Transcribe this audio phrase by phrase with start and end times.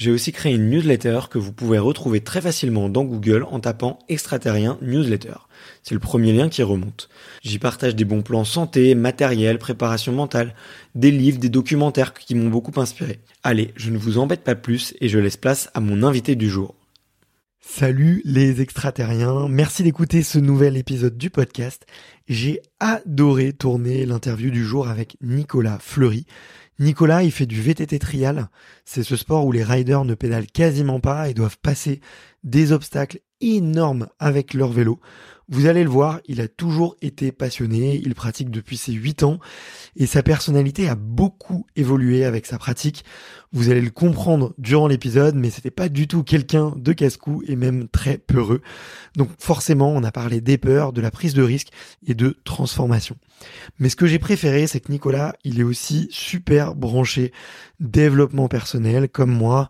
[0.00, 3.98] j'ai aussi créé une newsletter que vous pouvez retrouver très facilement dans Google en tapant
[4.08, 5.34] extraterrien newsletter.
[5.82, 7.10] C'est le premier lien qui remonte.
[7.42, 10.54] J'y partage des bons plans santé, matériel, préparation mentale,
[10.94, 13.20] des livres, des documentaires qui m'ont beaucoup inspiré.
[13.42, 16.48] Allez, je ne vous embête pas plus et je laisse place à mon invité du
[16.48, 16.74] jour.
[17.60, 21.84] Salut les extraterriens, merci d'écouter ce nouvel épisode du podcast.
[22.26, 26.24] J'ai adoré tourner l'interview du jour avec Nicolas Fleury.
[26.80, 28.48] Nicolas, il fait du VTT trial.
[28.86, 32.00] C'est ce sport où les riders ne pédalent quasiment pas et doivent passer
[32.42, 34.98] des obstacles énormes avec leur vélo.
[35.50, 39.40] Vous allez le voir, il a toujours été passionné, il pratique depuis ses 8 ans
[39.94, 43.04] et sa personnalité a beaucoup évolué avec sa pratique.
[43.52, 47.56] Vous allez le comprendre durant l'épisode, mais c'était pas du tout quelqu'un de casse-cou et
[47.56, 48.62] même très peureux.
[49.16, 51.72] Donc forcément, on a parlé des peurs, de la prise de risque
[52.06, 53.16] et de transformation.
[53.78, 57.32] Mais ce que j'ai préféré, c'est que Nicolas, il est aussi super branché
[57.78, 59.68] développement personnel comme moi.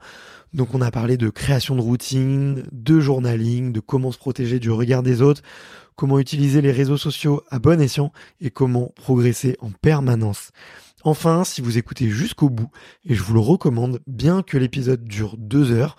[0.53, 4.71] Donc on a parlé de création de routine, de journaling, de comment se protéger du
[4.71, 5.43] regard des autres,
[5.95, 10.51] comment utiliser les réseaux sociaux à bon escient et comment progresser en permanence.
[11.03, 12.71] Enfin, si vous écoutez jusqu'au bout,
[13.07, 15.97] et je vous le recommande, bien que l'épisode dure deux heures,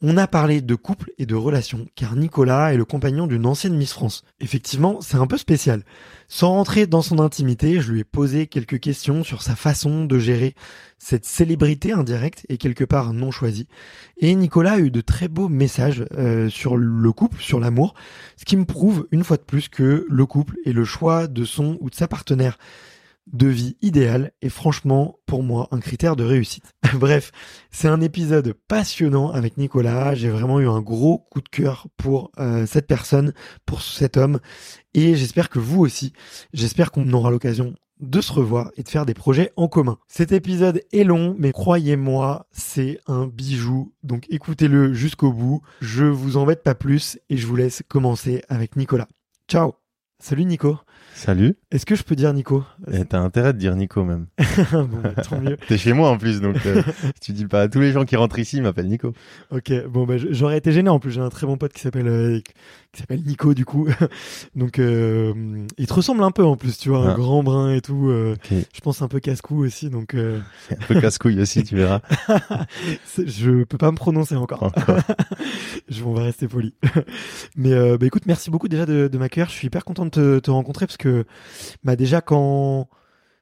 [0.00, 3.76] on a parlé de couple et de relations, car Nicolas est le compagnon d'une ancienne
[3.76, 4.24] Miss France.
[4.40, 5.82] Effectivement, c'est un peu spécial.
[6.28, 10.18] Sans rentrer dans son intimité, je lui ai posé quelques questions sur sa façon de
[10.18, 10.54] gérer
[10.98, 13.66] cette célébrité indirecte et quelque part non choisie.
[14.18, 17.94] Et Nicolas a eu de très beaux messages euh, sur le couple, sur l'amour,
[18.36, 21.44] ce qui me prouve une fois de plus que le couple est le choix de
[21.44, 22.58] son ou de sa partenaire
[23.32, 26.74] de vie idéale est franchement pour moi un critère de réussite.
[26.94, 27.32] Bref,
[27.70, 30.14] c'est un épisode passionnant avec Nicolas.
[30.14, 33.32] J'ai vraiment eu un gros coup de cœur pour euh, cette personne,
[33.66, 34.40] pour cet homme.
[34.94, 36.12] Et j'espère que vous aussi.
[36.52, 39.98] J'espère qu'on aura l'occasion de se revoir et de faire des projets en commun.
[40.06, 43.92] Cet épisode est long, mais croyez-moi, c'est un bijou.
[44.02, 45.62] Donc écoutez-le jusqu'au bout.
[45.80, 49.08] Je vous embête pas plus et je vous laisse commencer avec Nicolas.
[49.48, 49.87] Ciao
[50.20, 50.76] Salut Nico
[51.14, 51.54] Salut.
[51.70, 52.64] Est-ce que je peux dire Nico?
[52.92, 54.26] Eh, T'as intérêt de dire Nico même.
[54.72, 55.56] bon, bah, tant mieux.
[55.68, 56.82] T'es chez moi en plus, donc euh,
[57.20, 59.12] tu dis pas à tous les gens qui rentrent ici, ils m'appellent Nico.
[59.52, 61.12] Ok, bon bah j'aurais été gêné en plus.
[61.12, 62.40] J'ai un très bon pote qui s'appelle euh,
[62.92, 63.88] qui s'appelle Nico du coup.
[64.54, 67.14] donc euh, il te ressemble un peu en plus, tu vois, un ah.
[67.14, 68.10] grand brun et tout.
[68.10, 70.14] Je pense un peu casse-cou aussi, donc.
[70.70, 72.00] un peu casse-couille aussi, tu verras.
[73.18, 74.62] je peux pas me prononcer encore.
[74.62, 74.98] encore.
[75.88, 76.74] je, on va rester poli.
[77.56, 79.48] Mais bah, écoute, merci beaucoup déjà de, de m'accueillir.
[79.48, 81.24] Je suis hyper content de te, te rencontrer parce que
[81.84, 82.88] bah déjà quand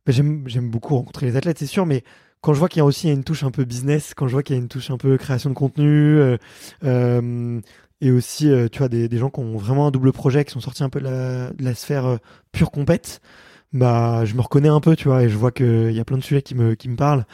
[0.07, 2.05] bah, j'aime beaucoup rencontrer les athlètes, c'est sûr, mais
[2.41, 4.45] quand je vois qu'il y a aussi une touche un peu business, quand je vois
[4.45, 6.37] qu'il y a une touche un peu création de contenu, euh,
[6.85, 7.61] euh,
[8.01, 10.53] et aussi, euh, tu vois, des, des, gens qui ont vraiment un double projet, qui
[10.53, 12.19] sont sortis un peu de la, de la sphère
[12.53, 13.21] pure compète,
[13.73, 16.17] bah, je me reconnais un peu, tu vois, et je vois qu'il y a plein
[16.17, 17.27] de sujets qui me, qui me parlent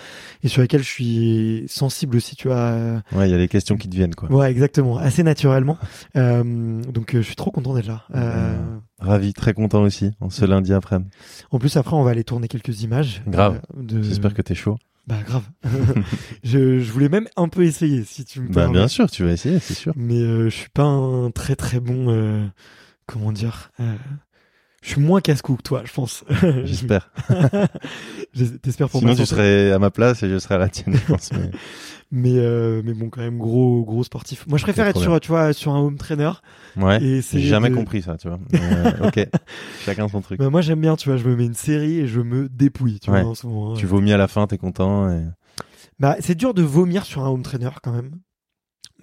[0.43, 3.01] et sur lesquels je suis sensible aussi, tu vois.
[3.13, 4.31] Ouais, il y a des questions qui te viennent, quoi.
[4.31, 5.79] Ouais, exactement, assez naturellement.
[6.17, 8.03] Euh, donc, euh, je suis trop content d'être là.
[8.15, 8.55] Euh,
[8.99, 11.11] Ravi, très content aussi, en ce lundi après-midi.
[11.51, 13.23] en plus, après, on va aller tourner quelques images.
[13.27, 13.61] Grave.
[13.77, 14.03] euh, de...
[14.03, 14.77] J'espère que t'es chaud.
[15.07, 15.45] Bah, grave.
[16.45, 19.33] je, je voulais même un peu essayer, si tu me Bah, bien sûr, tu vas
[19.33, 19.93] essayer, c'est sûr.
[19.97, 22.09] Mais euh, je suis pas un très très bon.
[22.11, 22.47] euh,
[23.07, 23.95] comment dire euh,
[24.83, 26.25] Je suis moins casse-cou que toi, je pense.
[26.65, 27.11] J'espère.
[28.33, 30.69] J'es- T'espères pour Sinon, ma tu serais à ma place et je serais à la
[30.69, 31.33] tienne, je pense.
[31.33, 31.51] mais-
[32.15, 34.47] Mais euh, mais bon, quand même gros gros sportif.
[34.47, 36.31] Moi, je préfère être sur tu vois sur un home trainer.
[36.77, 37.03] Ouais.
[37.03, 38.39] Et J'ai jamais de- compris ça, tu vois.
[38.55, 39.27] Euh, ok.
[39.85, 40.39] Chacun son truc.
[40.39, 41.17] Bah, moi, j'aime bien, tu vois.
[41.17, 43.23] Je me mets une série et je me dépouille, tu Ouais.
[43.23, 43.73] vois, en ce moment.
[43.73, 43.77] hein.
[43.79, 45.11] Tu vomis à la fin, t'es content.
[45.11, 45.23] Et...
[46.01, 48.11] Bah, c'est dur de vomir sur un home trainer quand même.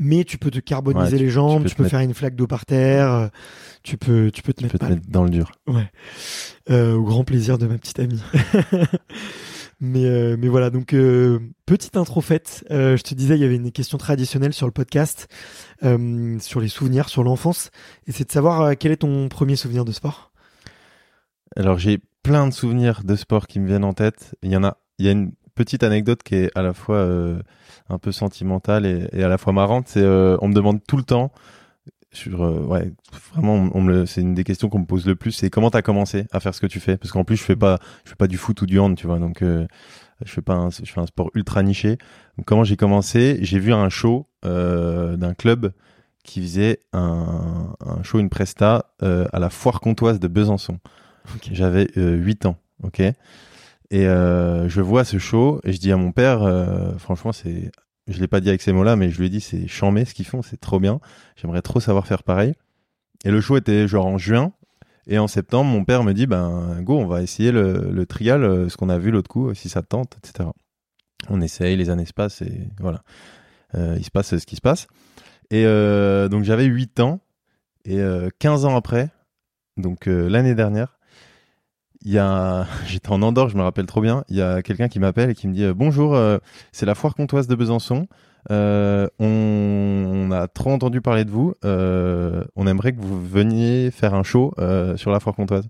[0.01, 2.35] Mais tu peux te carboniser Ouais, tu- les jambes, tu tu peux faire une flaque
[2.35, 3.27] d'eau par terre, euh,
[3.83, 5.51] tu peux, tu peux te Tu mettre peux te mettre dans le dur.
[5.67, 5.91] Ouais.
[6.69, 8.21] Euh, au grand plaisir de ma petite amie.
[9.79, 12.65] mais, euh, mais voilà, donc euh, petite intro faite.
[12.69, 15.27] Euh, je te disais, il y avait une question traditionnelle sur le podcast,
[15.81, 17.71] sur les souvenirs, sur l'enfance.
[18.05, 20.31] Et c'est de savoir quel est ton premier souvenir de sport?
[21.55, 24.35] Alors j'ai plein de souvenirs de sport qui me viennent en tête.
[24.43, 27.07] Il y en a, il y a une petite anecdote qui est à la fois
[27.89, 29.87] un peu sentimentale et, à la fois marrante.
[29.87, 31.31] C'est on me demande tout le temps
[32.11, 32.91] sur euh, ouais
[33.33, 35.31] vraiment on, me c'est une des questions qu'on me pose le plus.
[35.31, 36.97] C'est comment t'as commencé à faire ce que tu fais?
[36.97, 39.07] Parce qu'en plus je fais pas je fais pas du foot ou du hand, tu
[39.07, 39.19] vois.
[39.19, 39.67] Donc euh,
[40.25, 41.97] je fais pas un, je fais un sport ultra niché.
[42.37, 43.37] Donc comment j'ai commencé?
[43.41, 45.71] J'ai vu un show euh, d'un club
[46.23, 50.79] qui faisait un, un show, une presta euh, à la foire comtoise de Besançon.
[51.51, 53.01] J'avais euh, 8 ans, ok?
[53.91, 57.71] Et euh, je vois ce show et je dis à mon père, euh, franchement, c'est,
[58.09, 60.13] je l'ai pas dit avec ces mots-là, mais je lui ai dit, c'est chambé ce
[60.13, 60.99] qu'ils font, c'est trop bien.
[61.35, 62.53] J'aimerais trop savoir faire pareil.
[63.25, 64.53] Et le show était genre en juin.
[65.07, 68.69] Et en septembre, mon père me dit, ben, go, on va essayer le, trial, euh,
[68.69, 70.49] ce qu'on a vu l'autre coup, si ça te tente, etc.
[71.29, 73.01] On essaye, les années se passent et voilà.
[73.75, 74.87] Euh, il se passe ce qui se passe.
[75.51, 77.21] Et euh, donc j'avais 8 ans.
[77.85, 79.09] Et euh, 15 ans après,
[79.77, 80.98] donc euh, l'année dernière,
[82.05, 84.23] il y a, j'étais en Andorre, je me rappelle trop bien.
[84.29, 86.37] Il y a quelqu'un qui m'appelle et qui me dit euh, bonjour, euh,
[86.71, 88.07] c'est la foire comtoise de Besançon.
[88.51, 91.53] Euh, on, on a trop entendu parler de vous.
[91.65, 95.67] Euh, on aimerait que vous veniez faire un show euh, sur la foire comtoise.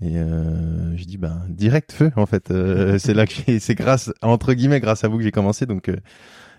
[0.00, 2.50] Et euh, je dis ben direct feu en fait.
[2.50, 5.66] Euh, c'est là que c'est grâce entre guillemets grâce à vous que j'ai commencé.
[5.66, 5.96] Donc euh,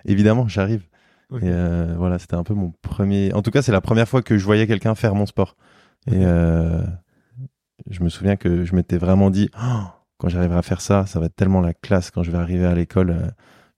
[0.05, 0.83] évidemment j'arrive.
[1.33, 3.33] Et euh, voilà, c'était un peu mon premier.
[3.33, 5.55] En tout cas, c'est la première fois que je voyais quelqu'un faire mon sport.
[6.07, 6.83] Et euh,
[7.89, 9.83] je me souviens que je m'étais vraiment dit, Oh,
[10.17, 12.65] quand j'arriverai à faire ça, ça va être tellement la classe quand je vais arriver
[12.65, 13.09] à l'école.
[13.11, 13.27] euh,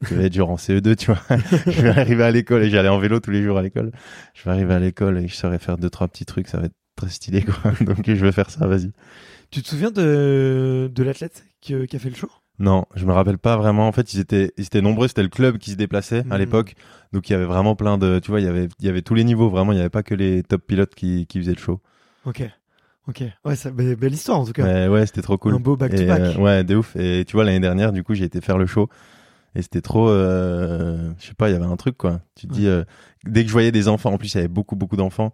[0.02, 1.20] je vais être genre en CE2, tu vois.
[1.68, 3.92] je vais arriver à l'école et j'allais en vélo tous les jours à l'école.
[4.36, 6.48] Je vais arriver à l'école et je saurais faire deux, trois petits trucs.
[6.48, 7.72] Ça va être très stylé, quoi.
[7.82, 8.92] Donc je vais faire ça, vas-y.
[9.50, 12.30] Tu te souviens de, de l'athlète qui, qui a fait le show?
[12.60, 13.88] Non, je me rappelle pas vraiment.
[13.88, 15.08] En fait, ils étaient, ils étaient nombreux.
[15.08, 16.38] C'était le club qui se déplaçait à Mhm.
[16.40, 16.76] l'époque.
[17.14, 19.04] Donc, il y avait vraiment plein de, tu vois, il y avait, il y avait
[19.04, 19.50] tous les niveaux.
[19.50, 21.80] Vraiment, il n'y avait pas que les top pilotes qui, qui faisaient le show.
[22.26, 22.44] Ok.
[23.08, 23.24] Ok.
[23.46, 24.64] Ouais, ça, belle, belle histoire en tout cas.
[24.64, 25.54] Mais ouais, c'était trop cool.
[25.54, 26.22] Un beau back-to-back.
[26.22, 26.96] euh, ouais, de ouf.
[26.96, 28.90] Et tu vois, l'année dernière, du coup, j'ai été faire le show.
[29.56, 32.22] Et c'était trop, euh, je sais pas, il y avait un truc, quoi.
[32.36, 32.84] Tu te dis, euh,
[33.26, 35.32] dès que je voyais des enfants, en plus, il y avait beaucoup, beaucoup d'enfants.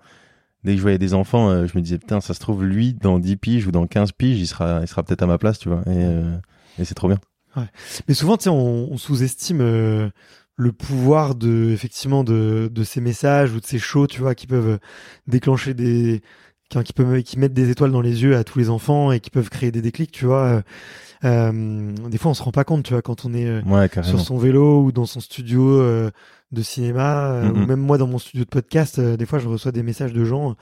[0.64, 3.20] Dès que je voyais des enfants, je me disais, putain, ça se trouve, lui, dans
[3.20, 5.68] 10 piges ou dans 15 piges, il sera, il sera peut-être à ma place, tu
[5.68, 5.82] vois.
[5.88, 6.22] Et,
[6.80, 7.20] et c'est trop bien.
[8.08, 9.60] Mais souvent, tu sais, on, on sous-estime
[10.56, 14.48] le pouvoir de, effectivement, de, de ces messages ou de ces shows, tu vois, qui
[14.48, 14.80] peuvent
[15.28, 16.22] déclencher des,
[16.74, 19.20] qui, qui peuvent, qui mettent des étoiles dans les yeux à tous les enfants et
[19.20, 20.64] qui peuvent créer des déclics, tu vois.
[21.24, 23.88] Euh, des fois, on se rend pas compte, tu vois, quand on est euh, Ouais,
[24.04, 26.12] sur son vélo ou dans son studio euh,
[26.52, 29.48] de cinéma, euh, ou même moi dans mon studio de podcast, euh, des fois, je
[29.48, 30.52] reçois des messages de gens.
[30.52, 30.54] euh,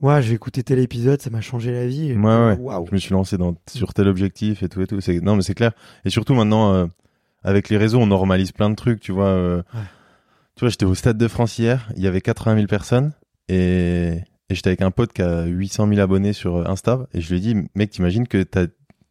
[0.00, 2.10] Ouais, j'ai écouté tel épisode, ça m'a changé la vie.
[2.10, 2.56] Et Ouais, ouais.
[2.58, 2.86] Waouh.
[2.88, 5.00] Je me suis lancé dans, sur tel objectif et tout et tout.
[5.02, 5.72] C'est, non, mais c'est clair.
[6.06, 6.86] Et surtout maintenant, euh,
[7.42, 9.26] avec les réseaux, on normalise plein de trucs, tu vois.
[9.26, 9.80] euh, Ouais.
[10.56, 13.12] Tu vois, j'étais au Stade de France hier, il y avait 80 000 personnes
[13.48, 14.20] et,
[14.50, 17.30] et j'étais avec un pote qui a 800 000 abonnés sur euh, Insta et je
[17.30, 18.66] lui ai dit, mec, t'imagines que ta,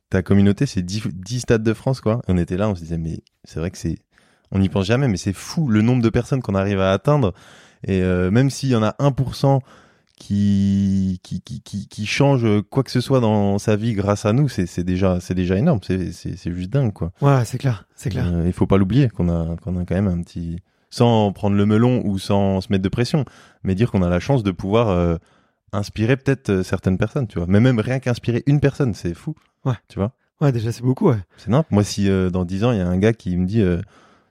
[0.10, 2.22] ta communauté, c'est 10, 10 Stades de France, quoi.
[2.28, 4.00] Et on était là, on se disait, mais c'est vrai que c'est,
[4.52, 7.34] on n'y pense jamais, mais c'est fou le nombre de personnes qu'on arrive à atteindre.
[7.88, 9.62] Et euh, même s'il y en a 1%
[10.18, 14.34] qui, qui, qui, qui, qui change quoi que ce soit dans sa vie grâce à
[14.34, 15.80] nous, c'est, déjà, déjà énorme.
[15.82, 17.14] C'est, juste dingue, quoi.
[17.22, 18.26] Ouais, c'est clair, c'est clair.
[18.28, 21.56] Euh, il faut pas l'oublier qu'on a, qu'on a quand même un petit, sans prendre
[21.56, 23.26] le melon ou sans se mettre de pression,
[23.64, 25.18] mais dire qu'on a la chance de pouvoir euh,
[25.72, 27.48] inspirer peut-être euh, certaines personnes, tu vois.
[27.48, 29.36] Mais même rien qu'inspirer une personne, c'est fou.
[29.66, 29.76] Ouais.
[29.88, 30.14] Tu vois?
[30.42, 31.20] Ouais, déjà, c'est beaucoup, ouais.
[31.38, 31.70] C'est nimp.
[31.70, 33.82] Moi, si euh, dans 10 ans, il y a un gars qui me dit, euh,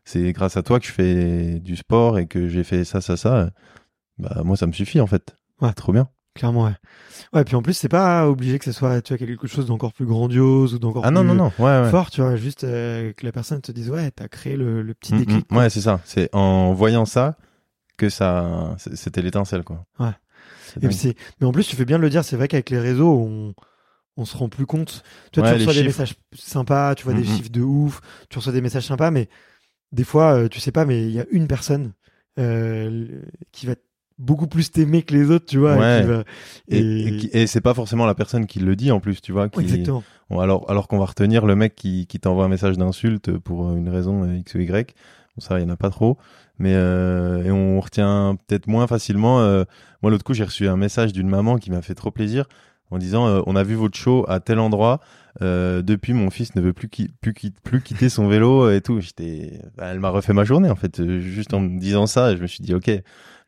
[0.04, 3.16] c'est grâce à toi que je fais du sport et que j'ai fait ça, ça,
[3.16, 3.50] ça,
[4.18, 5.36] bah moi, ça me suffit en fait.
[5.60, 5.72] Ouais.
[5.74, 6.08] Trop bien.
[6.38, 6.74] Clairement, ouais.
[7.34, 9.92] Ouais, puis en plus, c'est pas obligé que ce soit, tu vois, quelque chose d'encore
[9.92, 11.90] plus grandiose ou d'encore Ah non, plus non, non, ouais, ouais.
[11.90, 14.94] fort, tu vois, juste euh, que la personne te dise, ouais, t'as créé le, le
[14.94, 15.46] petit Mm, déclic.
[15.50, 15.56] mm.
[15.56, 16.00] Ouais, c'est ça.
[16.04, 17.36] C'est en voyant ça
[17.98, 19.84] que ça, c'était l'étincelle, quoi.
[19.98, 20.12] Ouais.
[20.60, 20.90] C'est Et dingue.
[20.90, 22.78] puis c'est, mais en plus, tu fais bien de le dire, c'est vrai qu'avec les
[22.80, 23.54] réseaux, on,
[24.16, 25.04] on se rend plus compte.
[25.32, 25.84] Tu vois, Ouais, tu reçois des chiffres.
[25.84, 27.36] messages sympas, tu vois des Mhm.
[27.36, 29.28] chiffres de ouf, tu reçois des messages sympas, mais
[29.92, 31.94] des fois, euh, tu sais pas, mais il y a une personne
[32.38, 33.74] euh, qui va
[34.18, 35.74] beaucoup plus t'aimer que les autres, tu vois.
[35.74, 36.02] et Ouais.
[36.02, 36.24] va-
[36.68, 39.32] Et, et qui- et c'est pas forcément la personne qui le dit en plus, tu
[39.32, 39.48] vois.
[39.48, 40.02] Qui, exactement.
[40.30, 43.70] Bon, alors, alors qu'on va retenir le mec qui, qui t'envoie un message d'insulte pour
[43.74, 44.94] une raison euh, X ou Y.
[45.36, 46.18] Bon, ça, il y en a pas trop.
[46.58, 49.40] Mais euh, et on retient peut-être moins facilement.
[49.40, 49.64] euh,
[50.02, 52.46] moi, l'autre coup, j'ai reçu un message d'une maman qui m'a fait trop plaisir
[52.90, 55.00] en disant euh, On a vu votre show à tel endroit.
[55.40, 58.80] Euh, depuis, mon fils ne veut plus, qui- plus, qui- plus quitter son vélo et
[58.80, 59.00] tout.
[59.00, 60.98] J'étais, bah, elle m'a refait ma journée en fait.
[60.98, 62.90] Euh, Juste en me disant ça, je me suis dit ok,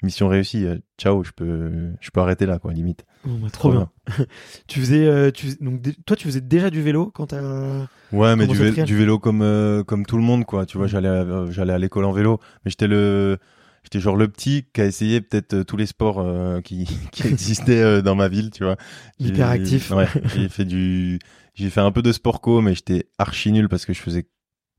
[0.03, 0.65] mission réussie.
[0.67, 3.05] euh, ciao, je peux, je peux arrêter là quoi, limite.
[3.25, 3.91] Bah, trop bien.
[4.67, 7.87] tu faisais, euh, tu donc toi, tu faisais déjà du vélo quand t'as.
[8.13, 10.67] Ouais, mais du, vé- vélo comme euh, comme tout le monde quoi.
[10.67, 13.39] Tu vois, j'allais à- j'allais à l'école en vélo, mais j'étais le
[13.85, 18.03] j'étais genre le petit qui a essayé peut-être tous les sports euh, qui qui existaient
[18.03, 18.77] dans ma ville, tu vois.
[19.21, 19.91] Hyperactif.
[19.91, 21.19] Ouais, j'ai fait du
[21.55, 24.27] j'ai fait un peu de sport co, mais j'étais archi nul parce que je faisais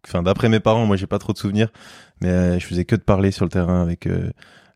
[0.08, 1.70] enfin d'après mes parents, moi j'ai pas trop de souvenirs,
[2.22, 4.32] mais euh, je faisais que de parler sur le terrain avec euh,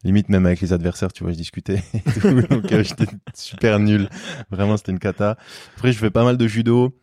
[0.05, 1.83] limite même avec les adversaires, tu vois, je discutais
[2.49, 4.07] donc euh, j'étais super nul.
[4.51, 5.37] Vraiment, c'était une cata.
[5.75, 6.95] Après, je fais pas mal de judo,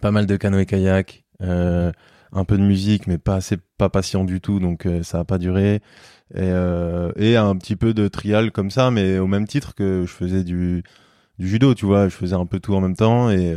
[0.00, 1.90] pas mal de canoë-kayak, euh,
[2.32, 5.24] un peu de musique, mais pas assez, pas patient du tout, donc euh, ça a
[5.24, 5.80] pas duré.
[6.36, 10.44] Et, un petit peu de trial comme ça, mais au même titre que je faisais
[10.44, 10.84] du,
[11.40, 13.56] judo, tu vois, je faisais un peu tout en même temps et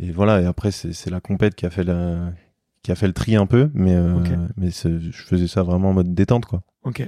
[0.00, 0.40] et voilà.
[0.40, 2.32] Et après, c'est la compète qui a fait la
[2.82, 4.14] qui a fait le tri un peu, mais euh,
[4.56, 6.62] mais je faisais ça vraiment en mode détente, quoi.
[6.84, 7.02] Ok.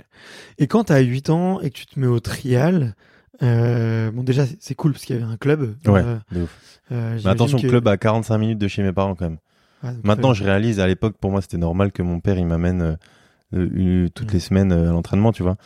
[0.59, 2.95] Et quand t'as 8 ans et que tu te mets au trial,
[3.43, 5.75] euh, bon déjà c'est- cool parce qu'il y avait un club.
[5.87, 6.81] Ouais, Euh, de ouf.
[6.93, 9.39] euh, Mais attention, que- club à 45 minutes de chez mes parents quand même.
[9.83, 12.97] Donc, Maintenant, je réalise, à l'époque, pour moi, c'était normal que mon père, il m'amène
[13.53, 14.33] toutes Mm.
[14.33, 15.57] les semaines à l'entraînement, tu vois.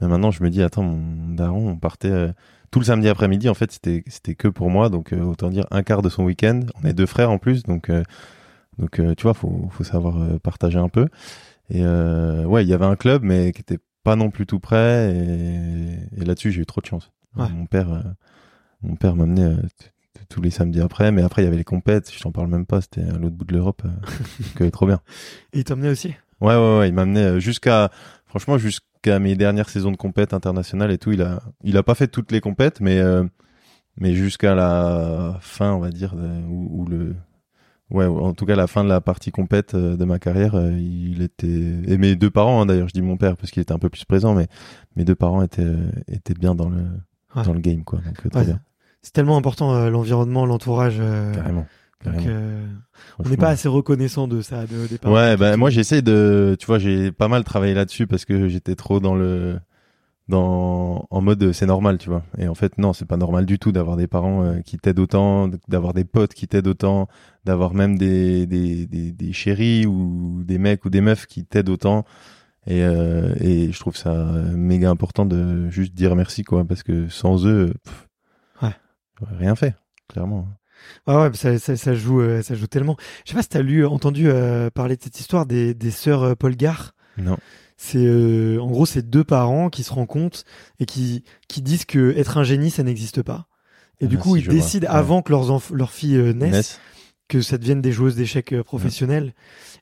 [0.00, 2.32] Mais maintenant, je me dis, attends, mon daron, on partait euh,
[2.70, 3.48] tout le samedi après-midi.
[3.48, 6.24] En fait, c'était c'était que pour moi, donc euh, autant dire un quart de son
[6.24, 6.60] week-end.
[6.82, 8.02] On est deux frères en plus, donc euh,
[8.78, 11.08] donc euh, tu vois, faut faut savoir euh, partager un peu.
[11.70, 14.60] Et euh, ouais, il y avait un club, mais qui était pas non plus tout
[14.60, 15.12] près.
[15.14, 17.10] Et, et là-dessus, j'ai eu trop de chance.
[17.36, 17.48] Ouais.
[17.50, 18.02] Mon père, euh,
[18.82, 19.56] mon père m'amenait
[20.28, 22.12] tous les samedis après, mais après il y avait les compètes.
[22.12, 22.80] Je t'en parle même pas.
[22.80, 23.82] C'était à l'autre bout de l'Europe.
[24.60, 25.00] euh, trop bien.
[25.52, 26.14] Et il t'emmenait aussi?
[26.40, 26.88] Ouais, ouais, ouais.
[26.88, 27.90] Il m'amenait jusqu'à,
[28.26, 31.12] franchement, jusqu'à mes dernières saisons de compètes internationales et tout.
[31.12, 33.24] Il a, il a pas fait toutes les compètes, mais euh,
[33.98, 37.16] mais jusqu'à la fin, on va dire, où, où le,
[37.90, 40.72] ouais, en tout cas la fin de la partie compète euh, de ma carrière, euh,
[40.72, 41.46] il était
[41.86, 43.88] et mes deux parents, hein, d'ailleurs, je dis mon père parce qu'il était un peu
[43.88, 44.46] plus présent, mais
[44.96, 46.82] mes deux parents étaient euh, étaient bien dans le
[47.34, 47.42] Ouais.
[47.44, 47.98] dans le game, quoi.
[48.06, 48.60] Donc très Ouais, bien,
[49.02, 50.96] C'est tellement important euh, l'environnement, l'entourage.
[50.98, 51.66] euh, carrément.
[52.04, 52.66] donc, euh,
[53.18, 55.14] on n'est pas assez reconnaissant de ça de, des parents.
[55.14, 58.74] Ouais, bah moi j'essaie de, tu vois, j'ai pas mal travaillé là-dessus parce que j'étais
[58.74, 59.58] trop dans le,
[60.28, 62.22] dans, en mode c'est normal, tu vois.
[62.38, 64.98] Et en fait non, c'est pas normal du tout d'avoir des parents euh, qui t'aident
[64.98, 67.08] autant, d'avoir des potes qui t'aident autant,
[67.44, 71.68] d'avoir même des, des, des, des chéris ou des mecs ou des meufs qui t'aident
[71.70, 72.04] autant.
[72.66, 74.12] Et, euh, et je trouve ça
[74.56, 78.08] méga important de juste dire merci quoi, parce que sans eux, pff,
[78.62, 78.74] Ouais.
[79.38, 79.76] rien fait,
[80.08, 80.48] clairement.
[81.06, 82.96] Ah ouais, ça, ça, ça joue, euh, ça joue tellement.
[83.24, 86.22] Je sais pas si t'as lu, entendu euh, parler de cette histoire des, des sœurs
[86.22, 86.92] euh, Gare.
[87.16, 87.36] Non.
[87.76, 90.44] C'est euh, en gros, c'est deux parents qui se rencontrent
[90.80, 93.48] et qui qui disent que être un génie, ça n'existe pas.
[94.00, 94.54] Et du Ah, coup, si, ils vois.
[94.54, 94.94] décident Ouais.
[94.94, 96.80] avant que leurs leurs filles euh, naissent
[97.28, 99.34] que ça devienne des joueuses d'échecs euh, professionnelles.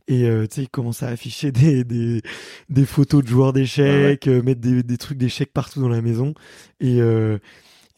[0.08, 2.22] Et euh, tu sais, ils commencent à afficher des, des,
[2.70, 6.32] des photos de joueurs d'échecs, euh, mettre des, des trucs d'échecs partout dans la maison.
[6.80, 7.38] Et, euh,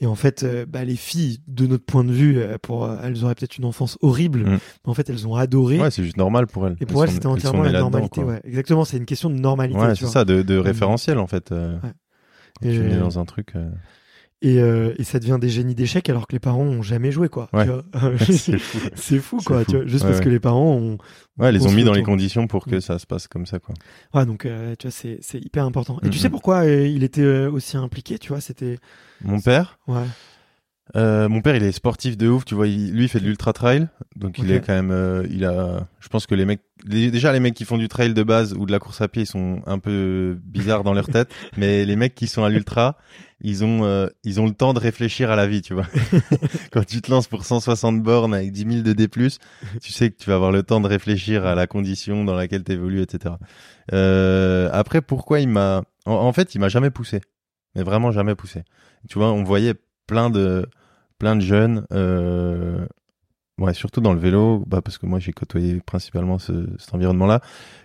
[0.01, 2.97] et en fait, euh, bah, les filles, de notre point de vue, euh, pour, euh,
[3.03, 4.59] elles auraient peut-être une enfance horrible, Mm.
[4.85, 5.81] mais en fait, elles ont adoré.
[5.81, 6.77] Ouais, c'est juste normal pour elles.
[6.81, 8.23] et pour elles, c'était entièrement la normalité.
[8.23, 8.41] Ouais.
[8.45, 9.79] Exactement, c'est une question de normalité.
[9.81, 11.51] Ouais, c'est ça, de, de référentiel en fait.
[11.51, 11.79] Ouais.
[12.63, 13.55] Et, tu es dans un truc.
[14.47, 17.11] Euh, Et, euh, et ça devient des génies d'échecs alors que les parents ont jamais
[17.13, 17.49] joué, quoi.
[17.53, 17.67] Ouais.
[18.31, 18.59] C'est
[19.19, 19.39] fou.
[19.45, 19.65] quoi.
[19.65, 19.71] fou.
[19.71, 20.99] Tu vois, juste Ouais, parce que les parents ont.
[21.39, 22.81] Ouais, les ont mis dans les conditions pour que Mm.
[22.81, 23.75] ça se passe comme ça, quoi.
[24.15, 25.99] Ouais, donc euh, tu vois, c'est hyper important.
[26.03, 26.23] Et tu Mhm.
[26.23, 28.79] sais pourquoi euh, il était aussi impliqué, tu vois, c'était
[29.25, 30.05] Mon père, ouais.
[30.95, 32.45] Euh, mon père, il est sportif de ouf.
[32.45, 35.27] Tu vois, il- lui, il fait de l'ultra trail, donc il est quand même, euh,
[35.31, 35.87] il a.
[36.01, 38.55] Je pense que les mecs, les- déjà les mecs qui font du trail de base
[38.55, 41.85] ou de la course à pied, ils sont un peu bizarres dans leur tête, mais
[41.85, 42.97] les mecs qui sont à l'ultra,
[43.41, 45.87] ils ont, euh, ils ont le temps de réfléchir à la vie, tu vois.
[46.73, 50.17] Quand tu te lances pour 160 bornes avec 10 000 de D+, tu sais que
[50.17, 53.35] tu vas avoir le temps de réfléchir à la condition dans laquelle tu évolues, etc.
[53.93, 55.83] Euh, après, pourquoi il m'a...
[56.07, 57.21] En, en fait, il m'a jamais poussé.
[57.75, 58.63] mais vraiment jamais poussé.
[59.09, 59.75] Tu vois, on voyait
[60.07, 60.69] plein de
[61.19, 62.87] plein de jeunes, euh,
[63.59, 67.41] ouais, surtout dans le vélo, bah parce que moi j'ai côtoyé principalement ce, cet environnement-là,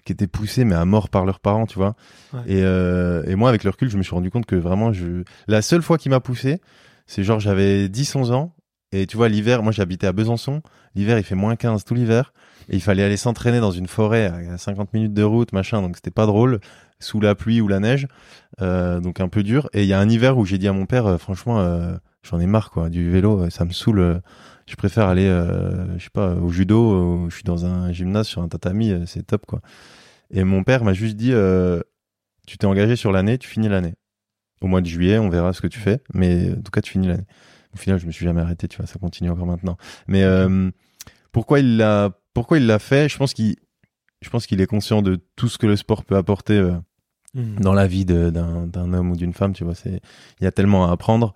[0.05, 1.95] qui étaient poussés mais à mort par leurs parents, tu vois.
[2.33, 2.41] Ouais.
[2.47, 5.23] Et, euh, et moi avec le recul, je me suis rendu compte que vraiment, je
[5.47, 6.59] la seule fois qui m'a poussé,
[7.07, 8.53] c'est genre j'avais 10-11 ans
[8.91, 10.61] et tu vois l'hiver, moi j'habitais à Besançon,
[10.95, 12.33] l'hiver il fait moins 15 tout l'hiver
[12.69, 15.95] et il fallait aller s'entraîner dans une forêt à 50 minutes de route, machin, donc
[15.95, 16.59] c'était pas drôle
[16.99, 18.07] sous la pluie ou la neige,
[18.61, 19.69] euh, donc un peu dur.
[19.73, 21.95] Et il y a un hiver où j'ai dit à mon père, euh, franchement, euh,
[22.23, 23.99] j'en ai marre quoi du vélo, euh, ça me saoule.
[23.99, 24.19] euh,
[24.67, 27.27] je préfère aller, euh, je sais pas, au judo.
[27.29, 29.59] je suis dans un gymnase sur un tatami, c'est top quoi.
[30.29, 31.81] Et mon père m'a juste dit, euh,
[32.47, 33.95] tu t'es engagé sur l'année, tu finis l'année.
[34.61, 36.91] Au mois de juillet, on verra ce que tu fais, mais en tout cas, tu
[36.91, 37.25] finis l'année.
[37.73, 39.75] Au final, je me suis jamais arrêté, tu vois, ça continue encore maintenant.
[40.07, 40.69] Mais euh,
[41.31, 43.09] pourquoi il l'a, pourquoi il l'a fait?
[43.09, 43.55] Je pense qu'il,
[44.21, 46.61] je pense qu'il est conscient de tout ce que le sport peut apporter.
[47.33, 47.59] Mhm.
[47.61, 50.01] dans la vie d'un homme ou d'une femme, tu vois, c'est
[50.39, 51.33] il y a tellement à apprendre.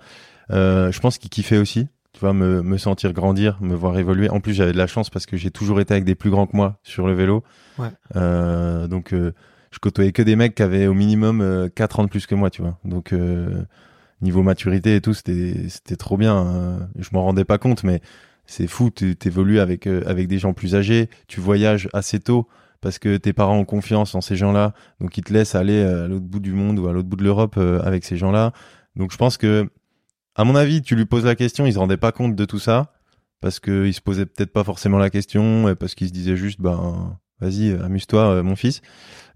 [0.52, 4.30] Euh, je pense qu'il kiffait aussi, tu vois, me, me sentir grandir, me voir évoluer.
[4.30, 6.48] En plus, j'avais de la chance parce que j'ai toujours été avec des plus grands
[6.48, 7.44] que moi sur le vélo.
[7.78, 7.90] Ouais.
[8.16, 9.34] Euh, donc, euh,
[9.72, 12.36] je côtoyais que des mecs qui avaient au minimum euh, 4 ans de plus que
[12.36, 12.78] moi, tu vois.
[12.86, 13.64] Donc, euh,
[14.22, 16.46] niveau maturité et tout, c'était c'était trop bien.
[16.48, 18.02] euh, je m'en rendais pas compte, mais
[18.46, 18.90] c'est fou.
[18.96, 21.10] Tu t'évolues avec euh, avec des gens plus âgés.
[21.28, 22.48] Tu voyages assez tôt
[22.82, 26.08] parce que tes parents ont confiance en ces gens-là, donc ils te laissent aller à
[26.08, 28.54] l'autre bout du monde ou à l'autre bout de l'Europe avec ces gens-là.
[28.96, 29.68] Donc je pense que,
[30.36, 32.60] à mon avis, tu lui poses la question, il se rendait pas compte de tout
[32.60, 32.94] ça
[33.42, 36.36] parce que il se posait peut-être pas forcément la question, et parce qu'il se disait
[36.36, 38.82] juste, ben vas-y, amuse-toi, euh, mon fils.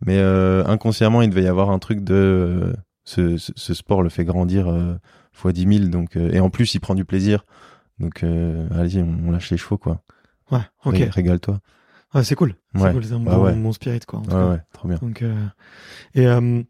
[0.06, 4.02] Mais euh, inconsciemment, il devait y avoir un truc de euh, ce, ce, ce sport
[4.02, 4.96] le fait grandir euh,
[5.34, 7.46] fois 10 000, donc euh, et en plus il prend du plaisir.
[8.00, 10.02] Donc euh, allez, on, on lâche les chevaux quoi.
[10.52, 10.96] Ouais, ok.
[10.96, 11.60] Ré- Régale-toi.
[12.16, 12.56] Ouais, c'est cool.
[12.74, 12.92] C'est Ouais.
[12.94, 13.54] cool, c'est un Bah bon, ouais.
[13.54, 14.20] bon spirit, quoi.
[14.20, 14.50] en tout Ouais cas.
[14.50, 14.98] ouais, trop bien.
[15.00, 15.46] Donc, euh,
[16.16, 16.64] et euh,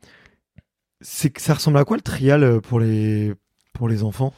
[1.01, 3.33] c'est que ça ressemble à quoi le trial pour les
[3.79, 4.31] pour les enfants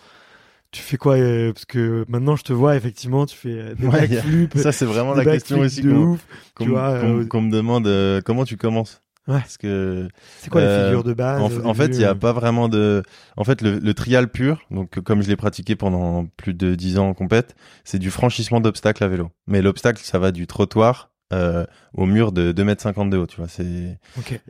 [0.72, 3.86] Tu fais quoi euh, Parce que maintenant je te vois effectivement, tu fais euh, des
[3.88, 6.18] Ouais, backflips, Ça c'est vraiment la question aussi qu'on
[6.56, 7.90] qu'on- euh, me demande
[8.24, 9.02] comment tu commences?
[9.28, 9.40] Ouais.
[9.40, 10.08] Parce que
[10.40, 13.04] C'est quoi Euh, les figures de base en, fait, il y a pas vraiment de.
[13.38, 16.98] En fait, le, le trial pur, donc comme je l'ai pratiqué pendant plus de 10
[16.98, 19.30] ans en compète, c'est du franchissement d'obstacles à vélo.
[19.46, 23.28] Mais l'obstacle, ça va du trottoir euh, au mur de 2 mètres 50 de haut,
[23.28, 23.48] tu vois.
[23.48, 24.00] C'est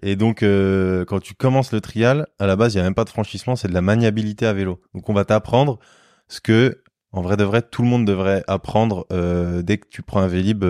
[0.01, 2.95] et donc euh, quand tu commences le trial, à la base, il y a même
[2.95, 4.81] pas de franchissement, c'est de la maniabilité à vélo.
[4.93, 5.79] Donc on va t'apprendre
[6.27, 10.01] ce que, en vrai de vrai, tout le monde devrait apprendre euh, dès que tu
[10.01, 10.63] prends un vélib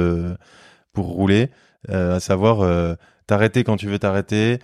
[0.93, 1.49] pour rouler,
[1.89, 2.97] à savoir
[3.27, 4.59] t'arrêter quand tu veux t'arrêter,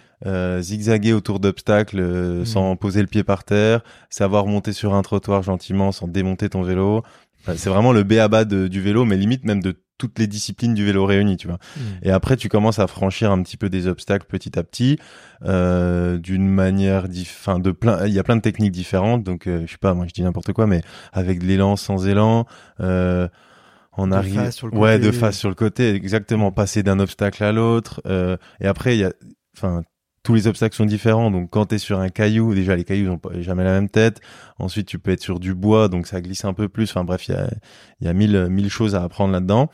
[0.60, 2.46] zigzaguer autour d'obstacles Mhm.
[2.46, 6.64] sans poser le pied par terre, savoir monter sur un trottoir gentiment sans démonter ton
[6.64, 7.04] vélo.
[7.42, 10.20] Enfin, c'est vraiment le b à bas de- du vélo, mais limite même de toutes
[10.20, 11.58] les disciplines du vélo réunies, tu vois.
[11.76, 11.82] Mm.
[12.04, 14.98] Et après, tu commences à franchir un petit peu des obstacles petit à petit,
[15.44, 18.06] euh, d'une manière, enfin de plein.
[18.06, 19.24] Il y a plein de techniques différentes.
[19.24, 20.82] Donc, euh, je sais pas, moi je dis n'importe quoi, mais
[21.14, 22.46] avec de l'élan, sans élan,
[22.80, 23.28] euh,
[23.98, 24.52] on arrive.
[24.74, 26.52] ouais, de face sur le côté, exactement.
[26.52, 28.02] Passer d'un obstacle à l'autre.
[28.06, 29.12] euh, et après, il y a,
[29.56, 29.84] enfin.
[30.28, 33.22] Tous les obstacles sont différents, donc quand t'es sur un caillou, déjà les cailloux n'ont
[33.40, 34.20] jamais la même tête.
[34.60, 36.90] Ensuite, tu peux être sur du bois, donc ça glisse un peu plus.
[36.90, 37.50] Enfin bref, il y a,
[38.02, 39.70] il y a mille, mille choses à apprendre là-dedans.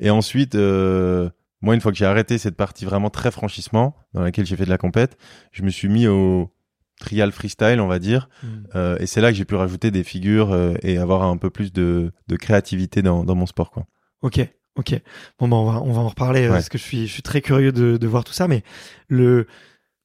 [0.00, 1.30] Et ensuite, euh,
[1.62, 4.66] moi, une fois que j'ai arrêté cette partie vraiment très franchissement, dans laquelle j'ai fait
[4.66, 5.16] de la compète,
[5.52, 6.52] je me suis mis au
[7.00, 8.28] trial freestyle, on va dire.
[8.42, 8.46] Mm.
[8.74, 11.48] Euh, et c'est là que j'ai pu rajouter des figures euh, et avoir un peu
[11.48, 13.86] plus de, de créativité dans, dans mon sport, quoi.
[14.20, 15.00] Ok, ok.
[15.38, 16.48] Bon bah on va on va en reparler Ouais.
[16.48, 18.48] parce que je suis je suis très curieux de, de voir tout ça.
[18.48, 18.64] Mais
[19.08, 19.46] le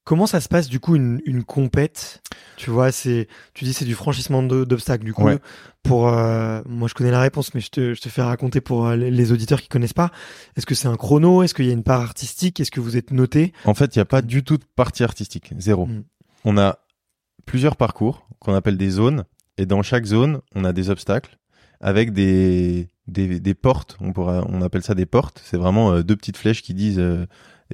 [0.09, 2.23] comment ça se passe du coup une une compète?
[2.57, 5.03] Tu vois, c'est tu dis c'est du franchissement d'obstacles.
[5.05, 5.37] Du coup, Ouais.
[5.83, 8.87] pour euh, moi je connais la réponse, mais je te je te fais raconter pour
[8.87, 10.09] euh, les- auditeurs qui connaissent pas.
[10.57, 11.43] Est-ce que c'est un chrono?
[11.43, 12.59] Est-ce qu'il y a une part artistique?
[12.59, 13.53] Est-ce que vous êtes noté?
[13.65, 15.85] En fait, il n'y a pas du tout de partie artistique, zéro.
[15.85, 16.03] Mm.
[16.43, 16.79] On a
[17.45, 19.25] plusieurs parcours qu'on appelle des zones,
[19.59, 21.37] et dans chaque zone, on a des obstacles
[21.81, 23.95] avec des, des, des portes.
[24.01, 25.39] On, pourra, on appelle ça des portes.
[25.45, 26.99] C'est vraiment euh, deux petites flèches qui disent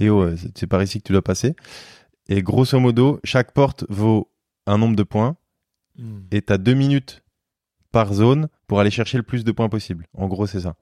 [0.02, 1.56] Eh oh, c'est- c'est par ici que tu dois passer.
[2.28, 4.32] Et grosso modo, chaque porte vaut
[4.66, 5.38] un nombre de points,
[6.32, 7.24] et tu as deux minutes
[7.92, 10.08] par zone pour aller chercher le plus de points possible.
[10.14, 10.76] En gros, c'est ça.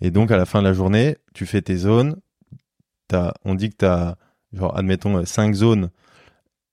[0.00, 2.16] Et donc, à la fin de la journée, tu fais tes zones.
[3.08, 4.16] T'as- on dit que tu as,
[4.52, 5.90] genre, admettons, euh, cinq zones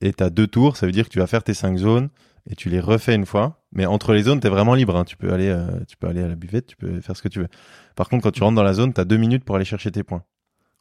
[0.01, 0.77] et tu as deux tours.
[0.77, 2.09] Ça veut dire que tu vas faire tes cinq zones
[2.47, 3.63] et tu les refais une fois.
[3.71, 4.95] Mais entre les zones, tu es vraiment libre.
[4.95, 5.05] hein.
[5.05, 7.29] Tu, peux aller, euh, tu peux aller à la buvette, tu peux faire ce que
[7.29, 7.47] tu veux.
[7.95, 9.91] Par contre, quand tu rentres dans la zone, tu as deux minutes pour aller chercher
[9.91, 10.23] tes points.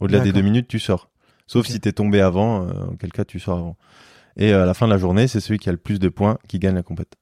[0.00, 1.10] Au-delà des deux minutes, tu sors.
[1.46, 3.76] Sauf si tu es tombé avant, euh, auquel cas tu sors avant.
[4.36, 6.08] Et euh, à la fin de la journée, c'est celui qui a le plus de
[6.08, 7.14] points qui gagne la compète.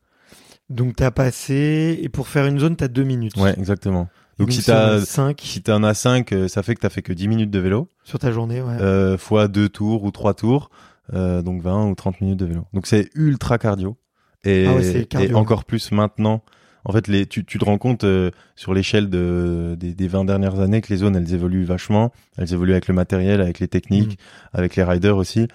[0.71, 3.37] Donc t'as passé et pour faire une zone t'as deux minutes.
[3.37, 4.09] Ouais, exactement.
[4.39, 7.13] Et Donc, si t'as cinq si t'en as 5, ça fait que t'as fait que
[7.13, 8.77] 10 minutes de vélo, sur ta journée, ouais.
[8.81, 10.71] euh, fois deux tours ou trois tours.
[11.13, 12.65] euh, donc 20 ou 30 minutes de vélo.
[12.73, 13.97] Donc c'est ultra cardio.
[14.45, 15.31] Et, Ah ouais, cardio.
[15.31, 16.43] et encore plus maintenant.
[16.85, 20.25] En fait, les, tu, tu te rends compte euh, sur l'échelle de, des, des 20
[20.25, 22.13] dernières années que les zones, elles évoluent vachement.
[22.39, 24.57] Elles évoluent avec le matériel, avec les techniques, Mm.
[24.59, 25.43] avec les riders aussi.
[25.43, 25.49] Et,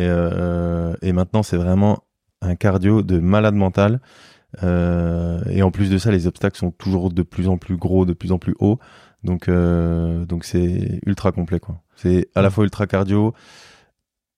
[0.00, 2.02] euh, et maintenant, c'est vraiment
[2.40, 4.00] un cardio de malade mental.
[4.62, 8.04] Euh, et en plus de ça, les obstacles sont toujours de plus en plus gros,
[8.04, 8.78] de plus en plus hauts.
[9.24, 11.80] Donc, euh, donc c'est ultra complet, quoi.
[11.94, 12.52] C'est à la Mm.
[12.52, 13.34] fois ultra cardio,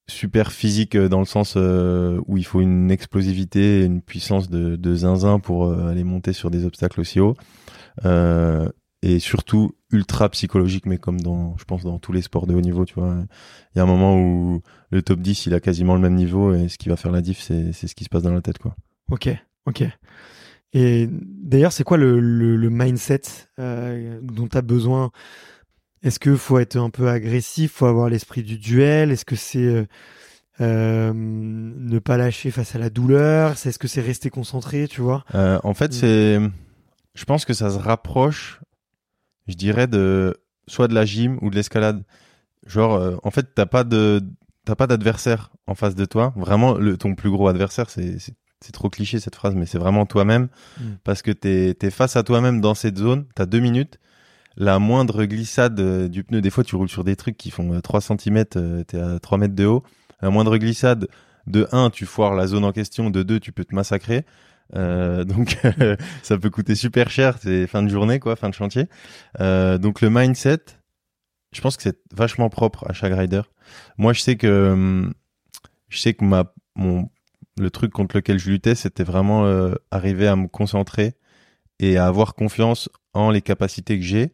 [0.08, 4.50] super physique euh, dans le sens euh, où il faut une explosivité, et une puissance
[4.50, 7.36] de, de zinzin pour euh, aller monter sur des obstacles aussi hauts.
[8.04, 8.68] Euh,
[9.02, 12.60] et surtout ultra psychologique, mais comme dans, je pense, dans tous les sports de haut
[12.62, 13.14] niveau, tu vois.
[13.74, 16.54] Il y a un moment où le top 10, il a quasiment le même niveau
[16.54, 18.56] et ce qui va faire la diff, c'est ce qui se passe dans la tête,
[18.58, 18.74] quoi.
[19.10, 19.28] Ok,
[19.66, 19.84] ok.
[20.72, 23.22] Et d'ailleurs, c'est quoi le, le, le mindset
[23.60, 25.10] euh, dont tu as besoin
[26.04, 29.10] Est-ce qu'il faut être un peu agressif faut avoir l'esprit du duel?
[29.10, 29.86] Est-ce que c'est euh,
[30.60, 33.52] euh, ne pas lâcher face à la douleur?
[33.52, 35.24] Est-ce que c'est rester concentré, tu vois?
[35.34, 35.92] Euh, en fait, Mm.
[35.92, 36.40] c'est,
[37.14, 38.60] je pense que ça se rapproche,
[39.48, 40.36] je dirais de
[40.66, 42.04] soit de la gym ou de l'escalade.
[42.66, 44.22] Genre, euh, en fait, t'as pas de,
[44.64, 46.32] t'as pas d'adversaire en face de toi.
[46.36, 48.34] Vraiment, le, ton plus gros adversaire, c'est, c'est,
[48.72, 50.48] trop cliché cette phrase, mais c'est vraiment toi-même
[50.80, 50.84] Mm.
[51.04, 53.26] parce que t'es, t'es face à toi-même dans cette zone.
[53.34, 53.98] T'as deux minutes.
[54.56, 57.74] La moindre glissade euh, du pneu, des fois, tu roules sur des trucs qui font
[57.74, 58.44] euh, 3 cm,
[58.86, 59.82] t'es à 3 mètres de haut.
[60.20, 61.08] La moindre glissade,
[61.46, 64.24] de 1, tu foires la zone en question, de 2, tu peux te massacrer.
[64.74, 65.58] Euh, donc
[66.22, 68.86] ça peut coûter super cher, c'est fin de journée quoi, fin de chantier.
[69.40, 70.60] Euh, donc le mindset,
[71.52, 73.42] je pense que c'est vachement propre à chaque rider.
[73.98, 75.14] Moi je sais que hum,
[75.88, 77.10] je sais que ma mon
[77.56, 81.14] le truc contre lequel je luttais, c'était vraiment euh, arriver à me concentrer
[81.78, 84.32] et à avoir confiance en les capacités que j'ai.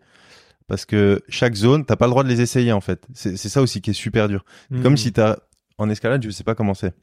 [0.70, 3.04] Parce que chaque zone, t'as pas le droit de les essayer en fait.
[3.12, 4.44] C'est ça aussi qui est super dur.
[4.82, 4.96] Comme Mm.
[4.96, 5.36] si t'as
[5.78, 6.94] en escalade, je sais pas comment c'est,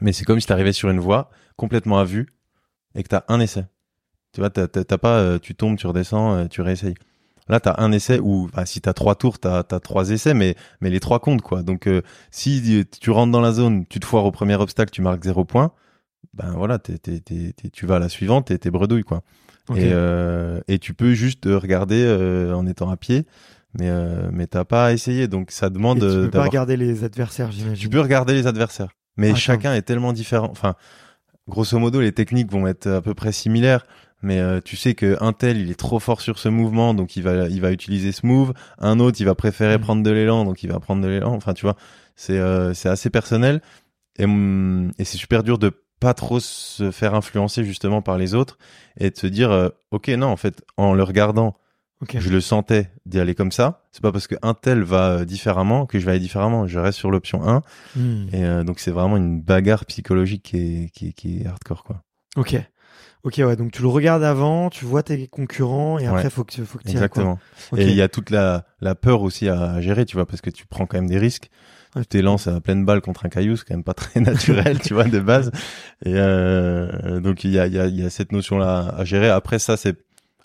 [0.00, 2.26] mais c'est comme si t'arrivais sur une voie complètement à vue
[2.96, 3.64] et que t'as un essai.
[4.32, 4.66] Tu vois, t'as
[4.98, 6.94] pas, euh, tu tombes, tu redescends, euh, tu réessayes.
[7.48, 10.56] Là, t'as un essai ou bah, si t'as trois tours, t'as as trois essais, mais
[10.80, 11.62] mais les trois comptent quoi.
[11.62, 15.02] Donc euh, si tu rentres dans la zone, tu te foires au premier obstacle, tu
[15.02, 15.70] marques zéro point.
[16.34, 19.22] Ben voilà, t'es- t'es- t'es- tu vas à la suivante et t'es bredouille quoi.
[19.76, 23.26] Et, euh, et tu peux juste regarder euh, en étant à pied,
[23.78, 25.28] mais euh, mais t'as pas à essayer.
[25.28, 27.76] Donc ça Et demande tu euh, peux pas d'avoir regarder les adversaires, j'imagine.
[27.82, 30.48] tu peux regarder les adversaires, mais Ah, chacun est tellement différent.
[30.50, 30.74] Enfin,
[31.48, 33.84] grosso modo, les techniques vont être à peu près similaires,
[34.22, 37.16] mais euh, tu sais que un tel, il est trop fort sur ce mouvement, donc
[37.16, 38.52] il va, il va utiliser ce move.
[38.78, 41.32] Un autre, il va préférer prendre de l'élan, donc il va prendre de l'élan.
[41.34, 41.76] Enfin, tu vois,
[42.16, 43.60] c'est euh, c'est assez personnel
[44.18, 48.34] et, hum, et c'est super dur de pas trop se faire influencer justement par les
[48.34, 48.58] autres
[48.98, 51.56] et de se dire, euh, ok, non, en fait, en le regardant,
[52.14, 53.82] je le sentais d'y aller comme ça.
[53.90, 56.66] C'est pas parce que un tel va euh, différemment que je vais aller différemment.
[56.66, 57.62] Je reste sur l'option 1.
[57.96, 58.26] Mm.
[58.32, 61.82] Et euh, donc c'est vraiment une bagarre psychologique qui est, qui est, qui est hardcore
[61.82, 62.02] quoi.
[62.36, 62.56] Ok.
[63.24, 63.56] Ok, ouais.
[63.56, 66.30] Donc tu le regardes avant, tu vois tes concurrents et après Ouais.
[66.30, 67.00] faut que tu faut que tu quoi.
[67.00, 67.38] Exactement.
[67.72, 67.80] Ok.
[67.80, 70.50] Et il y a toute la, la peur aussi à gérer, tu vois, parce que
[70.50, 71.50] tu prends quand même des risques.
[71.96, 74.94] Tu t'élances à pleine balle contre un caillou, c'est quand même pas très naturel, tu
[74.94, 75.50] vois, de base.
[76.04, 79.04] Et euh, donc il y a, il y, a, il y a cette notion-là à
[79.04, 79.28] gérer.
[79.30, 79.96] Après ça, c'est,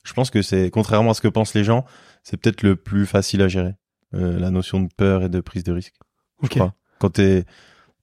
[0.03, 1.86] je pense que c'est, contrairement à ce que pensent les gens,
[2.23, 3.73] c'est peut-être le plus facile à gérer,
[4.15, 5.95] euh, la notion de peur et de prise de risque.
[6.41, 6.51] je Ok.
[6.56, 6.73] crois.
[6.99, 7.43] Quand t'es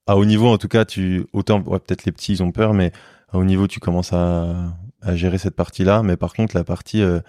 [0.07, 2.74] à haut niveau, en tout cas, tu autant ouais, peut-être les petits ils ont peur,
[2.74, 2.92] mais
[3.33, 6.03] à haut niveau tu commences à, à gérer cette partie-là.
[6.03, 7.20] Mais par contre, la partie euh,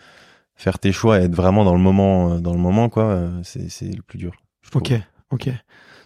[0.56, 3.86] faire tes choix et être vraiment dans le moment, dans le moment quoi, c'est c'est
[3.96, 4.34] le plus dur.
[4.62, 4.78] je.
[4.78, 4.94] Ok,
[5.32, 5.50] ok.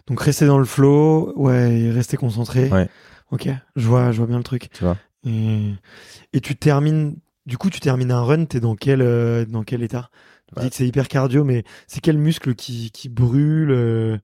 [0.08, 2.68] Donc rester dans le flow, ouais, et rester concentré.
[2.70, 2.88] Ouais.
[3.32, 4.68] Ok, je vois, je vois bien le truc.
[4.72, 4.96] Tu vois.
[5.26, 5.72] Et,
[6.32, 7.16] et tu termines,
[7.46, 10.10] du coup, tu termines un run, t'es dans quel, euh, dans quel état?
[10.48, 10.62] Tu Bah.
[10.62, 14.16] dis que c'est hyper cardio, mais c'est quel muscle qui, qui brûle euh,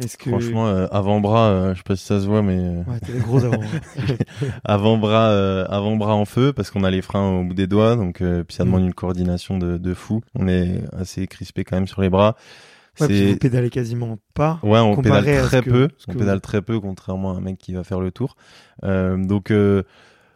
[0.00, 2.78] Est-ce que Franchement, euh, avant-bras, euh, je sais pas si ça se voit, mais euh,
[2.90, 3.60] ouais, t'as des gros avant.
[4.64, 8.20] avant-bras, euh, avant-bras en feu, parce qu'on a les freins au bout des doigts, donc
[8.22, 8.66] euh, puis ça Mm.
[8.66, 10.20] demande une coordination de, de fou.
[10.34, 12.36] On est assez crispé quand même sur les bras.
[13.00, 14.58] Ouais, C'est- vous pédalez quasiment pas.
[14.62, 15.88] Ouais, on pédale très que- peu.
[16.08, 18.36] On que pédale très peu, contrairement à un mec qui va faire le tour.
[18.84, 19.82] Euh, donc euh,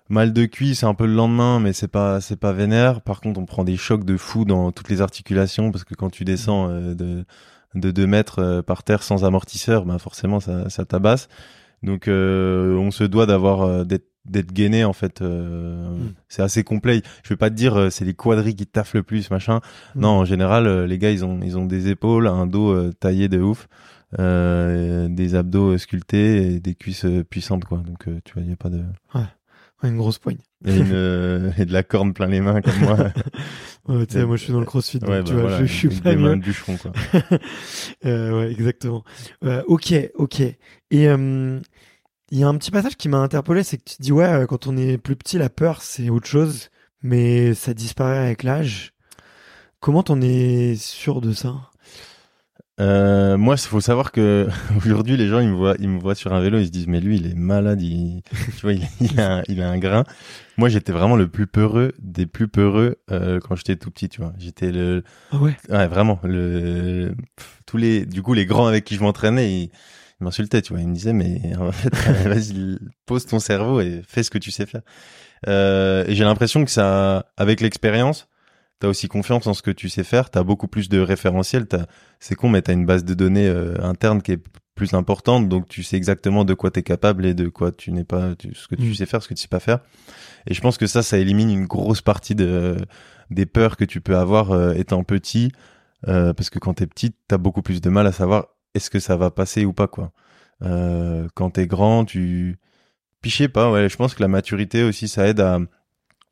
[0.09, 3.03] mal de cuisse, c'est un peu le lendemain, mais c'est pas c'est pas vénère.
[3.03, 6.09] Par contre, on prend des chocs de fou dans toutes les articulations parce que quand
[6.11, 7.25] tu descends euh, de
[7.75, 11.29] de 2 mètres euh, par terre sans amortisseur, ben forcément ça ça tabasse.
[11.83, 16.12] Donc euh, on se doit d'avoir d'être d'être gainé en fait euh, Mm.
[16.29, 19.03] c'est assez complet je vais pas te dire euh, c'est les quadris qui taffent le
[19.03, 19.61] plus machin
[19.95, 20.01] Mm.
[20.01, 22.93] non en général euh, les gars ils ont ils ont des épaules un dos euh,
[22.99, 23.69] taillé de ouf
[24.19, 28.57] euh, des abdos sculptés et des cuisses puissantes quoi donc tu vois il y a
[28.57, 28.83] pas de
[29.83, 30.39] Ouais, une grosse poigne.
[30.65, 32.97] Et, une, et de la corne plein les mains comme moi.
[33.89, 35.73] Ouais, tu moi je suis dans le crossfit, donc tu bah vois, voilà, je, je
[35.77, 36.37] suis des pas mains mieux.
[36.37, 36.93] de bûcheron, quoi.
[38.05, 39.05] Ouais, exactement.
[39.67, 40.41] Ok, ok.
[40.41, 41.07] Et
[42.31, 44.47] il y a un petit passage qui m'a interpellé, c'est que tu dis ouais, euh,
[44.47, 46.71] quand on est plus petit, la peur c'est autre chose,
[47.03, 48.93] mais ça disparaît avec l'âge.
[49.81, 51.55] Comment t'en es sûr de ça?
[52.79, 56.15] Euh, moi, il faut savoir que aujourd'hui, les gens, ils me voient, ils me voient
[56.15, 58.23] sur un vélo, ils se disent, mais lui, il est malade, il,
[58.57, 60.05] tu vois, il, il a, un- il a un grain.
[60.59, 64.21] Moi, j'étais vraiment le plus peureux des plus peureux euh, quand j'étais tout petit, tu
[64.21, 64.35] vois.
[64.39, 65.57] J'étais le, Ah ouais?
[65.71, 67.15] ouais, vraiment le,
[67.67, 69.71] tous les, du coup, les grands avec qui je m'entraînais, ils,
[70.21, 70.83] ils m'insultaient, tu vois.
[70.83, 71.95] Ils me disaient, mais en fait,
[72.29, 74.83] vas-y, pose ton cerveau et fais ce que tu sais faire.
[75.49, 78.29] Euh, et j'ai l'impression que ça, avec l'expérience,
[78.81, 81.87] t'as aussi confiance en ce que tu sais faire, t'as beaucoup plus de référentiels, t'as,
[82.21, 84.43] c'est con, mais t'as une base de données euh, interne qui est
[84.75, 88.05] plus importante, donc tu sais exactement de quoi t'es capable et de quoi tu n'es
[88.05, 88.95] pas, tu- ce que tu Mm.
[88.95, 89.79] sais faire, ce que tu sais pas faire.
[90.47, 92.77] Et je pense que ça, ça élimine une grosse partie de,
[93.31, 95.51] des peurs que tu peux avoir euh, étant petit,
[96.09, 98.99] euh, parce que quand t'es petit, t'as beaucoup plus de mal à savoir est-ce que
[98.99, 100.12] ça va passer ou pas, quoi.
[100.62, 102.59] Euh, quand t'es grand, tu,
[103.25, 105.59] sais pas, ouais, je pense que la maturité aussi, ça aide à,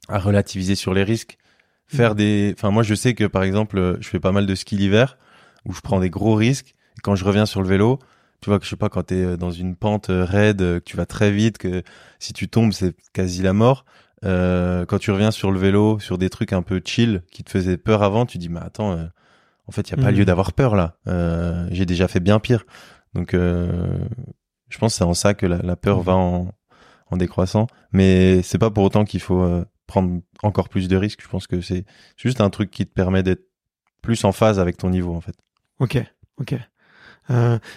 [0.08, 1.38] à relativiser sur les risques.
[1.86, 4.76] Faire des, enfin moi je sais que par exemple, je fais pas mal de ski
[4.76, 5.18] l'hiver
[5.66, 6.74] où je prends des gros risques.
[6.96, 7.98] Et quand je reviens sur le vélo,
[8.40, 10.78] tu vois que je sais pas quand t'es euh, dans une pente euh, raide, que
[10.84, 11.82] tu vas très vite, que
[12.18, 13.84] si tu tombes c'est quasi la mort.
[14.24, 17.50] Euh, quand tu reviens sur le vélo, sur des trucs un peu chill qui te
[17.50, 19.04] faisaient peur avant, tu dis mais attends, euh,
[19.66, 20.18] en fait il y a pas Mhm.
[20.18, 20.96] lieu d'avoir peur là.
[21.08, 22.64] Euh, J'ai déjà fait bien pire.
[23.14, 23.98] Donc euh,
[24.68, 26.02] je pense que c'est en ça que la, la peur Mhm.
[26.04, 26.48] va en,
[27.10, 27.66] en décroissant.
[27.92, 31.20] Mais c'est pas pour autant qu'il faut euh, prendre encore plus de risques.
[31.22, 31.84] Je pense que c'est
[32.16, 33.44] juste un truc qui te permet d'être
[34.02, 35.34] plus en phase avec ton niveau en fait.
[35.78, 36.02] Ok,
[36.38, 36.54] ok.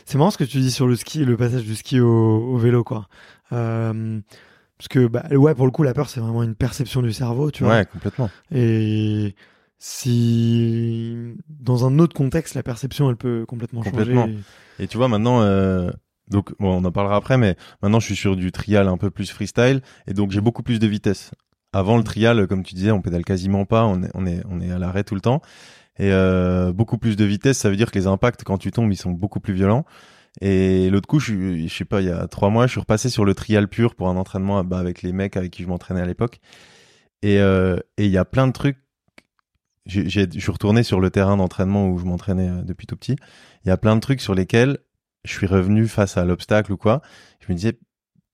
[0.06, 2.08] C'est marrant ce que tu dis sur le ski, le passage du ski au,
[2.54, 3.08] au vélo, quoi.
[3.50, 7.50] Parce que, bah, ouais, pour le coup, la peur, c'est vraiment une perception du cerveau,
[7.50, 7.78] tu vois.
[7.78, 8.30] Ouais, complètement.
[8.52, 9.36] Et
[9.80, 14.26] si dans un autre contexte, la perception, elle peut complètement, Complètement.
[14.26, 14.38] changer.
[14.80, 15.92] Et tu vois maintenant, euh,
[16.30, 19.10] donc bon, on en parlera après, mais maintenant je suis sur du trial un peu
[19.12, 21.32] plus freestyle et donc j'ai beaucoup plus de vitesse.
[21.74, 24.60] Avant le trial, comme tu disais, on pédale quasiment pas, on est on est on
[24.60, 25.42] est à l'arrêt tout le temps
[26.00, 28.92] et euh, beaucoup plus de vitesse, ça veut dire que les impacts quand tu tombes,
[28.92, 29.86] ils sont beaucoup plus violents.
[30.40, 33.10] Et l'autre coup, je, je sais pas, il y a trois mois, je suis repassé
[33.10, 36.02] sur le trial pur pour un entraînement bah, avec les mecs avec qui je m'entraînais
[36.02, 36.40] à l'époque.
[37.24, 38.78] Et euh, et il y a plein de trucs.
[39.88, 43.16] Je suis retourné sur le terrain d'entraînement où je m'entraînais euh, depuis tout petit.
[43.66, 44.78] Il y a plein de trucs sur lesquels
[45.24, 47.02] je suis revenu face à l'obstacle ou quoi.
[47.40, 47.78] Je me disais,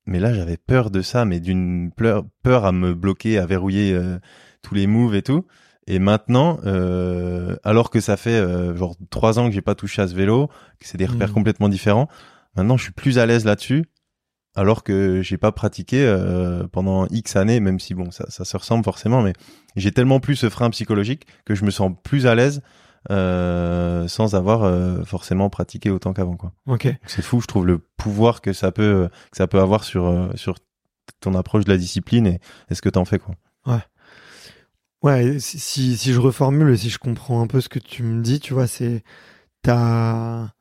[0.05, 3.93] mais là j'avais peur de ça, mais d'une peur, peur à me bloquer, à verrouiller
[3.93, 4.19] euh,
[4.61, 5.45] tous les moves et tout.
[5.85, 10.01] Et maintenant, euh, alors que ça fait euh, genre trois ans que j'ai pas touché
[10.01, 10.47] à ce vélo,
[10.79, 11.33] que c'est des repères Mhm.
[11.33, 12.07] complètement différents,
[12.55, 13.83] maintenant je suis plus à l'aise là-dessus,
[14.55, 18.55] alors que j'ai pas pratiqué euh, pendant X années, même si bon ça, ça se
[18.57, 19.33] ressemble forcément, mais
[19.75, 22.61] j'ai tellement plus ce frein psychologique que je me sens plus à l'aise
[23.11, 26.53] euh, sans avoir euh, forcément pratiqué autant qu'avant quoi.
[26.67, 26.87] Ok.
[27.05, 30.55] C'est fou, je trouve le pouvoir que ça peut que ça peut avoir sur sur
[31.19, 32.39] ton approche de la discipline et,
[32.69, 33.35] et ce que t'en fais quoi.
[35.03, 38.03] Ouais, si, si, si je reformule, et si je comprends un peu ce que tu
[38.03, 39.03] me dis, tu vois, c'est
[39.61, 40.53] t'as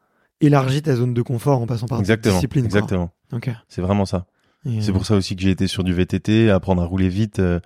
[0.42, 2.64] élargi ta zone de confort en passant par exactement, discipline.
[2.66, 3.10] exactement.
[3.32, 3.50] Ok.
[3.68, 4.26] C'est vraiment ça.
[4.66, 7.08] Et, C'est euh, pour ça aussi que j'ai été sur du VTT, apprendre à rouler
[7.08, 7.58] vite euh,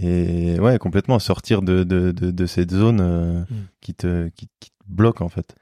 [0.00, 3.54] et ouais complètement sortir de de de, de cette zone euh, Mm.
[3.80, 5.54] qui te qui, qui te bloque en fait.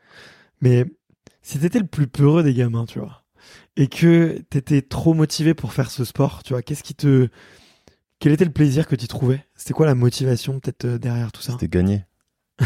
[0.60, 0.84] Mais
[1.42, 3.22] si t'étais le plus peureux des gamins, tu vois,
[3.76, 7.28] et que t'étais trop motivé pour faire ce sport, tu vois, qu'est-ce qui te,
[8.18, 9.44] quel était le plaisir que tu trouvais?
[9.54, 11.52] C'était quoi la motivation peut-être derrière tout ça?
[11.52, 12.04] C'était gagner.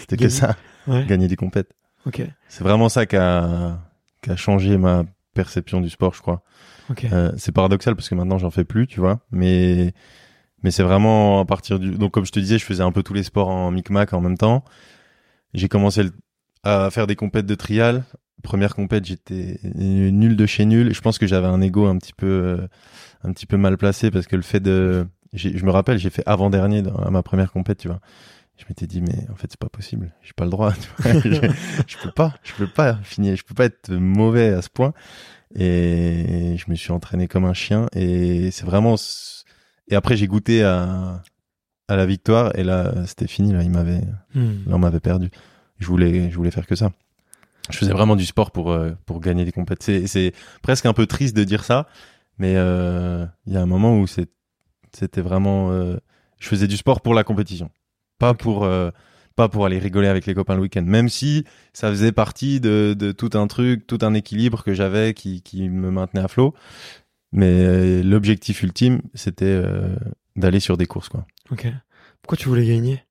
[0.00, 0.56] C'était que ça,
[0.88, 1.06] Ouais.
[1.06, 1.70] gagner des compètes.
[2.06, 2.22] Ok.
[2.48, 3.78] C'est vraiment ça qui a
[4.22, 6.42] qui a changé ma perception du sport, je crois.
[6.90, 7.06] Ok.
[7.12, 9.92] Euh, c'est paradoxal parce que maintenant j'en fais plus, tu vois, mais
[10.62, 13.02] mais c'est vraiment à partir du donc comme je te disais, je faisais un peu
[13.02, 14.64] tous les sports en micmac en même temps.
[15.54, 16.04] J'ai commencé
[16.62, 18.04] à faire des compètes de trial.
[18.42, 20.92] Première compète, j'étais nul de chez nul.
[20.94, 22.68] Je pense que j'avais un ego un petit peu euh,
[23.22, 26.22] un petit peu mal placé parce que le fait de je me rappelle, j'ai fait
[26.26, 28.00] avant dernier à ma première compète, tu vois.
[28.62, 30.72] Je m'étais dit mais en fait c'est pas possible, j'ai pas le droit,
[31.04, 31.50] je,
[31.88, 34.94] je peux pas, je peux pas finir, je peux pas être mauvais à ce point.
[35.54, 37.86] Et je me suis entraîné comme un chien.
[37.94, 38.94] Et c'est vraiment
[39.88, 41.22] et après j'ai goûté à
[41.88, 42.56] à la victoire.
[42.56, 43.62] Et là c'était fini là.
[43.62, 44.00] Il m'avait
[44.34, 44.62] Hmm.
[44.66, 45.30] là on m'avait perdu.
[45.78, 46.92] Je voulais je voulais faire que ça.
[47.70, 51.06] Je faisais vraiment du sport pour euh, pour gagner des compétitions c'est presque un peu
[51.06, 51.86] triste de dire ça.
[52.38, 55.98] Mais euh, il y a un moment où c'était vraiment euh,
[56.38, 57.70] je faisais du sport pour la compétition
[58.22, 58.90] pas pour euh,
[59.34, 62.94] pas pour aller rigoler avec les copains le week-end même si ça faisait partie de
[62.96, 66.54] de tout un truc tout un équilibre que j'avais qui qui me maintenait à flot
[67.32, 69.96] Mais euh, l'objectif ultime, c'était euh,
[70.36, 71.26] d'aller sur des courses, quoi.
[71.50, 71.66] Ok.
[72.20, 73.02] Pourquoi tu voulais gagner?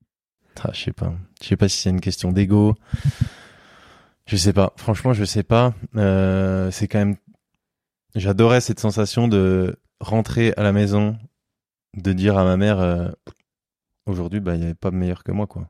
[0.63, 1.11] Ah, je sais pas.
[1.41, 2.75] Je sais pas si c'est une question d'ego.
[4.27, 4.73] Je sais pas.
[4.77, 5.73] Franchement, je sais pas.
[5.95, 7.15] Euh, c'est quand même.
[8.15, 11.17] J'adorais cette sensation de rentrer à la maison,
[11.97, 12.79] de dire à ma mère
[14.07, 15.67] euh, aujourd'hui, bah, il n'y avait pas meilleur que moi, quoi.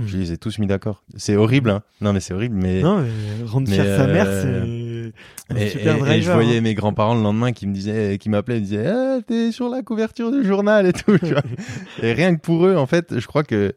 [0.00, 1.02] Je les ai tous mis d'accord.
[1.16, 1.82] C'est horrible, hein.
[2.00, 2.82] Non, mais c'est horrible, mais.
[2.82, 5.10] Non, mais rendre mais, fier sa mère, euh,
[5.50, 6.16] c'est Et, super et- driver.
[6.16, 6.60] et je voyais hein.
[6.60, 9.82] mes grands-parents le lendemain qui me disaient, qui m'appelaient, ils disaient, ah, t'es sur la
[9.82, 11.42] couverture du journal et tout, tu vois.
[12.02, 13.74] Et rien que pour eux, en fait, je crois que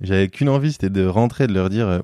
[0.00, 1.98] j'avais qu'une envie, c'était de rentrer, de leur dire, euh,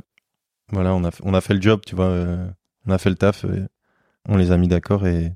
[0.72, 2.44] voilà, on a, fait- on a fait le job, tu vois, euh,
[2.88, 3.68] on a fait le taf, euh,
[4.28, 5.34] on les a mis d'accord et,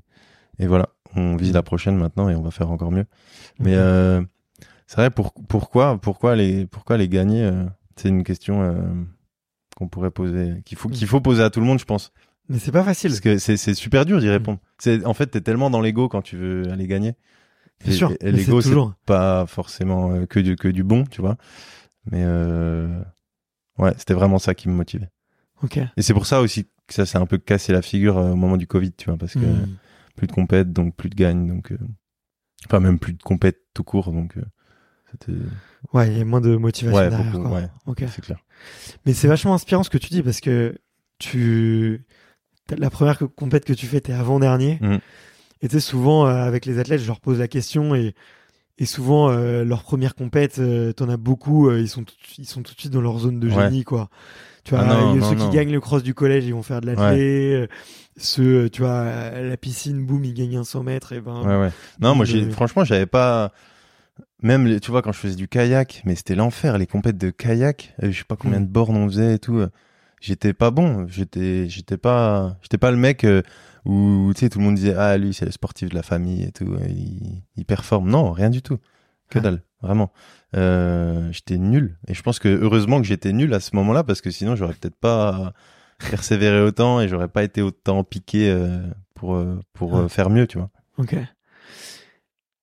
[0.59, 3.05] et voilà, on vise la prochaine maintenant et on va faire encore mieux.
[3.59, 4.27] Mais Ok.
[4.87, 8.81] C'est vrai, pour, pourquoi, pourquoi les, pourquoi les gagner euh, C'est une question euh,
[9.75, 12.11] qu'on pourrait poser, qu'il faut, qu'il faut poser à tout le monde, je pense.
[12.49, 13.09] Mais c'est pas facile.
[13.11, 14.21] Parce que c'est c'est super dur Mm.
[14.21, 14.59] d'y répondre.
[14.79, 17.15] C'est en fait t'es tellement dans l'ego quand tu veux aller gagner.
[17.85, 18.09] Et- sûr.
[18.21, 18.93] l'ego c'est c'est toujours.
[19.05, 21.35] pas forcément euh, que du que du bon, tu vois.
[22.09, 22.87] Mais euh,
[23.79, 25.09] ouais, c'était vraiment ça qui me motivait.
[25.61, 25.77] Ok.
[25.97, 28.35] Et c'est pour ça aussi que ça s'est un peu cassé la figure euh, au
[28.37, 29.75] moment du Covid, tu vois, parce que Hmm.
[30.15, 31.77] plus de compètes, donc plus de gagne, donc euh,
[32.65, 34.37] enfin même plus de compètes tout court, donc
[35.93, 37.31] Ouais, il y a moins de motivation ouais, derrière.
[37.31, 37.57] beaucoup, quoi.
[37.59, 38.03] ouais, Ok.
[38.13, 38.39] c'est clair.
[39.05, 40.75] Mais c'est vachement inspirant ce que tu dis parce que
[41.19, 42.03] tu
[42.77, 44.77] la première compète que tu fais, t'es avant dernier.
[44.81, 44.99] Mhm.
[45.61, 48.13] Et tu sais souvent euh, avec les athlètes, je leur pose la question et
[48.79, 52.45] et souvent euh, leur première compète, euh, t'en as beaucoup, euh, ils sont tout, ils
[52.45, 53.63] sont tout de suite dans leur zone de Ouais.
[53.65, 54.09] génie quoi.
[54.63, 55.49] Tu vois, Ah non, non, ceux non.
[55.49, 57.53] qui gagnent le cross du collège, ils vont faire de l'athlé.
[57.53, 57.67] euh,
[58.17, 59.05] Ceux, tu vois,
[59.39, 61.13] la piscine, boum, ils gagnent un 100 mètres.
[61.13, 61.71] Et ben, Ouais, ouais.
[62.01, 63.51] Non, moi, j'ai, franchement, j'avais pas,
[64.41, 67.29] même, les- tu vois, quand je faisais du kayak, mais c'était l'enfer, les compètes de
[67.31, 68.65] kayak, euh, je sais pas combien Mm.
[68.67, 69.57] de bornes on faisait et tout.
[69.57, 69.69] euh,
[70.19, 73.43] J'étais pas bon, j'étais, j'étais pas, j'étais pas le mec euh,
[73.85, 76.41] où, tu sais, tout le monde disait, ah, lui, c'est le sportif de la famille
[76.43, 78.09] et tout, il, il performe.
[78.09, 78.77] Non, rien du tout.
[79.29, 79.41] Que Ah.
[79.41, 80.11] dalle, vraiment.
[80.55, 81.97] Euh, j'étais nul.
[82.07, 84.73] Et je pense que heureusement que j'étais nul à ce moment-là, parce que sinon, j'aurais
[84.73, 85.53] peut-être pas
[86.09, 88.55] persévéré autant et j'aurais pas été autant piqué
[89.13, 89.39] pour,
[89.73, 90.09] pour Ah.
[90.09, 90.69] faire mieux, tu vois.
[90.97, 91.15] Ok.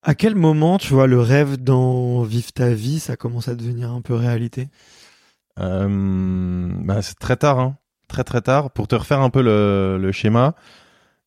[0.07, 3.90] À quel moment, tu vois, le rêve dans Vive ta vie, ça commence à devenir
[3.90, 4.69] un peu réalité?
[5.59, 7.79] Euh, bah, c'est très tard, hein.
[8.07, 8.71] très très tard.
[8.71, 10.55] Pour te refaire un peu le, schéma,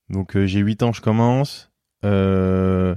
[0.09, 1.71] donc euh, j'ai 8 ans, je commence.
[2.05, 2.95] Euh,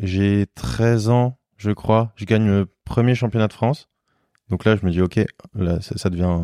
[0.00, 2.12] j'ai 13 ans, je crois.
[2.16, 3.88] Je gagne le premier championnat de France.
[4.48, 5.20] Donc là, je me dis, ok,
[5.54, 6.40] là, ça, ça devient,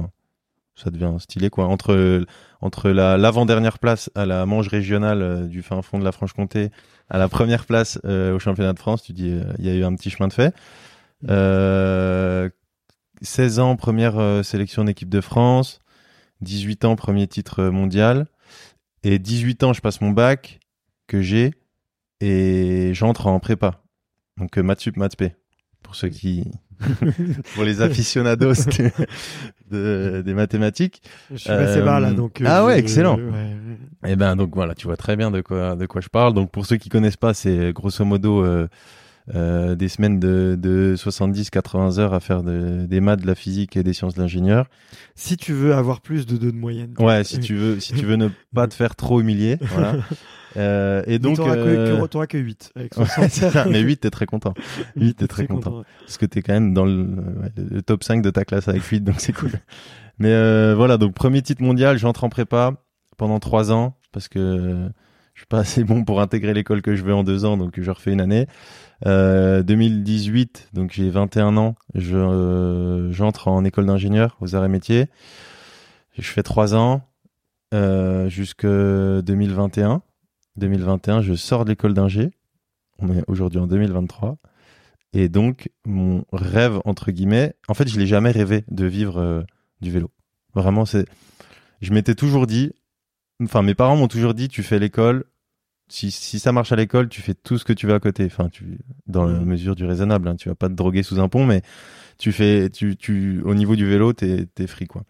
[0.76, 1.66] ça devient stylé quoi.
[1.66, 2.24] Entre
[2.60, 6.70] entre la l'avant-dernière place à la manche régionale euh, du fin fond de la Franche-Comté
[7.08, 9.74] à la première place euh, au championnat de France, tu dis, euh, il y a
[9.74, 10.54] eu un petit chemin de fait.
[11.28, 12.50] Euh,
[13.22, 15.80] 16 ans, première euh, sélection d'équipe de France.
[16.42, 18.26] 18 ans, premier titre mondial.
[19.02, 20.60] Et 18 ans, je passe mon bac
[21.06, 21.54] que j'ai
[22.20, 23.82] et j'entre en prépa.
[24.36, 25.16] Donc maths sup, maths.
[25.82, 26.44] Pour ceux qui,
[27.54, 28.90] pour les aficionados de-
[29.70, 31.02] de- des mathématiques.
[31.30, 32.40] Je suis passé par là, Euh, donc.
[32.44, 33.16] ah ouais, je- excellent.
[33.18, 34.10] ouais.
[34.10, 36.34] Et ben donc voilà, tu vois très bien de quoi de quoi je parle.
[36.34, 38.68] Donc pour ceux qui connaissent pas, c'est grosso modo euh,
[39.34, 43.76] euh, des semaines de, de 70-80 heures à faire de- des maths, de la physique
[43.76, 44.66] et des sciences de l'ingénieur.
[45.16, 46.94] Si tu veux avoir plus de 2 de moyenne.
[47.00, 49.94] Ouais, si tu veux, si tu veux ne pas te faire trop humilier, voilà.
[50.56, 53.66] Euh, et Donc, t'auras euh, que, t'auras que 8 avec ouais, 60 c'est ça.
[53.66, 54.54] mais 8 t'es très content,
[54.96, 55.82] Huit, t'es très content.
[56.00, 58.82] parce que t'es quand même dans le, ouais, le top 5 de ta classe avec
[58.82, 59.52] 8, donc c'est cool.
[60.18, 62.72] Mais euh, voilà, donc premier titre mondial, j'entre en prépa
[63.18, 64.88] pendant trois ans parce que euh,
[65.34, 67.78] je suis pas assez bon pour intégrer l'école que je veux en deux ans, donc
[67.78, 68.46] je refais une année.
[69.04, 74.68] Euh, 2018, donc j'ai 21 ans, je euh, j'entre en école d'ingénieur aux arts et
[74.68, 75.08] métiers.
[76.18, 77.02] Je fais trois ans
[77.74, 80.00] euh, jusque 2021.
[80.56, 82.30] 2021, je sors de l'école d'ingé.
[82.98, 84.38] On est aujourd'hui en 2023.
[85.12, 89.42] Et donc, mon rêve, entre guillemets, en fait, je l'ai jamais rêvé de vivre euh,
[89.80, 90.10] du vélo.
[90.54, 91.06] Vraiment, c'est.
[91.80, 92.72] Je m'étais toujours dit.
[93.42, 95.24] Enfin, mes parents m'ont toujours dit tu fais l'école.
[95.88, 98.24] Si, si ça marche à l'école, tu fais tout ce que tu veux à côté.
[98.26, 100.28] Enfin, tu, dans la mesure du raisonnable.
[100.28, 101.62] Hein, tu vas pas te droguer sous un pont, mais
[102.18, 102.70] tu fais.
[102.70, 105.04] Tu, tu, au niveau du vélo, t'es, t'es free, quoi.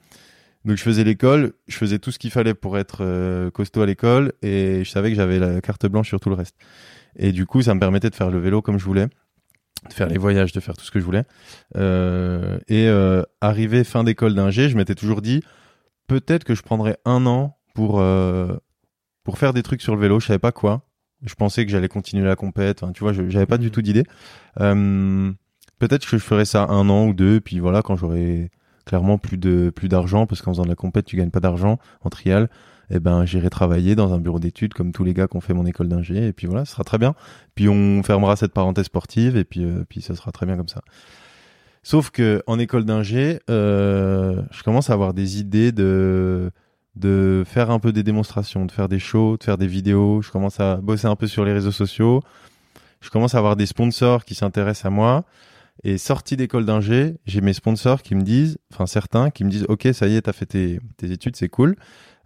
[0.67, 1.53] Donc, je faisais l'école.
[1.69, 4.33] Je faisais tout ce qu'il fallait pour être euh, costaud à l'école.
[4.43, 6.57] Et je savais que j'avais la carte blanche sur tout le reste.
[7.17, 9.07] Et du coup, ça me permettait de faire le vélo comme je voulais
[9.89, 11.23] de faire les voyages, de faire tout ce que je voulais.
[11.77, 15.43] Euh, et euh, arrivé fin d'école d'ingé, je m'étais toujours dit
[16.09, 18.03] peut-être que je prendrais un an pour
[19.23, 20.19] pour faire des trucs sur le vélo.
[20.19, 20.83] Je savais pas quoi.
[21.25, 22.83] Je pensais que j'allais continuer la compète.
[22.83, 24.03] Enfin, tu vois, je- j'avais pas du tout d'idée.
[25.79, 28.51] Peut-être que je ferais ça un an ou deux, puis voilà, quand j'aurai
[28.87, 31.78] clairement plus de plus d'argent, parce qu'en faisant de la compète, tu gagnes pas d'argent
[32.03, 32.49] en trial.
[32.91, 35.55] eh ben j'irai travailler dans un bureau d'études comme tous les gars qui ont fait
[35.55, 37.14] mon école d'ingé et puis voilà, ce sera très bien.
[37.55, 40.68] Puis on fermera cette parenthèse sportive et puis euh, puis ça sera très bien comme
[40.68, 40.82] ça.
[41.82, 46.51] Sauf que en école d'ingé, euh, je commence à avoir des idées de
[46.97, 50.22] de faire un peu des démonstrations, de faire des shows, de faire des vidéos.
[50.22, 52.22] Je commence à bosser un peu sur les réseaux sociaux.
[53.01, 55.24] Je commence à avoir des sponsors qui s'intéressent à moi.
[55.85, 59.66] Et sorti d'école d'ingé, j'ai mes sponsors qui me disent, enfin certains qui me disent,
[59.68, 61.77] ok, ça y est, t'as fait tes, tes études, c'est cool.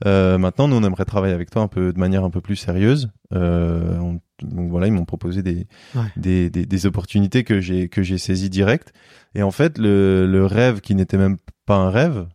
[0.06, 2.56] Euh, maintenant, nous, on aimerait travailler avec toi un peu de manière un peu plus
[2.56, 3.10] sérieuse.
[3.34, 6.02] Euh, on- donc voilà, ils m'ont proposé des, Ouais.
[6.16, 8.94] des, des, des opportunités que j'ai que j'ai saisies direct.
[9.34, 11.36] Et en fait, le, le rêve qui n'était même
[11.66, 12.26] pas un rêve,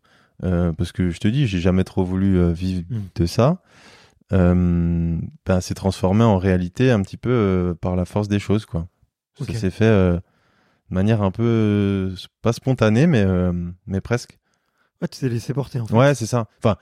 [0.44, 3.00] euh, parce que je te dis, j'ai jamais trop voulu vivre Mm.
[3.16, 3.62] de ça.
[4.32, 8.88] Ben, s'est transformé en réalité un petit peu par la force des choses, quoi.
[9.40, 10.20] Ça s'est fait
[10.90, 13.52] de manière un peu euh, pas spontanée, mais euh,
[13.88, 14.38] mais presque.
[15.02, 15.96] Ouais, tu t'es laissé porter en fait.
[15.96, 16.48] Ouais, c'est ça.
[16.60, 16.78] Enfin,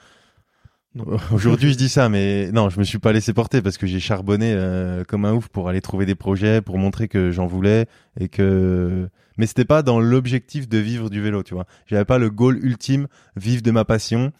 [1.31, 3.99] aujourd'hui je dis ça, mais non, je me suis pas laissé porter parce que j'ai
[3.99, 7.87] charbonné euh, comme un ouf pour aller trouver des projets, pour montrer que j'en voulais
[8.19, 9.09] et que.
[9.37, 11.65] Mais c'était pas dans l'objectif de vivre du vélo, tu vois.
[11.87, 14.31] J'avais pas le goal ultime, vivre de ma passion.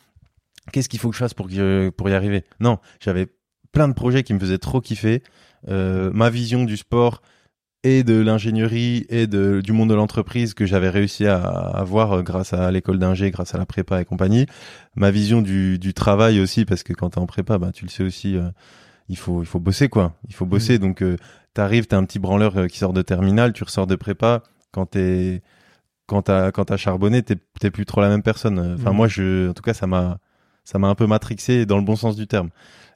[0.71, 2.43] Qu'est-ce qu'il faut que je fasse pour que- pour y arriver?
[2.59, 3.27] Non, j'avais
[3.71, 5.23] plein de projets qui me faisaient trop kiffer.
[5.67, 7.21] Euh, ma vision du sport
[7.83, 12.21] et de l'ingénierie et de, du monde de l'entreprise que j'avais réussi à avoir euh,
[12.21, 14.45] grâce à l'école d'ingé, grâce à la prépa et compagnie.
[14.95, 17.89] Ma vision du, du travail aussi, parce que quand t'es en prépa, bah, tu le
[17.89, 18.49] sais aussi, euh,
[19.09, 20.13] il faut il faut bosser quoi.
[20.29, 20.79] Il faut bosser.
[20.79, 21.17] Donc euh,
[21.53, 24.43] t'arrives, t'as un petit branleur euh, qui sort de terminale, tu ressors de prépa.
[24.71, 25.41] Quand t'es
[26.07, 28.59] quand t'as quand t'as charbonné, t'es t'es plus trop la même personne.
[28.77, 28.95] Enfin Mhm.
[28.95, 30.19] moi, je en tout cas ça m'a
[30.63, 32.49] ça m'a un peu matrixé dans le bon sens du terme.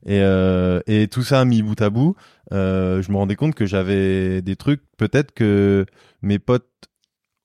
[0.06, 2.16] Et, euh, et tout ça mis bout à bout,
[2.54, 5.86] euh, je me rendais compte que j'avais des trucs peut-être que
[6.22, 6.70] mes potes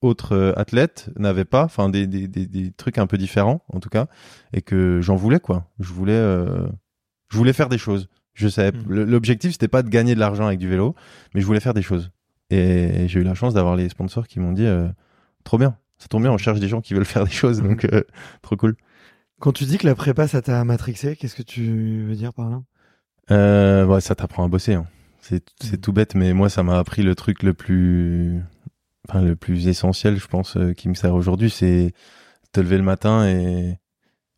[0.00, 3.80] autres euh, athlètes n'avaient pas, enfin des, des, des, des trucs un peu différents en
[3.80, 4.07] tout cas,
[4.53, 5.66] et que j'en voulais quoi.
[5.80, 6.66] Je voulais, euh,
[7.30, 8.09] je voulais faire des choses.
[8.34, 10.94] Je savais, le- l'objectif c'était pas de gagner de l'argent avec du vélo,
[11.34, 12.11] mais je voulais faire des choses.
[12.50, 14.66] Et j'ai eu la chance d'avoir les sponsors qui m'ont dit,
[15.44, 17.84] trop bien, ça tombe bien, on cherche des gens qui veulent faire des choses, donc
[17.86, 18.03] euh,
[18.42, 18.76] trop cool.
[19.43, 22.49] Quand tu dis que la prépa ça t'a matrixé, qu'est-ce que tu veux dire par
[22.49, 22.62] là?
[23.32, 24.74] Euh, ouais, ça t'apprend à bosser.
[24.74, 24.86] hein.
[25.20, 25.78] C'est Mhm.
[25.78, 28.40] tout bête, mais moi, ça m'a appris le truc le plus,
[29.09, 31.93] enfin, le plus essentiel, je pense, euh, qui me sert aujourd'hui, c'est
[32.53, 33.78] te lever le matin et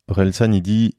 [0.07, 0.95] Orelsan, il dit,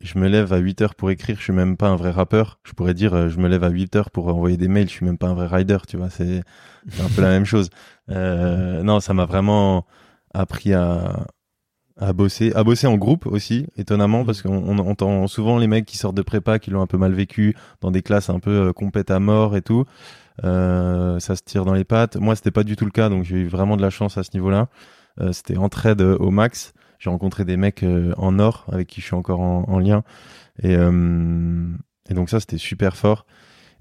[0.00, 2.60] je me lève à 8 heures pour écrire, je suis même pas un vrai rappeur.
[2.64, 4.92] Je pourrais dire, euh, je me lève à 8 heures pour envoyer des mails, je
[4.94, 6.42] suis même pas un vrai rider, tu vois, c'est
[6.88, 7.70] c'est un peu la même chose.
[8.10, 9.86] Euh, non, ça m'a vraiment
[10.34, 11.26] appris à,
[12.00, 15.84] à bosser, à bosser en groupe aussi, étonnamment, parce qu'on on entend souvent les mecs
[15.84, 18.68] qui sortent de prépa, qui l'ont un peu mal vécu, dans des classes un peu
[18.68, 19.84] euh, compètes à mort et tout.
[20.44, 22.16] Euh, ça se tire dans les pattes.
[22.16, 24.22] Moi, c'était pas du tout le cas, donc j'ai eu vraiment de la chance à
[24.22, 24.68] ce niveau-là.
[25.20, 26.72] Euh, c'était entraide euh, au max.
[26.98, 30.02] J'ai rencontré des mecs euh, en or avec qui je suis encore en, en lien.
[30.62, 31.66] Et, euh,
[32.08, 33.26] et donc ça, c'était super fort.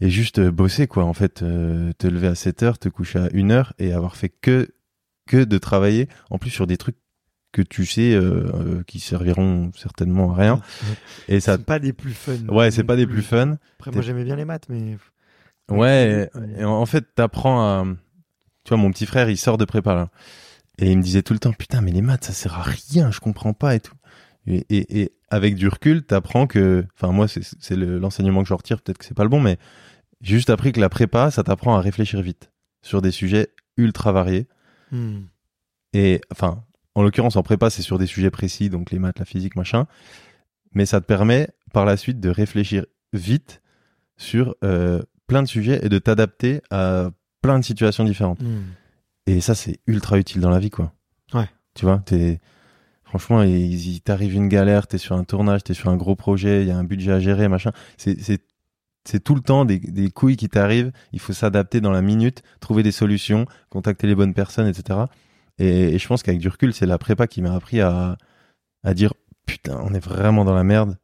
[0.02, 1.04] Et juste bosser, quoi.
[1.04, 4.16] En fait, euh, te lever à 7 heures, te coucher à 1 heure et avoir
[4.16, 4.70] fait que,
[5.28, 6.08] que de travailler.
[6.30, 6.96] En plus, sur des trucs
[7.52, 10.62] que tu sais euh, euh, qui serviront certainement à rien.
[11.28, 12.38] Et ça, C'est pas des plus fun.
[12.50, 13.58] ouais, c'est pas des plus fun.
[13.80, 14.98] Après, moi j'aimais bien les maths, mais.
[15.70, 16.52] Ouais, Ouais.
[16.58, 17.86] et, et en fait, t'apprends à.
[18.66, 20.10] Tu vois, mon petit frère, il sort de prépa là.
[20.78, 23.12] Et il me disait tout le temps, putain, mais les maths, ça sert à rien,
[23.12, 23.96] je comprends pas et tout.
[24.48, 26.86] Et, et, et avec du recul, t'apprends que.
[26.96, 29.42] Enfin, moi, c'est c'est le- l'enseignement que je retire, peut-être que c'est pas le bon,
[29.42, 29.58] mais
[30.22, 34.12] j'ai juste appris que la prépa, ça t'apprend à réfléchir vite sur des sujets ultra
[34.12, 34.48] variés.
[34.92, 35.22] Hmm.
[35.94, 36.64] Et enfin,
[37.00, 39.88] en l'occurrence, en prépa, c'est sur des sujets précis, donc les maths, la physique, machin.
[40.74, 43.62] Mais ça te permet par la suite de réfléchir vite
[44.18, 48.42] sur euh, plein de sujets et de t'adapter à plein de situations différentes.
[48.42, 48.64] Hmm.
[49.28, 50.92] Et ça, c'est ultra utile dans la vie, quoi.
[51.34, 51.48] Ouais.
[51.74, 52.42] Tu vois, t'es.
[53.06, 56.64] Franchement, il, il t'arrive une galère, t'es sur un tournage, t'es sur un gros projet,
[56.64, 57.72] il y a un budget à gérer, machin.
[57.96, 58.44] C'est, c'est,
[59.06, 60.92] c'est tout le temps des, des couilles qui t'arrivent.
[61.14, 65.00] Il faut s'adapter dans la minute, trouver des solutions, contacter les bonnes personnes, etc.
[65.60, 68.18] Et, et je pense qu'avec du recul, c'est la prépa qui m'a appris à,
[68.84, 69.14] à dire
[69.46, 70.98] putain, on est vraiment dans la merde.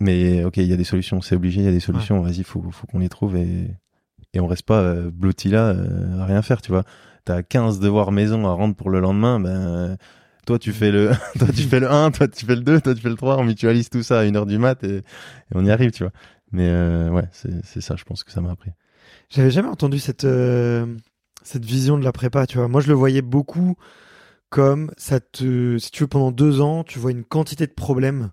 [0.00, 2.20] Mais ok, il y a des solutions, c'est obligé, il y a des solutions.
[2.20, 3.70] Vas-y, faut, faut qu'on les trouve et,
[4.34, 6.84] et on reste pas euh, blotti là euh, à rien faire, tu vois.
[7.24, 9.96] T'as 15 devoirs maison à rendre pour le lendemain, ben
[10.46, 12.94] toi tu fais le toi tu fais le 1, toi tu fais le 2, toi
[12.94, 15.02] tu fais le 3, on mutualise tout ça à une heure du mat et, et
[15.54, 16.12] on y arrive, tu vois.
[16.52, 18.70] Mais euh, ouais, c'est c'est ça, je pense que ça m'a appris.
[19.30, 20.86] J'avais jamais entendu cette, euh,
[21.46, 22.68] cette vision de la prépa, tu vois.
[22.68, 23.76] Moi, je le voyais beaucoup
[24.50, 28.30] comme ça te, si tu veux, pendant deux ans, tu vois une quantité de problèmes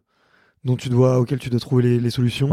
[0.64, 2.49] dont tu dois, auxquels tu dois trouver les, solutions.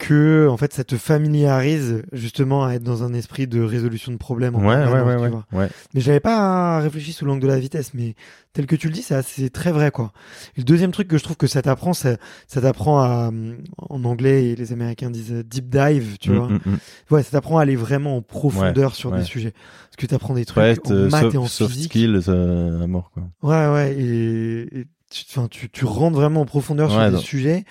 [0.00, 4.16] Que en fait ça te familiarise justement à être dans un esprit de résolution de
[4.16, 4.56] problèmes.
[4.56, 5.68] en Ouais, ouais, ouais, ouais.
[5.94, 8.14] Mais j'avais pas réfléchi sous l'angle de la vitesse, mais
[8.52, 10.12] tel que tu le dis, c'est très vrai quoi.
[10.56, 12.16] Et le deuxième truc que je trouve que ça t'apprend, ça,
[12.48, 16.34] ça t'apprend à, hum, en anglais et les Américains disent euh, deep dive, tu Mm,
[16.36, 16.48] vois.
[16.48, 16.78] mm, mm.
[17.10, 19.18] Ouais, ça t'apprend à aller vraiment en profondeur sur ouais.
[19.18, 19.52] des sujets.
[19.52, 21.92] Parce que t'apprends des trucs en euh, maths soft, et en soft physique.
[21.92, 23.24] skills euh, à mort, quoi.
[23.42, 27.64] Ouais, ouais, et, et tu, enfin, tu, tu rentres vraiment en profondeur sur des sujets.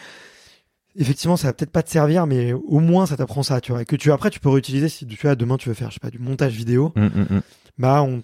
[0.99, 3.81] Effectivement, ça va peut-être pas te servir, mais au moins ça t'apprend ça, tu vois.
[3.81, 5.95] Et que tu après tu peux réutiliser si tu vois demain tu veux faire, je
[5.95, 6.91] sais pas, du montage vidéo.
[6.95, 7.41] Mm, mm, mm.
[7.77, 8.21] Bah, on,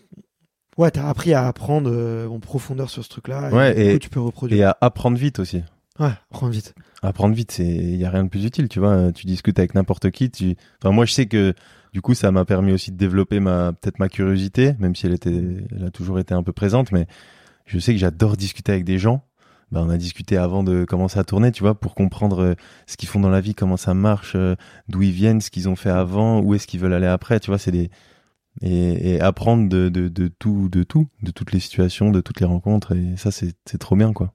[0.78, 3.50] ouais, t'as appris à apprendre euh, en profondeur sur ce truc-là.
[3.52, 4.60] Ouais, du coup, et- tu peux reproduire.
[4.60, 5.64] Et à apprendre vite aussi.
[5.98, 6.76] Ouais, apprendre vite.
[7.02, 9.14] apprendre vite, c'est il y a rien de plus utile, tu vois.
[9.14, 10.30] Tu discutes avec n'importe qui.
[10.30, 10.58] Tu...
[10.84, 11.54] Enfin, moi, je sais que
[11.94, 15.14] du coup, ça m'a permis aussi de développer ma peut-être ma curiosité, même si elle
[15.14, 17.08] était, elle a toujours été un peu présente, mais
[17.66, 19.24] je sais que j'adore discuter avec des gens.
[19.76, 22.54] Bah, on a discuté avant de commencer à tourner, tu vois, pour comprendre euh,
[22.88, 24.56] ce qu'ils font dans la vie, comment ça marche, euh,
[24.88, 27.52] d'où ils viennent, ce qu'ils ont fait avant, où est-ce qu'ils veulent aller après, tu
[27.52, 27.90] vois, c'est des
[28.62, 32.40] et, et apprendre de, de, de tout, de tout, de toutes les situations, de toutes
[32.40, 34.34] les rencontres, et ça, c'est trop bien, quoi.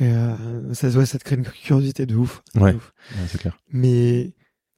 [0.00, 2.42] Et euh, ça, ouais, ça te crée une curiosité de ouf.
[2.54, 2.74] De Ouais.
[2.74, 2.92] ouf.
[3.12, 3.56] Ouais, c'est clair.
[3.72, 4.32] Mais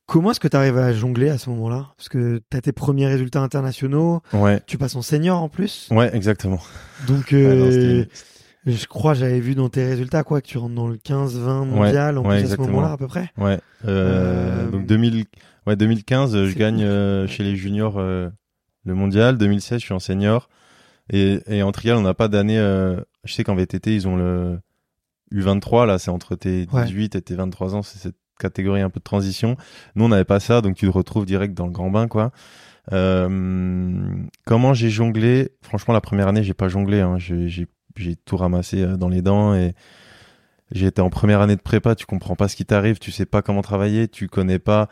[0.07, 1.95] comment est-ce que tu arrives à jongler à ce moment-là?
[1.97, 5.89] Parce que t'as tes premiers résultats internationaux, Ouais, tu passes en senior en plus.
[5.91, 6.59] ouais, exactement.
[7.07, 7.71] Donc, Ouais, non,
[8.67, 12.19] je crois, j'avais vu dans tes résultats quoi que tu rentres dans le 15-20 mondial
[12.19, 13.31] en ouais, plus à ce moment-là à peu près.
[13.39, 13.59] Ouais.
[13.87, 15.25] Euh, Euh, Donc 2000,
[15.67, 18.29] ouais, 2015, euh, je gagne euh, chez les juniors euh,
[18.85, 19.39] le mondial.
[19.39, 20.49] 2016, je suis en senior.
[21.13, 22.59] Et, et en trial, on n'a pas d'année.
[22.59, 24.59] euh, je sais qu'en VTT, ils ont le
[25.33, 25.87] U23.
[25.87, 26.85] Là, c'est entre tes Ouais.
[26.85, 27.83] 18 et tes 23 ans.
[27.83, 29.57] C'est cette catégorie un peu de transition.
[29.95, 32.33] Nous, on n'avait pas ça, donc tu te retrouves direct dans le grand bain, quoi.
[32.93, 34.01] Euh,
[34.45, 35.51] comment j'ai jonglé?
[35.63, 37.01] Franchement, la première année, j'ai pas jonglé.
[37.01, 37.19] Hein.
[37.19, 39.75] J'ai- J'ai tout ramassé euh, dans les dents et
[40.73, 41.95] j'ai été en première année de prépa.
[41.95, 44.89] Tu comprends pas ce qui t'arrive, tu sais pas comment travailler, tu connais pas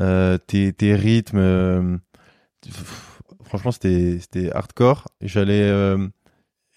[0.00, 1.38] euh, tes, rythmes.
[1.38, 1.96] euh,
[3.44, 5.08] franchement, c'était hardcore.
[5.20, 5.72] J'allais,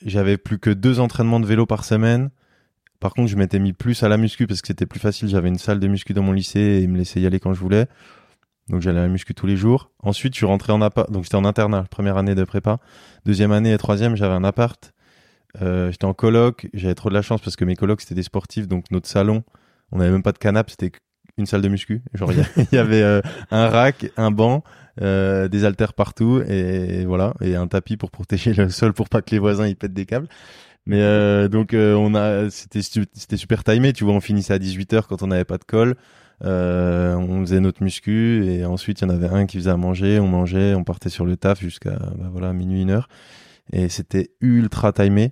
[0.05, 2.29] j'avais plus que deux entraînements de vélo par semaine.
[2.99, 5.29] Par contre, je m'étais mis plus à la muscu parce que c'était plus facile.
[5.29, 7.53] J'avais une salle de muscu dans mon lycée et ils me laissaient y aller quand
[7.53, 7.87] je voulais.
[8.69, 9.91] Donc j'allais à la muscu tous les jours.
[9.99, 11.09] Ensuite, je suis rentré en appart.
[11.11, 12.79] Donc j'étais en internat, première année de prépa.
[13.25, 14.93] Deuxième année et troisième, j'avais un appart.
[15.61, 16.67] Euh, j'étais en coloc.
[16.73, 18.67] J'avais trop de la chance parce que mes colocs c'était des sportifs.
[18.67, 19.43] Donc notre salon,
[19.91, 20.91] on n'avait même pas de canapé, c'était
[21.37, 22.01] une salle de muscu.
[22.13, 23.21] Genre il y avait euh,
[23.51, 24.63] un rack, un banc,
[25.01, 29.21] euh, des haltères partout et voilà et un tapis pour protéger le sol pour pas
[29.21, 30.27] que les voisins ils pètent des câbles.
[30.85, 35.21] Mais donc on a c'était c'était super timé, tu vois, on finissait à 18h quand
[35.21, 35.97] on n'avait pas de colle.
[36.41, 40.17] On faisait notre muscu et ensuite il y en avait un qui faisait à manger,
[40.21, 43.09] on mangeait, on partait sur le taf jusqu'à bah, voilà minuit une heure
[43.71, 45.31] et c'était ultra timé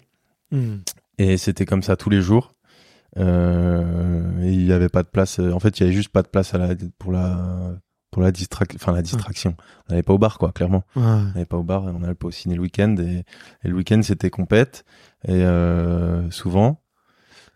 [0.51, 0.77] Hmm.
[1.17, 2.53] et c'était comme ça tous les jours.
[3.17, 5.39] Euh, et il y avait pas de place.
[5.39, 7.75] En fait, il y avait juste pas de place à la, pour la
[8.11, 8.77] pour la distraction.
[8.79, 9.55] Enfin la distraction.
[9.87, 10.83] On n'allait pas au bar quoi, clairement.
[10.95, 11.01] Ouais.
[11.03, 13.23] On n'allait pas au bar, on n'allait pas au ciné le week-end et,
[13.63, 14.85] et le week-end c'était compète
[15.27, 16.81] et euh, souvent.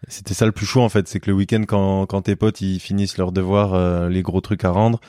[0.07, 2.61] C'était ça le plus chaud en fait, c'est que le week-end quand quand tes potes
[2.61, 4.99] ils finissent leurs devoirs, euh, les gros trucs à rendre,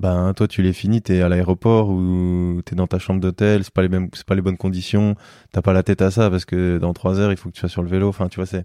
[0.00, 3.72] ben toi tu les finis, t'es à l'aéroport ou t'es dans ta chambre d'hôtel, c'est
[3.72, 5.16] pas les mêmes, c'est pas les bonnes conditions,
[5.52, 7.60] t'as pas la tête à ça parce que dans trois heures il faut que tu
[7.60, 8.08] sois sur le vélo.
[8.08, 8.64] Enfin tu vois c'est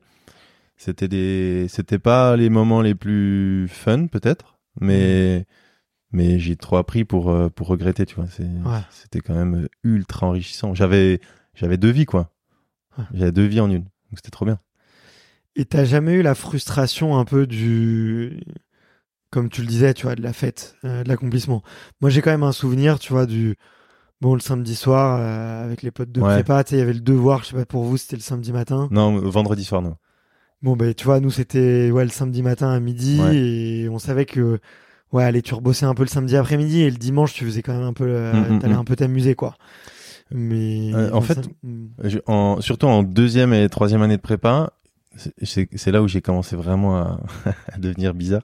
[0.77, 5.45] c'était des c'était pas les moments les plus fun peut-être, mais
[6.11, 8.27] mais j'ai trop appris pour euh, pour regretter tu vois.
[8.29, 8.81] C'est Ouais.
[8.91, 10.73] c'était quand même ultra enrichissant.
[10.75, 11.19] J'avais
[11.55, 12.31] j'avais deux vies quoi.
[12.97, 13.05] Ouais.
[13.15, 14.59] J'avais deux vies en une, donc c'était trop bien.
[15.55, 18.39] Et t'as jamais eu la frustration un peu du,
[19.33, 21.63] comme tu le disais, tu vois, de la fête, euh, de l'accomplissement.
[22.01, 23.55] Moi, j'ai quand même un souvenir, tu vois, du,
[24.21, 26.35] bon, le samedi soir, euh, avec les potes de Ouais.
[26.35, 28.21] prépa, tu sais, il y avait le devoir, je sais pas pour vous, c'était le
[28.21, 28.87] samedi matin.
[28.91, 29.95] Non, vendredi soir non.
[30.61, 33.35] Bon, ben, tu vois, nous, c'était, ouais, le samedi matin à midi, Ouais.
[33.35, 34.59] et on savait que,
[35.11, 37.73] ouais, allez, tu rebossais un peu le samedi après-midi, et le dimanche, tu faisais quand
[37.73, 38.77] même un peu, euh, Mm, mm, t'allais mm.
[38.77, 39.55] un peu t'amuser, quoi.
[40.31, 41.41] Mais, Euh, en fait, ça-.
[42.03, 44.73] Je- en, surtout en deuxième et troisième année de prépa,
[45.15, 47.19] c'est- là où j'ai commencé vraiment à,
[47.73, 48.41] à devenir bizarre.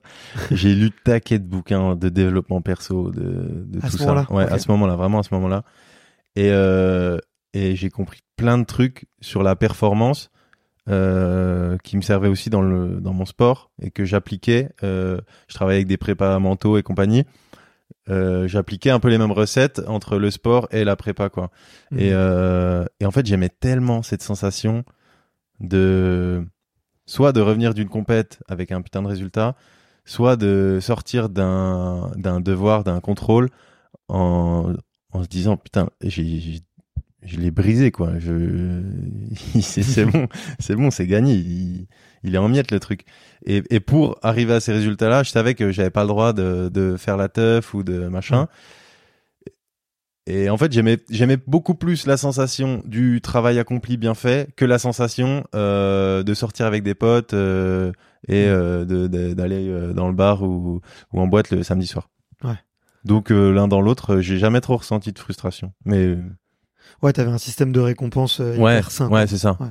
[0.50, 4.06] J'ai lu taquet de bouquins de développement perso, de, tout ce ça.
[4.06, 5.64] moment-là Ouais, à ce moment-là, vraiment à ce moment-là.
[6.36, 7.18] Et, euh,
[7.54, 10.30] et j'ai compris plein de trucs sur la performance
[10.88, 14.70] euh, qui me servaient aussi dans, le, dans mon sport et que j'appliquais.
[14.82, 17.24] Euh, je travaillais avec des prépas mentaux et compagnie.
[18.08, 21.50] J'appliquais un peu les mêmes recettes entre le sport et la prépa, quoi.
[21.96, 24.82] Et, euh, et en fait, j'aimais tellement cette sensation
[25.60, 26.44] de
[27.10, 29.56] soit de revenir d'une compète avec un putain de résultat,
[30.04, 33.50] soit de sortir d'un d'un devoir, d'un contrôle
[34.08, 34.74] en,
[35.12, 36.62] en se disant putain, j'ai
[37.22, 38.12] je l'ai brisé quoi.
[38.20, 38.82] Je,
[39.60, 40.28] c'est bon,
[40.60, 41.34] c'est bon, c'est gagné.
[41.34, 41.88] Il,
[42.22, 43.02] il est en miettes le truc.
[43.44, 46.68] Et, et pour arriver à ces résultats-là, je savais que j'avais pas le droit de,
[46.72, 48.46] de faire la teuf ou de machin.
[50.32, 54.64] Et en fait, j'aimais j'aimais beaucoup plus la sensation du travail accompli bien fait que
[54.64, 57.90] la sensation euh, de sortir avec des potes euh,
[58.28, 60.80] et euh, de- de- d'aller dans le bar ou,
[61.12, 62.08] ou en boîte le samedi soir.
[62.44, 62.54] Ouais.
[63.04, 65.72] Donc l'un dans l'autre, j'ai jamais trop ressenti de frustration.
[65.84, 66.16] Mais
[67.02, 69.08] Ouais, t'avais un système de récompense ouais, hyper sain.
[69.08, 69.20] quoi.
[69.20, 69.56] ouais, c'est ça.
[69.60, 69.68] Ouais.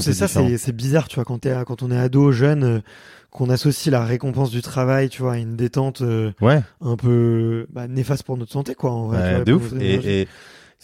[0.00, 2.82] C'est ça, c'est bizarre, tu vois, quand, quand on est ado, jeune,
[3.30, 7.66] qu'on associe la récompense du travail, tu vois, à une détente euh, Ouais, un peu
[7.70, 8.90] bah, néfaste pour notre santé, quoi.
[8.90, 9.72] En vrai, vois, de ouf.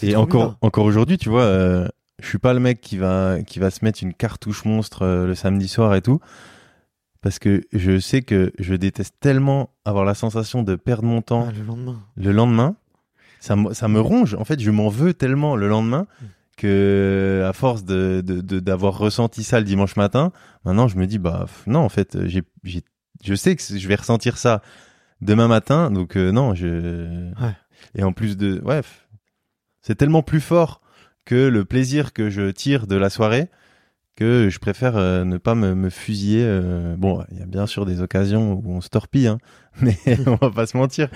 [0.03, 0.59] Et, encore, bizarre.
[0.61, 1.89] encore aujourd'hui, tu vois, euh,
[2.21, 5.27] je suis pas le mec qui va, qui va se mettre une cartouche monstre euh,
[5.27, 6.21] le samedi soir et tout.
[7.23, 11.47] Parce que je sais que je déteste tellement avoir la sensation de perdre mon temps
[11.49, 12.01] Ah, le lendemain.
[12.17, 12.77] le lendemain.
[13.41, 14.35] Ça, me- ça me ronge.
[14.35, 16.25] En fait, je m'en veux tellement le lendemain Mm.
[16.57, 20.33] Que, à force de, de- de- d'avoir ressenti ça le dimanche matin,
[20.65, 22.83] maintenant je me dis, bah, non, en fait, j'ai, j'ai,
[23.23, 24.63] je sais que je vais ressentir ça
[25.21, 25.91] demain matin.
[25.91, 27.33] Donc, euh, non, je.
[27.41, 27.55] Ouais.
[27.95, 28.61] Et en plus de.
[28.65, 28.81] Ouais,
[29.83, 30.81] c'est tellement plus fort
[31.25, 33.49] que le plaisir que je tire de la soirée
[34.17, 36.45] que je préfère euh, ne pas me, me fusiller.
[36.45, 39.39] euh, Bon, il y a bien sûr des occasions où on se torpille, hein,
[39.81, 39.97] mais
[40.27, 41.09] on va pas se mentir.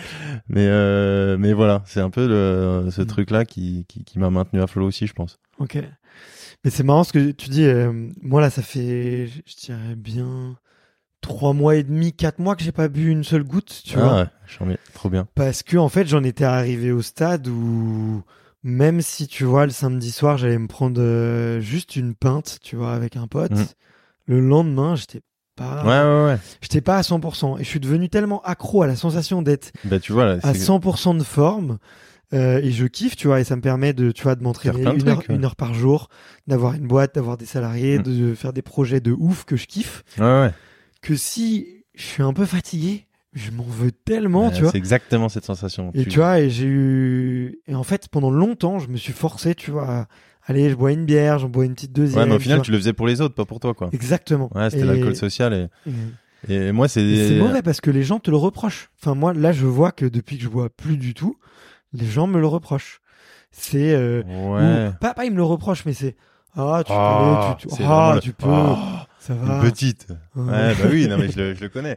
[0.48, 3.06] Mais euh, mais voilà, c'est un peu le, ce Mm.
[3.06, 5.38] truc-là qui, qui, qui m'a maintenu à flot aussi, je pense.
[5.58, 5.76] Ok.
[6.64, 7.66] Mais c'est marrant ce que tu dis.
[8.22, 10.56] moi, là, ça fait, je dirais bien
[11.20, 14.00] trois mois et demi, quatre mois que j'ai pas bu une seule goutte, tu ah
[14.00, 14.16] vois.
[14.22, 15.28] ouais, j'en ai trop bien.
[15.34, 18.22] Parce que en fait, j'en étais arrivé au stade où
[18.68, 22.76] même si tu vois le samedi soir, j'allais me prendre euh, juste une pinte, tu
[22.76, 23.50] vois, avec un pote.
[23.52, 23.64] Mm.
[24.26, 25.20] Le lendemain, j'étais
[25.56, 26.38] pas, Ouais ouais ouais.
[26.60, 27.58] j'étais pas à 100%.
[27.58, 30.52] Et je suis devenu tellement accro à la sensation d'être Bah tu vois là, à
[30.54, 31.78] c'est- 100% de forme.
[32.34, 34.82] euh, et je kiffe, tu vois, et ça me permet de, tu vois, de m'entraîner
[34.82, 35.34] une, heure, trucs, ouais.
[35.36, 36.08] une heure par jour,
[36.46, 38.02] d'avoir une boîte, d'avoir des salariés, Mm.
[38.02, 40.04] de faire des projets de ouf que je kiffe.
[40.18, 40.52] ouais ouais.
[41.00, 43.06] Que si je suis un peu fatigué,
[43.38, 44.72] je m'en veux tellement, Bah, tu vois.
[44.72, 45.90] C'est exactement cette sensation.
[45.94, 49.54] Et tu vois, et j'ai eu, et en fait, pendant longtemps, je me suis forcé,
[49.54, 50.06] tu vois, à...
[50.46, 52.22] allez, je bois une bière, j'en bois une petite deuxième.
[52.24, 53.88] Ouais, mais au final, tu le faisais pour les autres, pas pour toi, quoi.
[53.92, 54.50] Exactement.
[54.54, 55.68] Ouais, c'était Et- l'alcool social et,
[56.48, 57.28] et- et moi, c'est.
[57.28, 58.90] c'est mauvais parce que les gens te le reprochent.
[59.00, 61.36] Enfin, moi, là, je vois que depuis que je bois plus du tout,
[61.92, 63.00] les gens me le reprochent.
[63.50, 64.90] C'est, euh, Ouais.
[64.90, 66.16] ou- pas, pas ils me le reprochent, mais c'est,
[66.54, 69.60] ah, tu Ah, peux, tu, tu- ah, le- tu peux, Ah, ça une va.
[69.60, 70.08] petite.
[70.34, 70.42] Ouais.
[70.50, 71.96] Ouais, bah oui, non, mais je le, je le connais.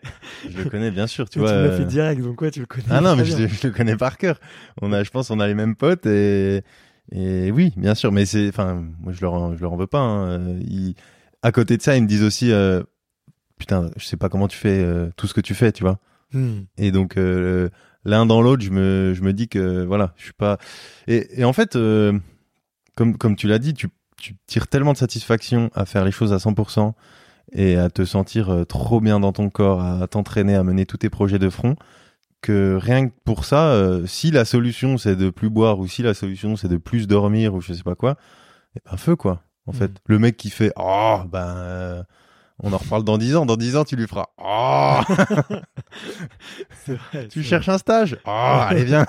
[0.50, 1.52] Je le connais, bien sûr, tu Tu vois.
[1.54, 2.86] me l'as euh, fait direct, donc ouais, tu le connais.
[2.90, 4.40] Ah non, mais je, le- je le connais par cœur.
[4.82, 6.64] On a, je pense, on a les mêmes potes et,
[7.12, 8.12] et oui, bien sûr.
[8.12, 10.00] Mais c'est, enfin, moi, je leur, en- je leur en veux pas.
[10.00, 10.28] hein.
[10.30, 10.96] Euh, Ils-
[11.42, 12.84] à côté de ça, ils me disent aussi, euh,
[13.58, 16.00] putain, je sais pas comment tu fais euh, tout ce que tu fais, tu vois.
[16.34, 16.62] Hmm.
[16.78, 17.70] Et donc euh,
[18.06, 20.58] l'un dans l'autre, je me, je me dis que voilà, je suis pas.
[21.08, 22.18] Et, et en fait, euh,
[22.96, 26.32] comme, comme tu l'as dit, tu, tu tires tellement de satisfaction à faire les choses
[26.34, 26.94] à 100%
[27.54, 30.98] et à te sentir euh, trop bien dans ton corps, à t'entraîner, à mener tous
[30.98, 31.76] tes projets de front,
[32.42, 36.02] que rien que pour ça, euh, si la solution c'est de plus boire ou si
[36.02, 38.16] la solution c'est de plus dormir ou je sais pas quoi,
[38.76, 39.44] et ben feu quoi.
[39.68, 39.78] En Mhm.
[39.78, 42.04] fait, le mec qui fait oh ben euh,
[42.64, 45.00] on en reparle dans 10 ans, dans 10 ans tu lui feras oh
[46.88, 49.06] vrai, tu cherches un stage Ah, allez viens.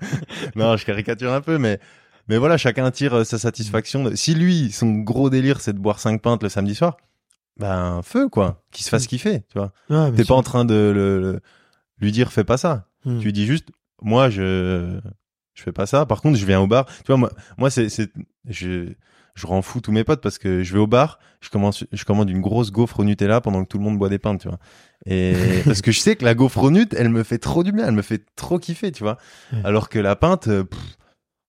[0.56, 1.80] non, je caricature un peu, mais
[2.28, 4.10] mais voilà, chacun tire sa satisfaction.
[4.16, 6.96] Si lui, son gros délire, c'est de boire 5 pintes le samedi soir,
[7.58, 9.72] ben feu quoi, qu'il se fasse kiffer, tu vois.
[9.88, 11.40] bien T'es pas en train de le, le-
[12.00, 12.86] lui dire fais pas ça.
[13.04, 13.18] Hmm.
[13.18, 13.68] Tu lui dis juste,
[14.02, 14.98] moi je
[15.54, 16.04] je fais pas ça.
[16.04, 16.84] Par contre, je viens au bar.
[16.86, 18.10] Tu vois, moi moi c'est c'est
[18.48, 18.92] je
[19.34, 22.04] je rends fou tous mes potes parce que je vais au bar, je commence, je
[22.04, 24.48] commande une grosse gaufre au Nutella pendant que tout le monde boit des pintes, tu
[24.48, 24.58] vois.
[25.04, 25.34] Et
[25.64, 27.86] parce que je sais que la gaufre au Nut, elle me fait trop du bien,
[27.86, 29.18] elle me fait trop kiffer, tu vois.
[29.52, 29.60] Ouais.
[29.64, 30.80] Alors que la pinte, euh, pff,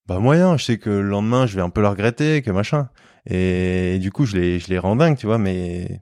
[0.08, 2.90] bah moyen, je sais que le lendemain, je vais un peu la regretter, que machin.
[3.30, 6.02] Et, du coup, je les, je les rends dingues, tu vois, mais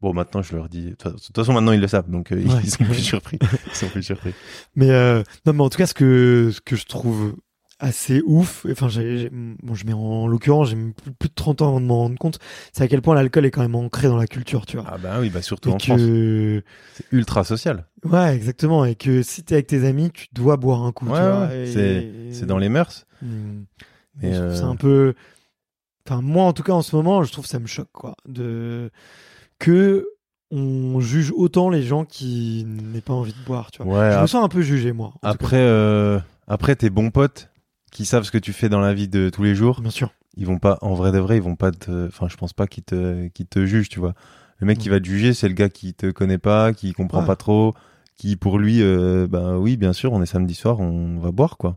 [0.00, 2.36] bon, maintenant, je leur dis, de toute toute façon, maintenant, ils le savent, donc euh,
[2.44, 2.60] Ouais.
[2.62, 3.38] ils sont plus surpris.
[3.66, 4.34] Ils sont plus surpris.
[4.76, 7.36] Mais euh, non, mais en tout cas, ce que ce que je trouve
[7.82, 11.68] assez ouf, enfin, j'ai- bon, je mets en l'occurrence, j'ai plus, plus de 30 ans
[11.68, 12.38] avant de m'en rendre compte,
[12.72, 14.86] c'est à quel point l'alcool est quand même ancré dans la culture, tu vois.
[14.88, 16.00] Ah bah oui, bah surtout Et en France.
[16.00, 16.62] que,
[16.94, 17.86] C'est ultra social.
[18.04, 21.16] ouais, exactement, et que si t'es avec tes amis, tu dois boire un coup, Ouais,
[21.18, 21.48] tu vois.
[21.48, 23.04] ouais, c'est- C'est dans les mœurs.
[23.20, 23.64] Hmm.
[24.22, 25.14] Mais, je trouve euh, un peu,
[26.06, 28.90] enfin, moi, en tout cas, en ce moment, je trouve ça me choque, quoi, de
[29.58, 30.06] que
[30.50, 33.92] on juge autant les gens qui n'aient pas envie de boire, tu vois.
[34.10, 35.14] Ouais, je me sens un peu jugé, moi.
[35.22, 37.48] après, euh, après, tes bons potes
[37.92, 40.12] qui savent ce que tu fais dans la vie de tous les jours, bien sûr.
[40.36, 42.66] ils vont pas, en vrai de vrai, ils vont pas te, enfin, je pense pas
[42.66, 44.14] qu'ils te, qu'ils te jugent, tu vois.
[44.58, 47.20] Le mec qui va te juger, c'est le gars qui te connaît pas, qui comprend
[47.20, 47.26] Ouais.
[47.26, 47.74] pas trop,
[48.16, 51.56] qui pour lui, euh, ben oui, bien sûr, on est samedi soir, on va boire,
[51.58, 51.76] quoi.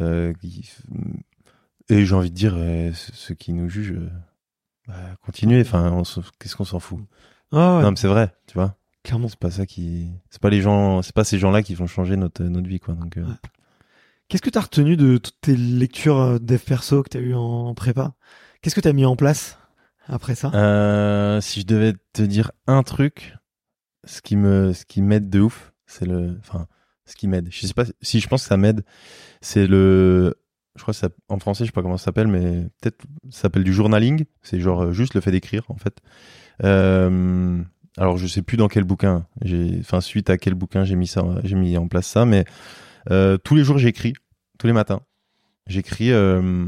[0.00, 0.32] Euh,
[1.90, 3.94] Et j'ai envie de dire, euh, ce- ceux qui nous jugent,
[4.88, 4.94] bah,
[5.24, 5.60] continuez.
[5.60, 6.02] Enfin,
[6.38, 7.00] qu'est-ce qu'on s'en fout?
[7.52, 8.76] Ah ouais, Non, mais c'est vrai, tu vois.
[9.02, 9.28] clairement.
[9.28, 12.16] C'est pas ça qui, c'est pas les gens, c'est pas ces gens-là qui vont changer
[12.16, 12.94] notre notre vie, quoi.
[12.94, 13.22] Donc, Ouais.
[14.28, 17.74] Qu'est-ce que t'as retenu de toutes tes lectures euh, dev perso que t'as eu en
[17.74, 18.14] prépa?
[18.62, 19.58] Qu'est-ce que t'as mis en place
[20.06, 20.50] après ça?
[20.54, 23.36] Euh, si je devais te dire un truc,
[24.04, 26.66] ce qui me, ce qui m'aide de ouf, c'est le, enfin,
[27.04, 27.48] ce qui m'aide.
[27.50, 28.84] Je sais pas si je pense que ça m'aide,
[29.40, 30.34] c'est le,
[30.76, 33.42] je crois que ça, en français, je sais pas comment ça s'appelle, mais peut-être ça
[33.42, 34.24] s'appelle du journaling.
[34.42, 36.00] C'est genre euh, juste le fait d'écrire, en fait.
[37.96, 39.24] Alors je sais plus dans quel bouquin,
[39.78, 42.44] enfin suite à quel bouquin j'ai mis ça, j'ai mis en place ça, mais
[43.08, 44.14] tous les jours j'écris,
[44.58, 45.00] tous les matins.
[45.66, 46.66] J'écris euh,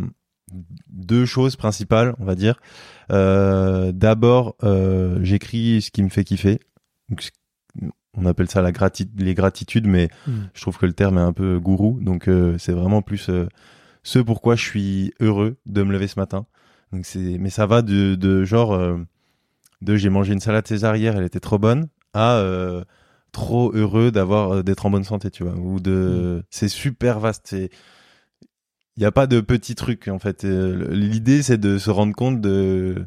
[0.89, 2.61] deux choses principales, on va dire.
[3.13, 6.61] Euh, D'abord, euh, j'écris ce qui me fait kiffer.
[7.09, 7.29] Donc,
[8.15, 10.45] on appelle ça la grati les gratitudes, mais Hmm.
[10.55, 11.99] je trouve que le terme est un peu gourou.
[12.01, 13.49] Donc, euh, c'est vraiment plus euh,
[14.03, 16.47] ce pourquoi je suis heureux de me lever ce matin.
[16.93, 18.97] Donc, c'est, mais ça va de, de genre euh,
[19.83, 22.83] de j'ai mangé une salade césarière, elle était trop bonne, à euh,
[23.33, 25.55] trop heureux d'avoir euh, d'être en bonne santé, tu vois.
[25.55, 27.47] Ou de, c'est super vaste.
[27.49, 27.71] C'est
[28.97, 30.45] il n'y a pas de petits trucs en fait.
[30.45, 33.07] Euh, L'idée c'est de se rendre compte de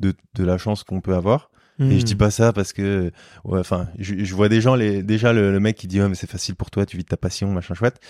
[0.00, 1.50] de, de la chance qu'on peut avoir.
[1.78, 2.18] Et je dis Hmm.
[2.18, 3.10] pas ça parce que
[3.44, 6.08] ouais, enfin je, je vois des gens les déjà le, le mec qui dit ouais
[6.08, 8.00] mais c'est facile pour toi tu vis de ta passion machin chouette.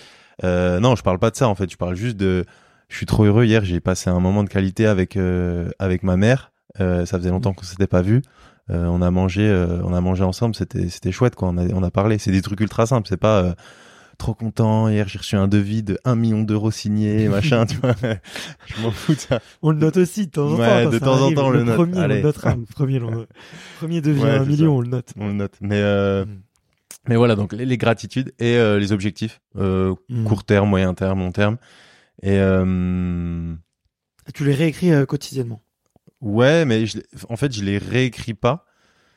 [0.45, 1.69] Euh, non je parle pas de ça en fait.
[1.69, 2.45] Je parle juste de
[2.87, 6.15] je suis trop heureux hier j'ai passé un moment de qualité avec euh, avec ma
[6.15, 6.53] mère.
[6.79, 8.21] Euh, ça faisait longtemps qu'on s'était pas vu.
[8.69, 11.47] Euh, on a mangé euh, on a mangé ensemble c'était c'était chouette quoi.
[11.49, 12.17] On a on a parlé.
[12.17, 13.07] C'est des trucs ultra simples.
[13.07, 13.53] C'est pas euh,
[14.17, 14.89] trop content.
[14.89, 17.95] Hier, j'ai reçu un devis de 1 million d'euros signé, machin, tu vois.
[18.65, 19.39] Je m'en fous de ça.
[19.61, 20.61] On le note aussi de temps en temps.
[20.61, 21.75] Ouais, de temps en temps, on le note.
[21.75, 22.55] Premier, on le notera.
[22.73, 23.25] Premier, on
[23.79, 24.77] premier devient Ouais, un c'est million, ça.
[24.77, 25.13] on le note.
[25.17, 25.53] On le note.
[25.61, 26.39] Mais, euh, Mm.
[27.09, 29.39] mais voilà, donc les, les gratitudes et euh, les objectifs.
[29.55, 30.23] Euh, Mm.
[30.25, 31.57] Court terme, moyen terme, long terme.
[32.23, 32.37] Et
[34.33, 35.61] Tu les réécris quotidiennement.
[36.21, 36.99] Ouais, mais je,
[37.29, 38.65] en fait, je les réécris pas.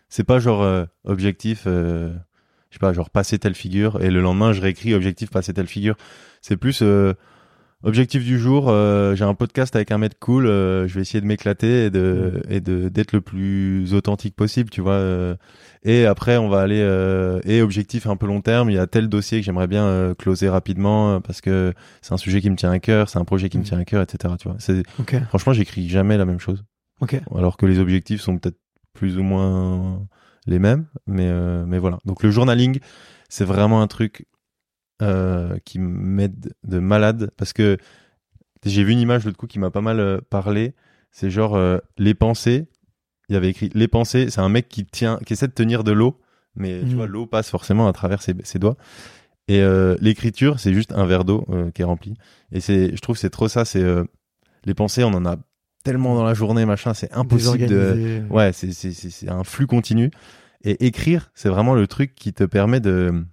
[0.08, 2.12] C'est pas genre euh, objectif, euh,
[2.70, 5.68] je sais pas, genre passer telle figure et le lendemain, je réécris objectif passer telle
[5.68, 5.96] figure.
[6.42, 7.14] C'est plus euh,
[7.84, 8.68] objectif du jour.
[8.68, 10.46] euh, J'ai un podcast avec un mec cool.
[10.46, 14.68] euh, je vais essayer de m'éclater et de et de d'être le plus authentique possible,
[14.70, 14.94] tu vois.
[14.94, 15.36] euh,
[15.84, 18.68] et après, on va aller euh, et objectif un peu long terme.
[18.68, 21.72] Il y a tel dossier que j'aimerais bien euh, closer rapidement parce que
[22.02, 23.68] c'est un sujet qui me tient à cœur, c'est un projet qui me Mhm.
[23.68, 24.34] tient à cœur, etc.
[24.40, 24.56] Tu vois.
[24.58, 24.82] C'est
[25.28, 26.64] franchement, j'écris jamais la même chose
[27.00, 27.20] Ok.
[27.34, 28.58] alors que les objectifs sont peut-être
[28.92, 30.06] plus ou moins
[30.46, 31.98] les mêmes, mais euh, mais voilà.
[32.04, 32.80] Donc le journaling,
[33.28, 34.26] c'est vraiment un truc
[35.02, 37.78] euh, qui m'aide de malade parce que
[38.64, 40.74] j'ai vu une image l'autre coup qui m'a pas mal euh, parlé.
[41.10, 42.68] C'est genre euh, les pensées.
[43.28, 44.28] Il y avait écrit les pensées.
[44.30, 46.20] C'est un mec qui tient, qui essaie de tenir de l'eau,
[46.56, 48.76] mais tu vois l'eau passe forcément à travers ses, ses doigts.
[49.50, 52.14] Et euh, l'écriture, c'est juste un verre d'eau euh, qui est rempli.
[52.52, 53.64] Et c'est, je trouve, c'est trop ça.
[53.64, 54.04] C'est euh,
[54.64, 55.38] les pensées, on en a
[55.84, 56.94] tellement dans la journée, machin.
[56.94, 58.22] C'est impossible de.
[58.30, 60.10] Ouais, c'est c'est c'est c'est un flux continu.
[60.62, 63.24] Et écrire, c'est vraiment le truc qui te permet de,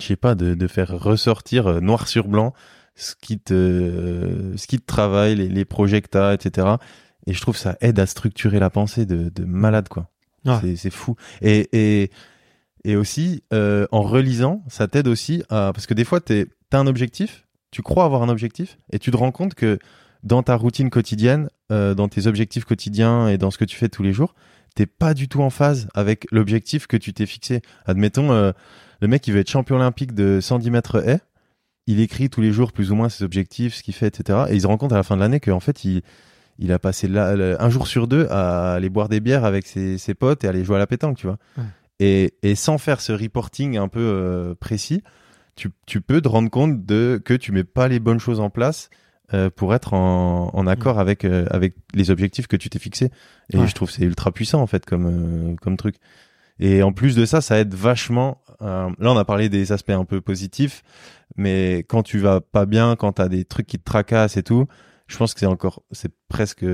[0.00, 2.54] je sais pas, de de faire ressortir euh, noir sur blanc
[2.96, 6.66] ce qui te ce qui te travaille, les les projets que t'as, etc.
[7.26, 10.10] Et je trouve que ça aide à structurer la pensée de de malade quoi.
[10.44, 10.56] Ouais.
[10.62, 11.14] C'est c'est fou.
[11.42, 12.10] Et et
[12.84, 16.78] et aussi euh, en relisant, ça t'aide aussi à parce que des fois t'es t'as
[16.78, 19.78] un objectif, tu crois avoir un objectif et tu te rends compte que
[20.22, 23.88] dans ta routine quotidienne, euh, dans tes objectifs quotidiens et dans ce que tu fais
[23.88, 24.34] tous les jours,
[24.74, 27.62] t'es pas du tout en phase avec l'objectif que tu t'es fixé.
[27.86, 28.52] Admettons, euh,
[29.00, 31.20] le mec il veut être champion olympique de 110 mètres haies,
[31.86, 34.44] il écrit tous les jours plus ou moins ses objectifs, ce qu'il fait, etc.
[34.50, 36.02] Et il se rend compte à la fin de l'année qu'en fait il
[36.58, 40.14] il a passé un jour sur deux à aller boire des bières avec ses, ses
[40.14, 41.36] potes et aller jouer à la pétanque, tu vois.
[41.58, 41.64] Ouais.
[41.98, 45.02] Et, et sans faire ce reporting un peu euh, précis,
[45.54, 48.50] tu, tu peux te rendre compte de que tu mets pas les bonnes choses en
[48.50, 48.90] place
[49.34, 53.10] euh, pour être en, en accord avec euh, avec les objectifs que tu t'es fixés.
[53.52, 53.66] Et Ouais.
[53.66, 55.06] je trouve que c'est ultra puissant en fait comme
[55.52, 55.96] euh, comme truc.
[56.58, 58.40] Et en plus de ça, ça aide vachement.
[58.60, 60.82] là, on a parlé des aspects un peu positifs,
[61.36, 64.66] mais quand tu vas pas bien, quand t'as des trucs qui te tracassent et tout,
[65.06, 66.64] je pense que c'est encore, c'est presque,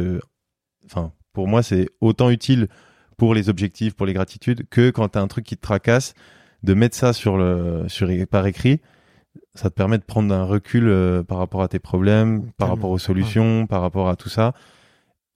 [0.84, 2.68] enfin, pour moi, c'est autant utile
[3.16, 6.14] pour les objectifs, pour les gratitudes, que quand t'as un truc qui te tracasse,
[6.62, 8.80] de mettre ça sur le, sur par écrit,
[9.54, 12.90] ça te permet de prendre un recul euh, par rapport à tes problèmes, par rapport
[12.90, 14.52] aux solutions, par rapport à tout ça,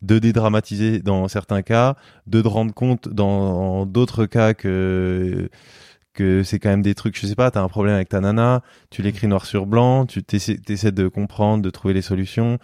[0.03, 5.49] de dédramatiser dans certains cas, de te rendre compte dans d'autres cas que
[6.15, 8.63] que c'est quand même des trucs, je sais pas, t'as un problème avec ta nana,
[8.91, 12.59] tu l'écris noir sur blanc, tu t'essaies t'essaies de comprendre, de trouver les solutions.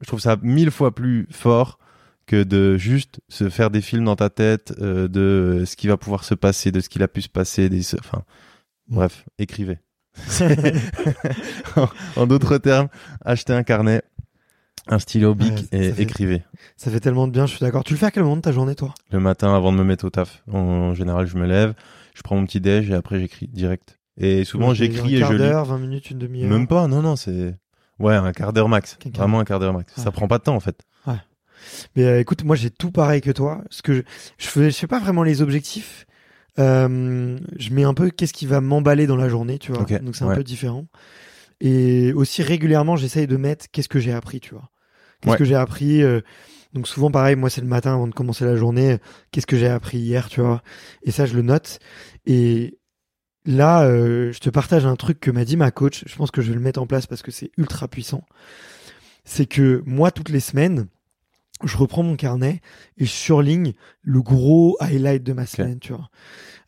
[0.00, 1.78] Je trouve ça mille fois plus fort
[2.26, 5.96] que de juste se faire des films dans ta tête euh, de ce qui va
[5.96, 8.22] pouvoir se passer, de ce qu'il a pu se passer, des, enfin,
[8.88, 9.78] bref, écrivez.
[11.76, 12.88] En en d'autres termes,
[13.24, 14.02] achetez un carnet
[14.88, 16.42] Un stylo bic Ouais, ça et fait- écrivez.
[16.76, 17.84] Ça fait tellement de bien, je suis d'accord.
[17.84, 18.94] Tu le fais à quel moment de ta journée, toi?
[19.10, 20.42] Le matin, avant de me mettre au taf.
[20.52, 21.74] En général, je me lève,
[22.14, 23.98] je prends mon petit déj et après j'écris direct.
[24.18, 25.38] Et souvent, Ouais, j'écris Un et quart je lis.
[25.42, 26.50] d'heure, 20 minutes, une demi-heure.
[26.50, 27.54] Même pas, non, non, c'est.
[27.98, 28.96] Ouais, un quart d'heure max.
[29.00, 29.96] Quart Vraiment un quart d'heure max.
[29.96, 30.02] Ouais.
[30.04, 30.82] Ça prend pas de temps en fait.
[31.96, 33.62] Mais euh, écoute, moi j'ai tout pareil que toi.
[33.70, 34.02] Ce que je,
[34.38, 36.05] je fais, je fais pas vraiment les objectifs.
[36.58, 39.82] Euh, je mets un peu qu'est-ce qui va m'emballer dans la journée, tu vois.
[39.82, 40.36] Ok, Donc c'est un ouais.
[40.36, 40.86] peu différent.
[41.60, 44.70] Et aussi régulièrement, j'essaye de mettre qu'est-ce que j'ai appris, tu vois.
[45.20, 45.38] Qu'est-ce Ouais.
[45.38, 46.02] que j'ai appris.
[46.02, 46.20] euh,
[46.72, 48.92] donc souvent pareil, moi c'est le matin avant de commencer la journée.
[48.92, 48.98] euh,
[49.30, 50.62] Qu'est-ce que j'ai appris hier, tu vois.
[51.04, 51.78] Et ça je le note.
[52.26, 52.78] Et
[53.46, 56.04] là, euh, je te partage un truc que m'a dit ma coach.
[56.06, 58.24] Je pense que je vais le mettre en place parce que c'est ultra puissant.
[59.24, 60.86] C'est que moi toutes les semaines
[61.64, 62.60] je reprends mon carnet
[62.98, 66.10] et je surligne le gros highlight de ma semaine, tu vois.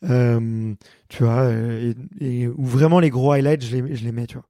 [0.09, 0.73] Euh,
[1.09, 4.27] tu vois, euh, et, et où vraiment les gros highlights, je les, je les mets,
[4.27, 4.45] tu vois.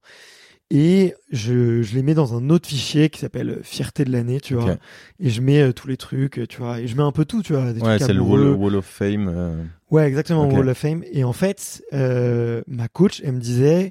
[0.72, 4.40] Et je, je les mets dans un autre fichier qui s'appelle euh, fierté de l'année,
[4.40, 4.76] tu vois.
[5.18, 6.78] Et je mets euh, tous les trucs, euh, tu vois.
[6.80, 7.72] Et je mets un peu tout, tu vois.
[7.72, 9.28] Des Ouais, c'est le wall, of Fame.
[9.28, 10.52] euh, Ouais, exactement, Ok.
[10.52, 11.02] Wall of Fame.
[11.12, 13.90] Et en fait, euh, ma coach, elle me disait,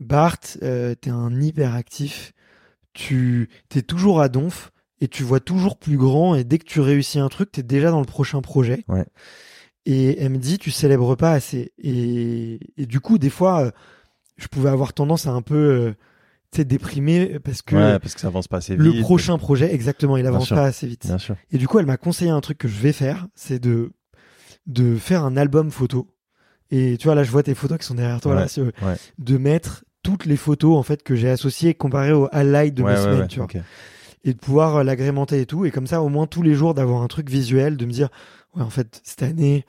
[0.00, 2.32] Bart, euh, t'es un hyperactif,
[2.94, 6.80] tu t'es toujours à donf et tu vois toujours plus grand et dès que tu
[6.80, 8.84] réussis un truc, t'es déjà dans le prochain projet.
[8.88, 9.04] Ouais.
[9.86, 11.72] Et elle me dit, tu célèbres pas assez.
[11.78, 13.70] Et, et du coup, des fois, euh,
[14.38, 15.94] je pouvais avoir tendance à un peu, euh,
[16.52, 19.02] tu sais, déprimer parce que Ouais, parce que ça avance pas assez le vite.
[19.02, 20.56] prochain projet, exactement, il avance sûr.
[20.56, 21.06] pas assez vite.
[21.06, 21.36] Bien sûr.
[21.50, 23.92] Et du coup, elle m'a conseillé un truc que je vais faire, c'est de
[24.66, 26.08] de faire un album photo.
[26.70, 29.36] Et tu vois, là, je vois tes photos qui sont derrière toi, là, Ouais, de
[29.36, 32.98] mettre toutes les photos en fait que j'ai associées comparées au highlight de ouais, ma
[32.98, 33.48] ouais, semaine, ouais, tu vois.
[34.24, 35.64] Et de pouvoir euh, l'agrémenter et tout.
[35.66, 38.08] Et comme ça, au moins tous les jours, d'avoir un truc visuel, de me dire,
[38.56, 39.64] ouais, en fait, cette année,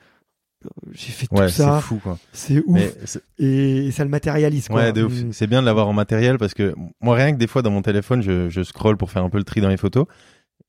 [0.64, 2.18] euh, j'ai fait Ouais, tout ça, c'est fou quoi.
[2.32, 3.18] c'est ouf.
[3.38, 4.76] Et, et ça le matérialise, quoi.
[4.80, 5.12] Ouais, de ouf.
[5.12, 5.32] Mm.
[5.32, 7.82] C'est bien de l'avoir en matériel parce que moi, rien que des fois dans mon
[7.82, 10.06] téléphone, je, je scroll pour faire un peu le tri dans les photos.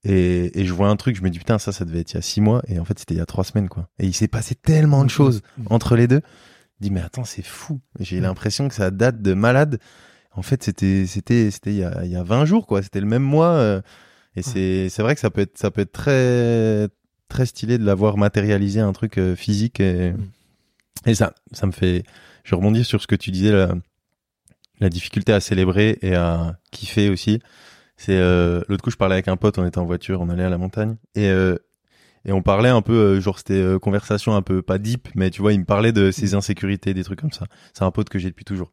[0.04, 2.16] Et, et je vois un truc, je me dis putain, ça, ça devait être il
[2.16, 2.62] y a six mois.
[2.68, 3.88] Et en fait, c'était il y a trois semaines, quoi.
[3.98, 5.62] Et il s'est passé tellement de choses Mm.
[5.70, 6.20] entre les deux.
[6.80, 7.80] Je dis, mais attends, c'est fou.
[7.98, 8.24] J'ai Mm.
[8.24, 9.78] l'impression que ça date de malade.
[10.38, 12.82] En fait, c'était, c'était, c'était il y a, il y a 20 jours, quoi.
[12.82, 13.54] C'était le même mois.
[13.54, 13.80] euh,
[14.36, 16.88] et c'est, c'est vrai que ça peut être, ça peut être très,
[17.28, 19.80] très stylé de l'avoir matérialisé un truc euh, physique.
[19.80, 21.10] Et, Mm.
[21.10, 22.04] et ça, ça me fait,
[22.44, 23.74] je rebondis sur ce que tu disais, la,
[24.80, 27.40] la difficulté à célébrer et à kiffer aussi.
[27.96, 30.44] C'est euh, l'autre coup, je parlais avec un pote, on était en voiture, on allait
[30.44, 31.56] à la montagne et euh,
[32.24, 35.30] et on parlait un peu, euh, genre c'était euh, conversation un peu pas deep, mais
[35.30, 37.46] tu vois, il me parlait de ses insécurités, des trucs comme ça.
[37.72, 38.72] C'est un pote que j'ai depuis toujours.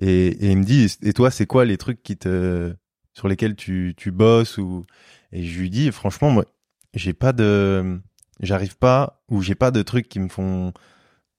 [0.00, 2.74] Et, il me dit, et toi, c'est quoi les trucs qui te,
[3.14, 4.86] sur lesquels tu tu bosses ou
[5.32, 6.44] Et je lui dis, franchement, moi,
[6.94, 8.00] j'ai pas de,
[8.40, 10.72] j'arrive pas ou j'ai pas de trucs qui me font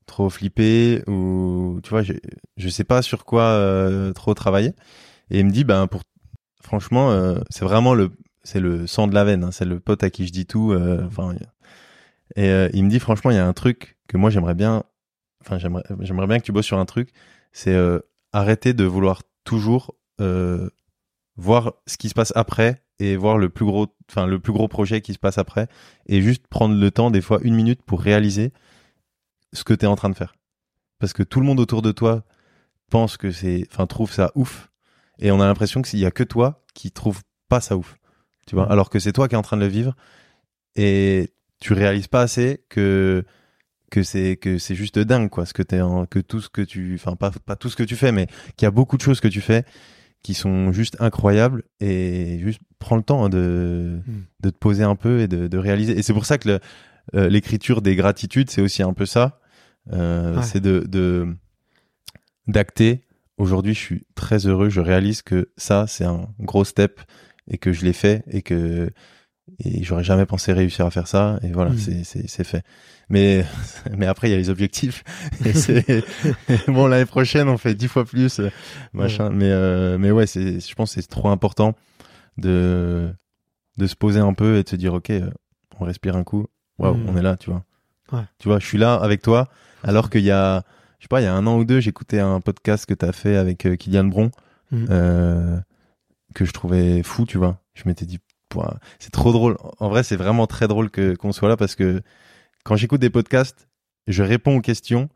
[0.06, 2.14] trop flipper ou tu vois, je
[2.58, 4.74] je sais pas sur quoi euh, trop travailler.
[5.32, 6.02] Et il me dit, ben pour
[6.64, 8.12] franchement, euh, c'est vraiment le
[8.44, 9.44] c'est le sang de la veine.
[9.46, 10.72] hein, c'est le pote à qui je dis tout.
[10.74, 11.36] euh, Enfin,
[12.36, 14.84] et il me dit franchement, il y a un truc que moi j'aimerais bien.
[15.42, 17.12] Enfin, j'aimerais j'aimerais bien que tu bosses sur un truc.
[17.54, 17.76] C'est
[18.34, 20.70] arrêter de vouloir toujours euh,
[21.36, 24.68] voir ce qui se passe après et voir le plus gros, enfin le plus gros
[24.68, 25.68] projet qui se passe après
[26.06, 28.52] et juste prendre le temps des fois une minute pour réaliser
[29.54, 30.36] ce que tu es en train de faire.
[31.00, 32.26] Parce que tout le monde autour de toi
[32.90, 34.70] pense que c'est, enfin trouve ça ouf
[35.20, 37.98] et on a l'impression qu'il y a que toi qui trouve pas ça ouf.
[38.48, 39.96] Tu vois, alors que c'est toi qui es en train de le vivre
[40.76, 43.24] et tu réalises pas assez que
[43.90, 45.80] que c'est que c'est juste dingue quoi ce que t'es
[46.10, 48.66] que tout ce que tu enfin pas pas tout ce que tu fais mais qu'il
[48.66, 49.64] y a beaucoup de choses que tu fais
[50.24, 54.12] qui sont juste incroyables et juste prends le temps hein, de Mm.
[54.42, 56.60] de te poser un peu et de, de réaliser et c'est pour ça que
[57.16, 59.40] euh, l'écriture des gratitudes c'est aussi un peu ça
[59.94, 60.44] Euh, Ouais.
[60.44, 61.36] c'est de de
[62.48, 63.06] d'acter
[63.38, 67.02] aujourd'hui je suis très heureux je réalise que ça c'est un gros step
[67.50, 68.90] et que je l'ai fait et que
[69.60, 71.40] et j'aurais jamais pensé réussir à faire ça.
[71.44, 71.78] Et voilà Mm.
[71.78, 72.64] c'est c'est c'est fait.
[73.10, 73.44] Mais
[73.98, 75.04] mais après il y a les objectifs.
[75.46, 76.04] Et c'est
[76.68, 78.50] bon l'année prochaine on fait dix fois plus euh,
[78.94, 79.30] machin.
[79.30, 81.74] Mais euh, mais ouais c'est je pense que c'est trop important
[82.38, 83.10] de
[83.78, 85.30] de se poser un peu et de se dire ok euh,
[85.80, 86.48] on respire un coup.
[86.78, 87.10] Waouh Mm.
[87.10, 87.64] on est là tu vois.
[88.12, 88.24] Ouais.
[88.40, 89.50] tu vois je suis là avec toi
[89.84, 90.64] alors qu'il y a
[90.98, 93.12] je sais pas il y a un an ou deux j'écoutais un podcast que t'as
[93.12, 94.32] fait avec euh, Kylian Bron
[94.72, 94.86] Mm.
[94.92, 95.58] euh,
[96.36, 97.60] que je trouvais fou tu vois.
[97.74, 98.20] Je m'étais dit
[98.50, 101.76] Pouah, c'est trop drôle en vrai c'est vraiment très drôle que qu'on soit là parce
[101.76, 102.02] que
[102.64, 103.68] quand j'écoute des podcasts
[104.08, 105.10] je réponds aux questions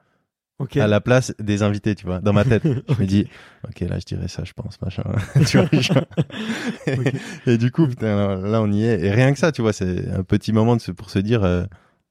[0.76, 2.64] à la place des invités, tu vois, dans ma tête.
[2.90, 3.28] Je me dis,
[3.68, 5.04] ok, là, je dirais ça, je pense, machin.
[5.48, 5.70] tu vois,
[6.88, 9.02] et, et du coup, putain, là, on y est.
[9.02, 11.44] Et rien que ça, tu vois, c'est un petit moment de se, pour se dire,
[11.44, 11.66] euh,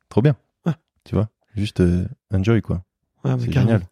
[0.08, 0.36] trop bien.
[0.66, 0.74] Ouais.
[1.04, 2.82] Tu vois, juste euh, enjoy, quoi.
[3.24, 3.82] C'est génial.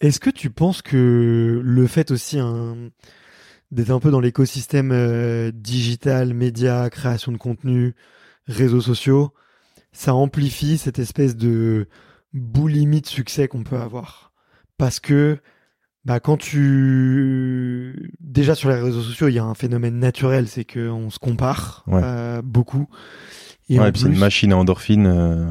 [0.00, 2.90] Est-ce que tu penses que le fait aussi hein,
[3.72, 7.94] d'être un peu dans l'écosystème euh, digital, média, création de contenu,
[8.46, 9.32] réseaux sociaux,
[9.92, 11.88] ça amplifie cette espèce de
[12.32, 14.32] boulimie de succès qu'on peut avoir.
[14.78, 15.38] Parce que
[16.04, 18.10] bah, quand tu...
[18.20, 21.84] Déjà sur les réseaux sociaux, il y a un phénomène naturel, c'est qu'on se compare
[21.86, 22.00] Ouais.
[22.04, 22.86] euh, beaucoup.
[23.68, 25.50] Et Et, en ouais, puis c'est une machine à endorphine euh,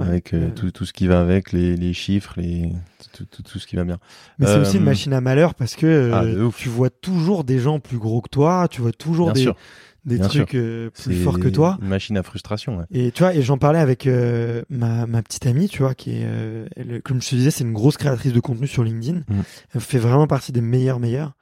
[0.00, 2.72] avec euh, euh, tout, tout ce qui va avec, les, les chiffres, les,
[3.12, 3.98] tout, tout, tout ce qui va bien.
[4.38, 7.44] Mais c'est aussi Euh, une machine à malheur parce que euh, Ah, tu vois toujours
[7.44, 9.56] des gens plus gros que toi, tu vois toujours Bien des, sûr,
[10.04, 11.78] des bien trucs euh, plus forts que toi.
[11.82, 12.78] Une machine à frustration.
[12.78, 12.84] Ouais.
[12.90, 16.12] Et tu vois, et j'en parlais avec euh, ma, ma petite amie, tu vois, qui
[16.12, 19.22] est, euh, elle, comme je te disais, c'est une grosse créatrice de contenu sur LinkedIn.
[19.28, 19.42] Mhm.
[19.74, 21.32] Elle fait vraiment partie des meilleurs meilleurs.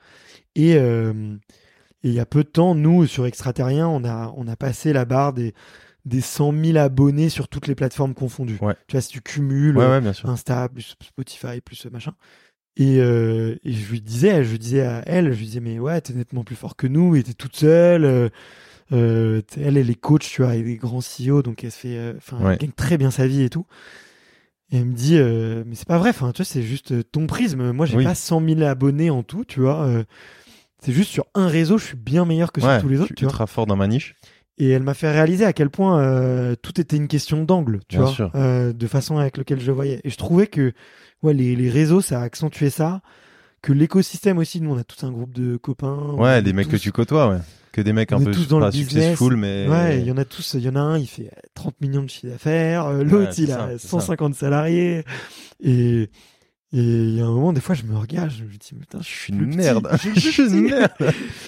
[0.57, 1.37] Et euh,
[2.05, 4.93] et il y a peu de temps, nous sur Extraterrien, on a on a passé
[4.93, 5.53] la barre des
[6.09, 8.59] des 100 000 abonnés sur toutes les plateformes confondues.
[8.61, 8.75] Ouais.
[8.89, 10.01] Tu vois, si tu cumules Ouais.
[10.25, 12.15] Insta, plus Spotify, plus euh, machin.
[12.77, 15.79] Et, euh, et je lui disais, je lui disais à elle, je lui disais, mais
[15.79, 18.05] ouais, t'es nettement plus fort que nous, et t'es toute seule.
[18.05, 22.15] euh, elle, elle est coach, tu vois, et des grands CEO, donc elle se fait,
[22.17, 23.67] enfin, elle gagne très bien sa vie et tout.
[24.71, 25.19] Et elle me dit,
[25.67, 27.73] mais c'est pas vrai, enfin, tu vois, c'est juste ton prisme.
[27.73, 28.05] Moi, j'ai Oui.
[28.05, 29.89] pas 100 000 abonnés en tout, tu vois.
[30.81, 33.07] c'est juste sur un réseau, je suis bien meilleur que sur tous les je autres,
[33.09, 33.33] suis tu vois.
[33.33, 34.15] ultra fort dans ma niche.
[34.61, 37.97] Et elle m'a fait réaliser à quel point euh, tout était une question d'angle, tu
[37.97, 38.31] Bien vois, sûr.
[38.35, 40.01] euh, de façon avec laquelle je le voyais.
[40.05, 40.73] Et je trouvais que
[41.23, 43.01] ouais, les, les réseaux, ça a accentué ça,
[43.63, 46.13] que l'écosystème aussi, nous on a tous un groupe de copains.
[46.17, 47.39] Ouais, des mecs tous- que tu côtoies, ouais.
[47.71, 49.05] Que des mecs on un peu tous dans le pas business.
[49.11, 49.69] successful, mais.
[49.69, 52.03] Ouais, il y en a tous, il y en a un, il fait 30 millions
[52.03, 53.89] de chiffre d'affaires, euh, l'autre il ça, a c'est ça.
[53.89, 55.05] 150 salariés.
[55.63, 56.11] Et
[56.73, 58.99] et il y a un moment, des fois, je me regarde, je me dis, putain,
[59.01, 59.89] Je suis une merde.
[60.15, 60.91] je suis une merde.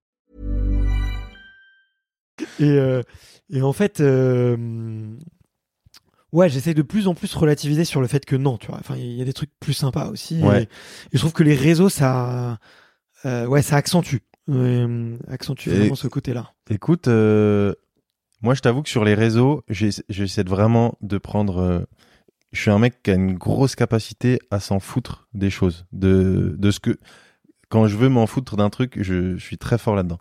[2.61, 3.01] Et, euh,
[3.49, 4.55] et en fait, euh,
[6.31, 8.77] ouais, j'essaie de plus en plus relativiser sur le fait que non, tu vois.
[8.79, 10.41] Enfin, il y a des trucs plus sympas aussi.
[10.41, 10.63] Ouais.
[10.63, 10.69] Et, et
[11.13, 12.59] je trouve que les réseaux, ça,
[13.25, 14.17] euh, ouais, ça accentue,
[15.27, 16.51] accentue Et- vraiment ce côté-là.
[16.69, 21.85] Écoute, moi je t'avoue que sur les réseaux, j'essa- j'essaie vraiment de prendre.
[22.53, 26.55] je suis un mec qui a une grosse capacité à s'en foutre des choses, de,
[26.57, 26.97] de ce que.
[27.69, 30.19] Quand je veux m'en foutre d'un truc, je, je suis très fort là-dedans.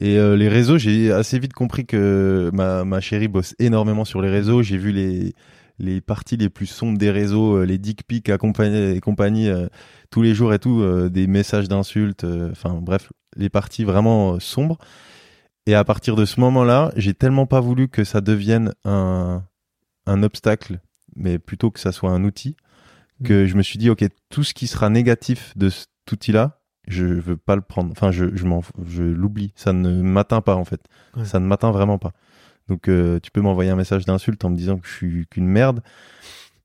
[0.00, 4.22] Et euh, les réseaux, j'ai assez vite compris que ma, ma chérie bosse énormément sur
[4.22, 4.62] les réseaux.
[4.62, 5.34] J'ai vu les,
[5.78, 9.48] les parties les plus sombres des réseaux, euh, les dick pics et compagnie, et compagnie
[9.48, 9.68] euh,
[10.10, 14.34] tous les jours et tout, euh, des messages d'insultes, euh, enfin bref, les parties vraiment
[14.34, 14.78] euh, sombres.
[15.66, 19.44] Et à partir de ce moment-là, j'ai tellement pas voulu que ça devienne un,
[20.06, 20.80] un obstacle,
[21.14, 22.56] mais plutôt que ça soit un outil,
[23.22, 27.04] que je me suis dit, ok, tout ce qui sera négatif de cet outil-là, je
[27.04, 27.90] veux pas le prendre.
[27.92, 28.44] Enfin, je, je
[28.86, 29.52] je l'oublie.
[29.56, 30.80] Ça ne m'atteint pas en fait.
[31.16, 31.24] Ouais.
[31.24, 32.12] Ça ne m'atteint vraiment pas.
[32.68, 35.46] Donc, euh, tu peux m'envoyer un message d'insulte en me disant que je suis qu'une
[35.46, 35.82] merde,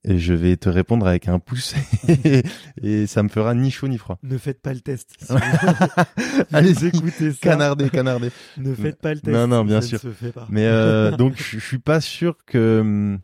[0.04, 1.74] et je vais te répondre avec un pouce,
[2.24, 2.42] et,
[2.82, 4.18] et ça me fera ni chaud ni froid.
[4.22, 5.10] Ne faites pas le test.
[5.28, 8.30] Si Allez, vous écoutez ça, canardé, canardé.
[8.56, 9.36] ne faites pas le test.
[9.36, 10.00] Non, non, bien ça sûr.
[10.04, 10.46] Ne se fait pas.
[10.50, 13.18] Mais euh, donc, je je suis pas sûr que,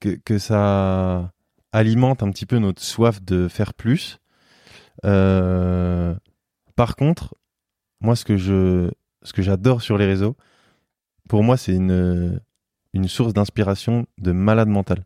[0.00, 1.32] que que ça
[1.72, 4.20] alimente un petit peu notre soif de faire plus.
[5.04, 6.14] Euh,
[6.76, 7.34] par contre,
[8.00, 8.90] moi, ce que je
[9.22, 10.36] ce que j'adore sur les réseaux,
[11.28, 12.40] pour moi, c'est une
[13.06, 15.04] source d'inspiration de malade mental.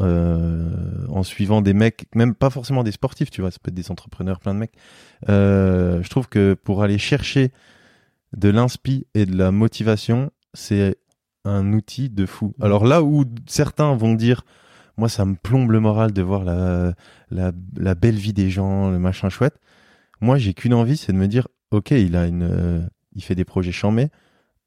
[0.00, 3.76] Euh, en suivant des mecs, même pas forcément des sportifs, tu vois, ça peut être
[3.76, 4.74] des entrepreneurs, plein de mecs.
[5.28, 7.52] Euh, je trouve que pour aller chercher
[8.36, 10.96] de l'inspi et de la motivation, c'est
[11.44, 12.54] un outil de fou.
[12.60, 14.44] Alors là où certains vont dire,
[14.96, 16.42] moi ça me plombe le moral de voir
[17.30, 19.60] la belle vie des gens, le machin chouette.
[20.24, 22.80] Moi j'ai qu'une envie, c'est de me dire, ok, il a une, euh,
[23.12, 24.08] il fait des projets chamés.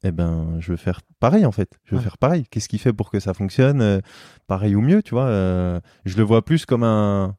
[0.04, 1.76] Eh ben, je veux faire pareil en fait.
[1.84, 2.02] Je veux Ouais.
[2.04, 2.46] faire pareil.
[2.48, 4.00] Qu'est-ce qu'il fait pour que ça fonctionne euh,
[4.46, 5.24] Pareil ou mieux, tu vois.
[5.26, 7.36] euh, je le vois plus comme un.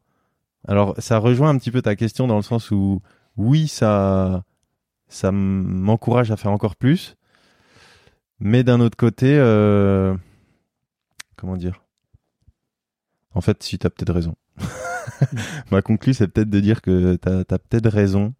[0.67, 3.01] Alors, ça rejoint un petit peu ta question dans le sens où,
[3.37, 4.43] oui, ça,
[5.07, 7.15] ça m'encourage à faire encore plus.
[8.41, 9.35] Mais d'un autre côté,
[11.37, 11.81] comment dire?
[13.33, 14.35] En fait, si tu as peut-être raison.
[15.71, 18.33] Ma conclue, c'est peut-être de dire que tu as, peut-être raison.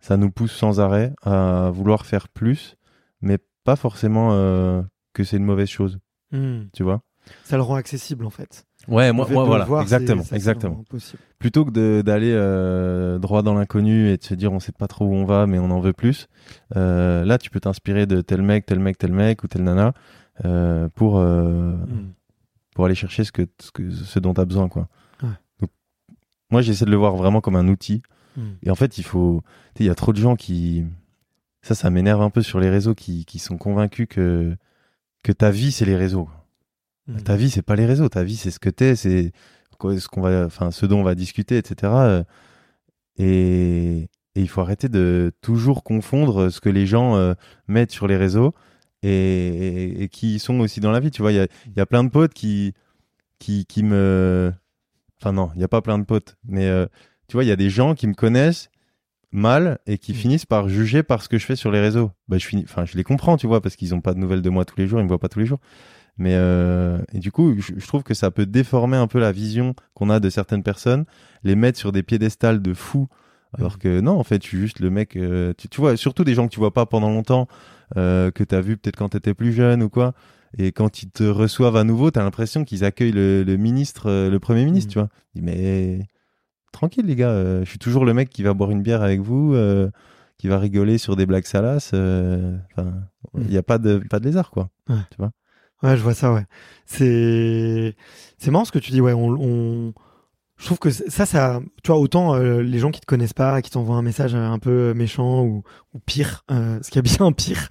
[0.00, 2.76] Ça nous pousse sans arrêt à vouloir faire plus,
[3.20, 5.98] mais pas forcément euh, que c'est une mauvaise chose,
[6.32, 6.62] Hmm.
[6.72, 7.02] tu vois?
[7.44, 8.64] Ça le rend accessible en fait.
[8.88, 10.82] Ouais, moi, moi voilà, voir, exactement, exactement.
[11.38, 15.04] Plutôt que d'aller euh, droit dans l'inconnu et de se dire on sait pas trop
[15.04, 16.26] où on va, mais on en veut plus.
[16.74, 19.92] euh, là, tu peux t'inspirer de tel mec, tel mec, tel mec ou tel nana
[20.44, 22.12] euh, pour euh, Mm.
[22.74, 24.88] pour aller chercher ce que ce, que, ce dont tu as besoin, quoi.
[26.52, 28.02] Moi, j'essaie de le voir vraiment comme un outil.
[28.36, 28.42] Mm.
[28.62, 29.42] Et en fait, il faut.
[29.80, 30.84] Il y a trop de gens qui.
[31.62, 34.56] Ça, ça m'énerve un peu sur les réseaux qui, qui sont convaincus que,
[35.24, 36.28] que ta vie, c'est les réseaux.
[37.08, 37.16] Mm.
[37.22, 38.08] Ta vie, c'est pas les réseaux.
[38.08, 39.32] Ta vie, c'est ce que t'es, c'est
[39.70, 41.92] ce qu'on va, enfin, ce dont on va discuter, etc.
[41.92, 42.24] Euh,
[43.18, 47.34] Et, et il faut arrêter de toujours confondre ce que les gens euh,
[47.68, 48.54] mettent sur les réseaux
[49.02, 51.10] et, et- et qui sont aussi dans la vie.
[51.10, 51.46] Tu vois, il y a,
[51.76, 52.72] y a plein de potes qui,
[53.38, 54.52] qui, qui me,
[55.22, 56.86] enfin non, il y a pas plein de potes, mais euh,
[57.28, 58.70] tu vois, il y a des gens qui me connaissent
[59.32, 60.16] mal et qui Mm.
[60.16, 62.10] finissent par juger par ce que je fais sur les réseaux.
[62.28, 64.42] Bah, je finis, enfin, je les comprends, tu vois, parce qu'ils ont pas de nouvelles
[64.42, 65.60] de moi tous les jours, ils me voient pas tous les jours.
[66.18, 69.32] Mais euh, et du coup, je, je trouve que ça peut déformer un peu la
[69.32, 71.06] vision qu'on a de certaines personnes,
[71.44, 73.08] les mettre sur des piédestals de fous,
[73.58, 75.16] alors que non, en fait, tu juste le mec.
[75.16, 77.48] euh, tu, tu vois, surtout des gens que tu vois pas pendant longtemps,
[77.96, 80.14] euh, que tu as vu peut-être quand tu étais plus jeune ou quoi.
[80.58, 84.08] Et quand ils te reçoivent à nouveau, tu as l'impression qu'ils accueillent le, le ministre,
[84.10, 84.92] euh, le premier ministre, Mhm.
[84.92, 85.08] tu vois.
[85.34, 86.00] Dis, mais
[86.72, 89.20] tranquille, les gars, euh, je suis toujours le mec qui va boire une bière avec
[89.20, 89.90] vous, euh,
[90.38, 91.88] qui va rigoler sur des blagues salaces.
[91.94, 92.92] Enfin,
[93.34, 93.48] il Mhm.
[93.48, 94.70] n'y a pas de, pas de lézard, quoi.
[95.82, 96.46] Ouais, je vois ça, ouais.
[96.86, 97.96] C'est,
[98.38, 99.12] c'est marrant ce que tu dis, ouais.
[99.14, 99.94] On, on...
[100.62, 103.60] Je trouve que ça, ça, tu vois, autant euh, les gens qui te connaissent pas,
[103.62, 107.32] qui t'envoient un message un peu méchant ou, ou pire, euh, ce qui est bien
[107.36, 107.68] pire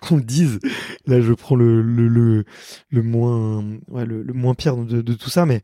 [0.00, 0.58] qu'on le dise.
[1.06, 2.44] Là, je prends le le le,
[2.90, 5.62] le moins, ouais, le, le moins pire de, de tout ça, mais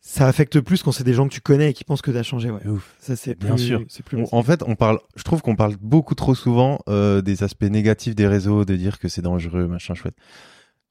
[0.00, 2.22] ça affecte plus quand c'est des gens que tu connais et qui pensent que t'as
[2.22, 2.64] changé, ouais.
[2.68, 2.94] Ouf.
[3.00, 3.82] Ça, c'est Bien plus- sûr.
[3.88, 4.16] C'est plus.
[4.22, 7.64] On- en fait, on parle, je trouve qu'on parle beaucoup trop souvent euh, des aspects
[7.64, 10.14] négatifs des réseaux, de dire que c'est dangereux, machin chouette.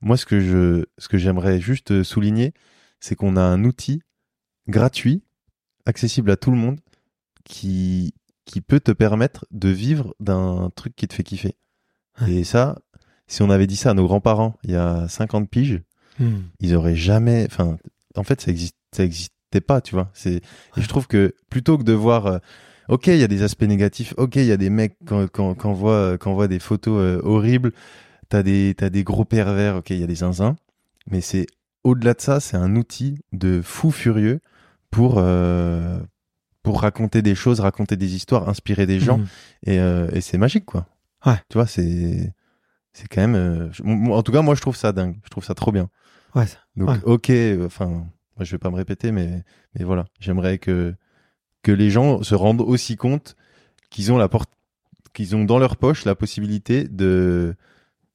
[0.02, 2.54] Moi, ce que je, ce que j'aimerais juste euh, souligner,
[3.00, 4.02] c'est qu'on a un outil
[4.70, 5.24] gratuit,
[5.86, 6.80] accessible à tout le monde,
[7.44, 8.14] qui,
[8.46, 11.56] qui peut te permettre de vivre d'un truc qui te fait kiffer.
[12.28, 12.80] Et ça,
[13.28, 15.82] si on avait dit ça à nos grands-parents il y a 50 piges,
[16.20, 16.42] Hmm.
[16.60, 17.78] ils auraient jamais enfin
[18.18, 20.42] en fait ça existe ça existait pas tu vois c'est et
[20.82, 22.38] je trouve que plutôt que de voir euh,
[22.90, 25.56] ok il y a des aspects négatifs ok il y a des mecs quand quand
[25.56, 27.72] quand voit quand voit des photos euh, horribles
[28.28, 30.58] t'as des t'as des gros pervers ok il y a des zinzins
[31.10, 31.46] mais c'est
[31.86, 34.42] au-delà de ça c'est un outil de fou furieux
[34.92, 36.00] pour euh,
[36.64, 39.20] pour raconter des choses raconter des histoires inspirer des gens
[39.66, 40.88] et, euh, et c'est magique quoi
[41.26, 41.36] Ouais.
[41.50, 42.34] tu vois c'est
[42.94, 45.44] c'est quand même euh, je- en tout cas moi je trouve ça dingue je trouve
[45.46, 45.90] ça trop bien
[46.36, 46.46] Ouais.
[46.76, 47.00] donc, Ouais.
[47.06, 47.32] ok,
[47.66, 48.06] enfin,
[48.40, 50.94] je vais pas me répéter, mais, mais voilà, j'aimerais que,
[51.64, 53.36] que les gens se rendent aussi compte
[53.90, 54.52] qu'ils ont la porte,
[55.14, 57.56] qu'ils ont dans leur poche la possibilité de,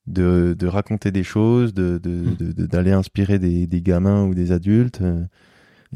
[0.07, 2.37] de, de raconter des choses, de, de, Mm.
[2.37, 5.03] de- de- d'aller inspirer des, des gamins ou des adultes,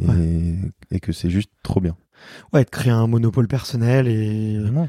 [0.01, 0.57] et,
[0.97, 1.97] et que c'est juste trop bien.
[2.53, 4.89] Ouais, de créer un monopole personnel et, Vraiment.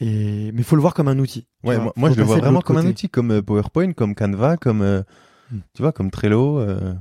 [0.00, 1.46] et mais faut le voir comme un outil.
[1.64, 1.92] Ouais, vois.
[1.96, 5.02] moi, je le vois vraiment comme un outil, comme euh, PowerPoint, comme Canva, comme, euh,
[5.52, 5.58] Mm.
[5.74, 6.58] tu vois, comme Trello.
[6.60, 6.94] euh,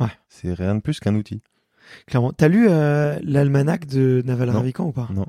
[0.00, 0.08] Ouais.
[0.28, 1.42] C'est rien de plus qu'un outil.
[2.06, 2.32] Clairement.
[2.32, 4.48] T'as lu euh, l'almanach de Naval.
[4.50, 5.08] Ravikant ou pas?
[5.12, 5.26] Non.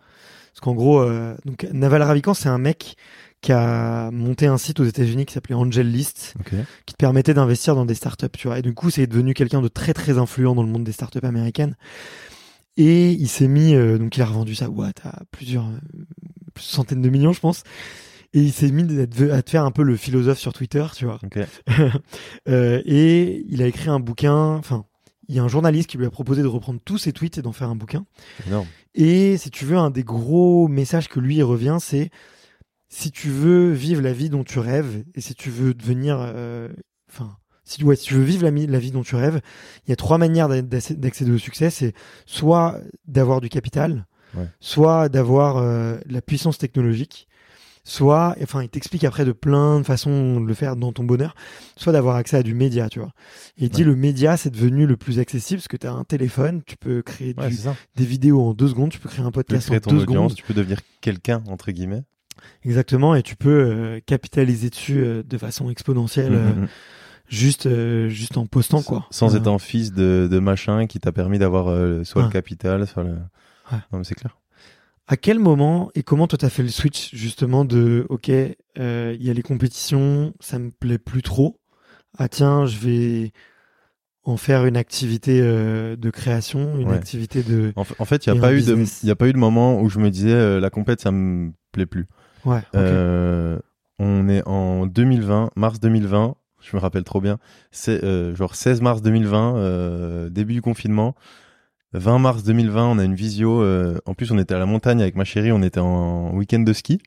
[0.54, 1.06] Parce qu'en gros,
[1.46, 2.96] donc Naval Ravikant, c'est un mec
[3.42, 6.54] qui a monté un site aux États-Unis qui s'appelait Angel List, Ok.
[6.86, 8.60] qui te permettait d'investir dans des startups, tu vois.
[8.60, 11.20] Et du coup, c'est devenu quelqu'un de très très influent dans le monde des startups
[11.24, 11.76] américaines.
[12.78, 16.06] Et il s'est mis, euh, donc il a revendu sa boîte à plusieurs euh,
[16.58, 17.64] centaines de millions, je pense.
[18.34, 20.86] Et il s'est mis à te à te faire un peu le philosophe sur Twitter,
[20.96, 21.20] tu vois.
[21.24, 21.40] Ok.
[22.48, 24.56] Euh, et il a écrit un bouquin.
[24.56, 24.86] Enfin,
[25.28, 27.42] il y a un journaliste qui lui a proposé de reprendre tous ses tweets et
[27.42, 28.06] d'en faire un bouquin.
[28.48, 28.68] Énorme.
[28.96, 32.10] Et si tu veux, un des gros messages que lui il revient, c'est
[32.94, 36.68] si tu veux vivre la vie dont tu rêves et si tu veux devenir, euh,
[37.10, 39.40] enfin, si, ouais, si tu veux vivre la, vie dont tu rêves,
[39.88, 41.70] il y a trois manières d'a- d'accé- d'accéder au succès.
[41.70, 41.94] C'est
[42.26, 44.46] soit d'avoir du capital, Ouais.
[44.60, 47.28] soit d'avoir euh, la puissance technologique,
[47.84, 51.34] soit, enfin, il t'explique après de plein de façons de le faire dans ton bonheur,
[51.78, 53.14] soit d'avoir accès à du média, tu vois.
[53.58, 56.04] Et il dit le média, c'est devenu le plus accessible parce que tu as un
[56.04, 57.58] téléphone, tu peux créer du-
[57.96, 59.92] des vidéos en deux secondes, tu peux créer un Tu peux podcast en créer ton
[59.92, 60.36] deux audience, secondes.
[60.36, 62.04] tu peux devenir quelqu'un, entre guillemets.
[62.64, 66.68] Exactement, et tu peux euh, capitaliser dessus euh, de façon exponentielle, euh, Mhm.
[67.28, 69.08] juste, euh, juste en postant, Sans- quoi.
[69.12, 72.30] Sans Euh, être un fils de, de machin qui t'a permis d'avoir euh, soit le
[72.30, 73.12] capital, soit le.
[73.72, 73.78] Ouais.
[73.92, 74.38] Non, mais c'est clair.
[75.08, 79.30] À quel moment et comment toi t'as fait le switch justement de ok, il y
[79.30, 81.60] a les compétitions, ça me plaît plus trop.
[82.18, 83.32] Ah tiens, je vais
[84.24, 86.96] en faire une activité de création, une Ouais.
[86.96, 89.16] activité de En, fa- en fait, il un a, pas eu de- il y a
[89.16, 92.08] pas eu de moment où je me disais la compète, ça me plaît plus.
[92.76, 93.60] Euh,
[94.00, 96.36] on est en 2020, mars 2020.
[96.62, 97.38] je me rappelle trop bien.
[97.72, 101.16] C'est euh, genre 16 mars 2020, euh, début du confinement.
[101.94, 103.64] 20 mars 2020, on a une visio.
[104.06, 106.74] en plus, on était à la montagne avec ma chérie, on était en week-end de
[106.74, 107.02] ski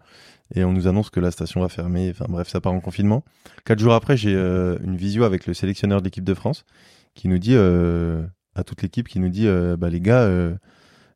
[0.54, 2.10] et on nous annonce que la station va fermer.
[2.10, 3.24] Enfin bref, ça part en confinement.
[3.64, 6.66] Quatre jours après, j'ai une visio avec le sélectionneur de l'équipe de France
[7.14, 9.48] qui nous dit à toute l'équipe, qui nous dit,
[9.78, 10.28] bah les gars,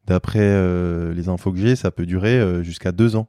[0.07, 3.29] d'après les infos que j'ai, ça peut durer jusqu'à deux ans.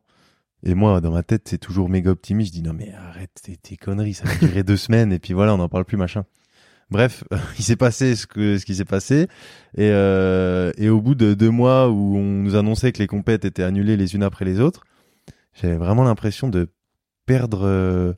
[0.63, 2.53] Et moi, dans ma tête, c'est toujours méga optimiste.
[2.53, 5.33] Je dis non mais arrête tes, tes conneries, ça va durer deux semaines et puis
[5.33, 6.25] voilà, on n'en parle plus machin.
[6.91, 7.23] Bref,
[7.59, 9.27] il s'est passé ce que ce qui s'est passé
[9.77, 13.45] et euh, et au bout de deux mois où on nous annonçait que les compètes
[13.45, 14.83] étaient annulées les unes après les autres,
[15.53, 16.67] j'avais vraiment l'impression de
[17.25, 18.13] perdre euh,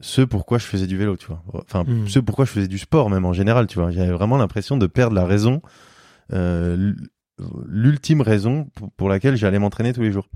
[0.00, 1.42] ce pourquoi je faisais du vélo, tu vois.
[1.54, 2.06] Enfin, Hmm.
[2.08, 3.90] ce pourquoi je faisais du sport même en général, tu vois.
[3.90, 5.62] J'avais vraiment l'impression de perdre la raison,
[6.32, 6.92] euh,
[7.66, 10.28] l'ultime raison pour laquelle j'allais m'entraîner tous les jours.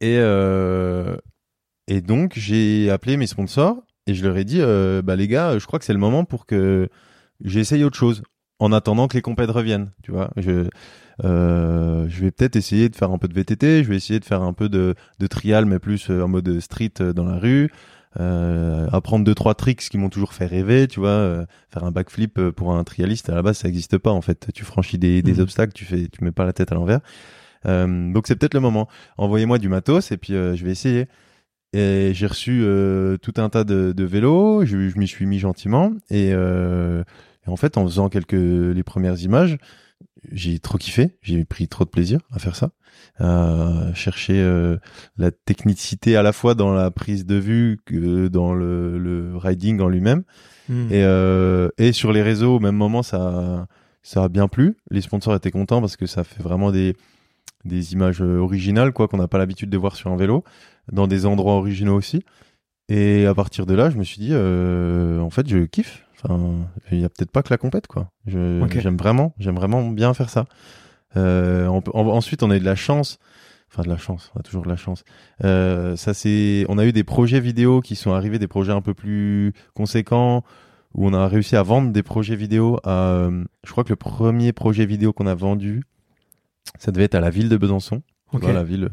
[0.00, 1.16] Et euh,
[1.88, 5.58] et donc j'ai appelé mes sponsors et je leur ai dit, euh, bah les gars,
[5.58, 6.88] je crois que c'est le moment pour que
[7.44, 8.22] j'essaye autre chose
[8.58, 10.30] en attendant que les compètes reviennent, tu vois.
[10.36, 10.68] Je
[11.24, 14.24] euh, je vais peut-être essayer de faire un peu de VTT, je vais essayer de
[14.24, 17.70] faire un peu de, de trial, mais plus euh, en mode street dans la rue,
[18.18, 21.90] euh, apprendre deux trois tricks qui m'ont toujours fait rêver, tu vois, euh, faire un
[21.90, 24.48] backflip pour un trialiste à la base ça n'existe pas en fait.
[24.54, 25.40] Tu franchis des, des Mhm.
[25.40, 27.00] obstacles, tu fais, tu mets pas la tête à l'envers.
[27.66, 28.88] Euh, donc c'est peut-être le moment.
[29.18, 31.06] Envoyez-moi du matos et puis euh, je vais essayer.
[31.72, 35.38] Et j'ai reçu euh, tout un tas de, de vélos, je, je m'y suis mis
[35.38, 37.04] gentiment et, euh,
[37.46, 39.56] et en fait en faisant quelques les premières images,
[40.32, 42.70] j'ai trop kiffé, j'ai pris trop de plaisir à faire ça,
[43.18, 44.78] à chercher euh,
[45.16, 49.80] la technicité à la fois dans la prise de vue que dans le, le riding
[49.80, 50.24] en lui-même.
[50.68, 50.88] Hmm.
[50.90, 53.66] Et, euh, et sur les réseaux, au même moment, ça,
[54.02, 54.76] ça a bien plu.
[54.90, 56.96] Les sponsors étaient contents parce que ça fait vraiment des,
[57.64, 60.44] des images euh, originales, quoi, qu'on n'a pas l'habitude de voir sur un vélo,
[60.92, 62.22] dans des endroits originaux aussi.
[62.88, 66.04] Et à partir de là, je me suis dit, euh, en fait, je kiffe.
[66.22, 66.38] Enfin,
[66.92, 68.10] il y a peut-être pas que la compète, quoi.
[68.80, 70.44] J'aime vraiment, j'aime vraiment bien faire ça.
[71.16, 73.18] Euh, on peut- en- ensuite, on a eu de la chance.
[73.72, 75.04] Enfin, de la chance, on a toujours de la chance.
[75.44, 78.80] Euh, ça c'est, on a eu des projets vidéo qui sont arrivés, des projets un
[78.80, 80.42] peu plus conséquents,
[80.94, 82.78] où on a réussi à vendre des projets vidéo.
[82.82, 85.84] À, euh, je crois que le premier projet vidéo qu'on a vendu,
[86.78, 88.02] ça devait être à la ville de Besançon.
[88.32, 88.42] Ok.
[88.42, 88.90] Voilà, la ville.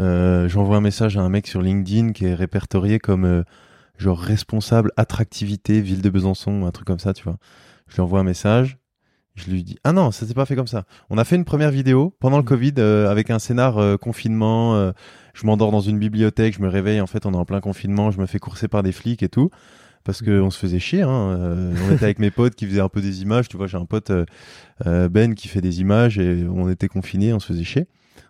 [0.00, 3.42] Euh, J'envoie un message à un mec sur LinkedIn qui est répertorié comme euh,
[3.98, 7.36] genre responsable attractivité ville de Besançon, un truc comme ça, tu vois.
[7.88, 8.78] Je lui envoie un message.
[9.34, 10.84] Je lui dis ah non ça s'est pas fait comme ça.
[11.10, 12.46] On a fait une première vidéo pendant le Mm.
[12.46, 14.92] Covid euh, avec un scénar confinement.
[15.34, 18.12] je m'endors dans une bibliothèque, je me réveille en fait on est en plein confinement,
[18.12, 19.50] je me fais courser par des flics et tout
[20.04, 21.02] parce que on se faisait chier.
[21.02, 21.08] Hein.
[21.38, 23.48] euh, on était avec mes potes qui faisaient un peu des images.
[23.48, 24.24] Tu vois j'ai un pote euh,
[24.86, 27.86] euh, Ben qui fait des images et on était confinés, on se faisait chier.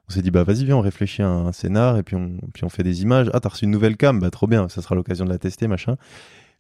[0.09, 2.65] On s'est dit bah vas-y viens on réfléchit à un scénar et puis on puis
[2.65, 3.29] on fait des images.
[3.35, 4.21] Ah t'as reçu une nouvelle cam?
[4.21, 5.97] Bah trop bien ça sera l'occasion de la tester machin.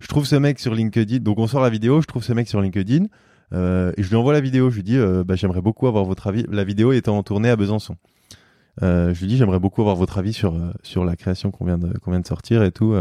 [0.00, 2.48] Je trouve ce mec sur LinkedIn donc on sort la vidéo je trouve ce mec
[2.48, 3.06] sur LinkedIn
[3.52, 6.04] euh, et je lui envoie la vidéo je lui dis euh, bah j'aimerais beaucoup avoir
[6.04, 7.96] votre avis la vidéo étant tournée à Besançon.
[8.82, 11.78] Euh, je lui dis j'aimerais beaucoup avoir votre avis sur sur la création qu'on vient
[11.78, 12.96] de qu'on vient de sortir et tout.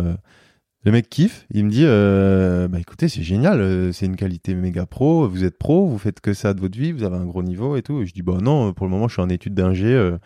[0.85, 4.53] Le mec kiffe, il me dit euh, bah écoutez c'est génial, euh, c'est une qualité
[4.53, 7.25] méga pro, vous êtes pro, vous faites que ça de votre vie, vous avez un
[7.25, 8.01] gros niveau et tout.
[8.01, 10.17] Et je dis bah non, pour le moment je suis en études d'ingé, euh,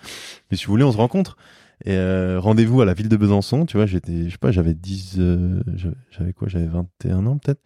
[0.50, 1.38] mais si vous voulez on se rencontre.
[1.86, 4.74] Et euh, rendez-vous à la ville de Besançon, tu vois, j'étais, je sais pas, j'avais
[4.74, 5.62] 10, euh,
[6.10, 7.62] j'avais- quoi, j'avais 21 ans peut-être.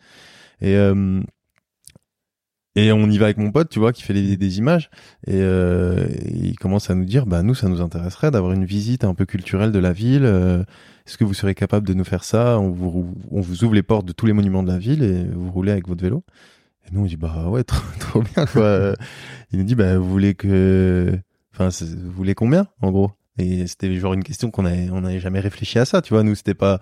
[0.61, 1.22] Et euh,
[2.76, 4.89] et on y va avec mon pote, tu vois, qui fait les- des images.
[5.27, 9.03] Et, euh, il commence à nous dire, bah nous, ça nous intéresserait d'avoir une visite
[9.03, 10.23] un peu culturelle de la ville.
[11.06, 12.60] Est-ce que vous serez capable de nous faire ça?
[12.60, 15.72] On vous, ouvre les portes de tous les monuments de la ville et vous roulez
[15.72, 16.23] avec votre vélo.
[16.86, 17.64] Et nous, on dit, bah ouais,
[17.99, 18.94] trop, bien, quoi.
[19.52, 21.18] il nous dit, bah vous voulez que...
[21.53, 23.11] Enfin, vous voulez combien, en gros?
[23.38, 26.23] Et c'était genre une question qu'on avait, on n'avait jamais réfléchi à ça, tu vois.
[26.23, 26.80] Nous, c'était pas...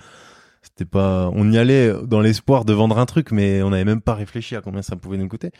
[0.61, 4.01] C'était pas, on y allait dans l'espoir de vendre un truc, mais on n'avait même
[4.01, 5.51] pas réfléchi à combien ça pouvait nous coûter.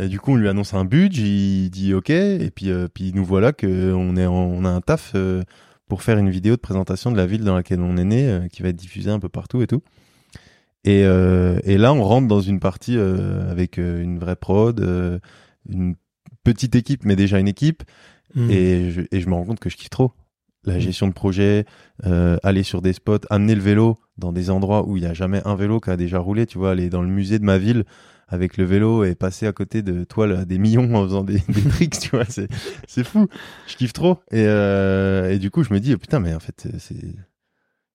[0.00, 3.12] Euh, du coup, on lui annonce un budget, il dit OK, et puis euh, puis
[3.14, 5.42] nous voilà que on est, on a un taf euh,
[5.94, 8.48] pour faire une vidéo de présentation de la ville dans laquelle on est né, euh,
[8.48, 9.80] qui va être diffusée un peu partout et tout.
[10.82, 14.84] Et, euh, et là, on rentre dans une partie euh, avec une vraie prod,
[15.68, 15.94] une
[16.42, 17.84] petite équipe, mais déjà une équipe,
[18.34, 18.50] Hmm.
[18.50, 20.10] et je, et je me rends compte que je kiffe trop.
[20.64, 20.80] La Mm.
[20.80, 21.64] gestion de projet,
[22.06, 25.14] euh, aller sur des spots, amener le vélo dans des endroits où il n'y a
[25.14, 27.58] jamais un vélo qui a déjà roulé, tu vois, aller dans le musée de ma
[27.58, 27.84] ville
[28.34, 31.62] avec le vélo et passer à côté de à des millions en faisant des, des
[31.62, 32.48] tricks, tu vois, c'est,
[32.86, 33.28] c'est fou.
[33.66, 34.18] Je kiffe trop.
[34.30, 36.96] Et, euh, du coup, je me dis, oh, putain, mais en fait, c'est,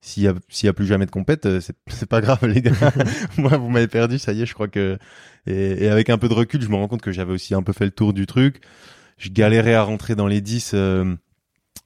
[0.02, 0.34] s'il y a,
[0.70, 2.74] a plus jamais de compète, euh, c'est, c'est pas grave, les gars.
[3.38, 4.98] Moi, vous m'avez perdu, ça y est, je crois que,
[5.46, 7.74] et, avec un peu de recul, je me rends compte que j'avais aussi un peu
[7.74, 8.62] fait le tour du truc.
[9.18, 11.16] Je galérais à rentrer dans les 10, euh,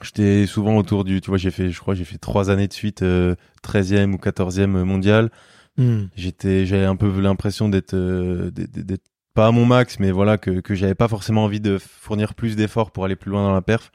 [0.02, 2.74] J'étais souvent autour du, tu vois, j'ai fait, je crois, j'ai fait trois années de
[2.74, 5.32] suite, euh, 13e ou 14e mondial.
[5.78, 6.04] Hmm.
[6.16, 10.38] J'étais, j'avais un peu l'impression d'être, euh, d'être- d'être pas à mon max, mais voilà
[10.38, 13.54] que que j'avais pas forcément envie de fournir plus d'efforts pour aller plus loin dans
[13.54, 13.92] la perf.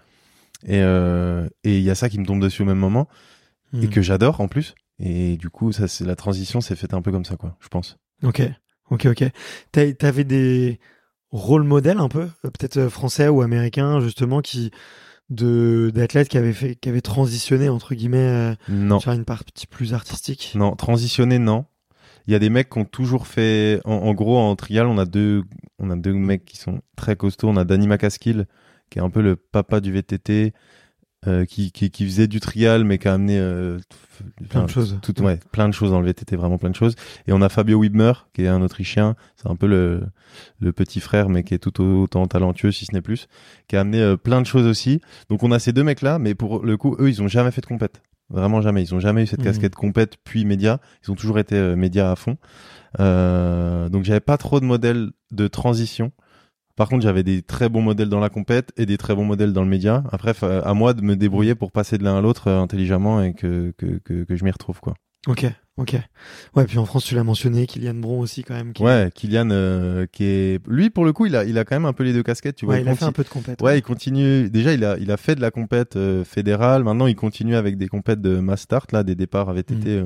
[0.67, 3.09] Et euh, et il y a ça qui me tombe dessus au même moment
[3.75, 3.91] et Hmm.
[3.91, 4.75] que j'adore en plus.
[4.99, 7.57] Et du coup, ça, c'est la transition s'est faite un peu comme ça, quoi.
[7.61, 7.97] Je pense.
[8.25, 8.43] Ok,
[8.91, 9.25] ok, ok.
[9.71, 10.81] T'avais des
[11.31, 14.73] rôles modèles un peu, euh, peut-être français ou américains justement, qui
[15.31, 19.67] de d'athlètes qui avaient fait, qui avaient transitionné entre guillemets euh, Non, sur une partie
[19.67, 20.53] plus artistique.
[20.55, 21.67] non, transitionner, non.
[22.27, 23.81] Il y a des mecs qui ont toujours fait.
[23.85, 25.45] En, en gros, en trial, on a deux,
[25.79, 27.49] on a deux mecs qui sont très costauds.
[27.49, 28.47] On a Danny Macaskill,
[28.91, 30.53] qui est un peu le papa du VTT,
[31.27, 33.79] euh, qui, qui, qui faisait du trial, mais qui a amené euh,
[34.49, 34.99] Plein de choses.
[35.03, 36.95] tout, ouais, plein de choses dans le VTT, vraiment plein de choses.
[37.27, 39.15] Et on a Fabio Wibmer, qui est un Autrichien.
[39.37, 40.03] C'est un peu le,
[40.61, 43.27] le petit frère, mais qui est tout autant talentueux, si ce n'est plus,
[43.69, 45.01] qui a amené euh, plein de choses aussi.
[45.29, 47.61] Donc on a ces deux mecs-là, mais pour le coup, eux, ils ont jamais fait
[47.61, 48.03] de compète.
[48.31, 48.83] Vraiment jamais.
[48.83, 49.45] Ils ont jamais eu cette Mhm.
[49.47, 50.81] casquette compète puis média.
[51.05, 52.37] Ils ont toujours été euh, médias à fond.
[53.01, 56.13] Euh, donc j'avais pas trop de modèles de transition.
[56.79, 59.53] Par contre, j'avais des très bons modèles dans la compète et des très bons modèles
[59.53, 60.05] dans le média.
[60.13, 63.21] Après, fa- à moi de me débrouiller pour passer de l'un à l'autre euh, intelligemment
[63.23, 64.95] et que, que, que, que je m'y retrouve, quoi.
[65.27, 65.45] Ok,
[65.77, 65.97] ok.
[66.55, 68.73] Ouais, puis en France, tu l'as mentionné, Kylian Bron aussi quand même.
[68.73, 71.75] qui- Ouais, Kylian, euh, qui est, lui, pour le coup, il a, il a quand
[71.75, 72.77] même un peu les deux casquettes, tu vois.
[72.77, 73.61] Ouais, il a fait un peu de compète.
[73.61, 74.49] Ouais, il continue.
[74.49, 76.85] Déjà, il a, il a fait de la compète euh, fédérale.
[76.85, 80.05] Maintenant, il continue avec des compètes de mass start, là, des départs à VTT euh,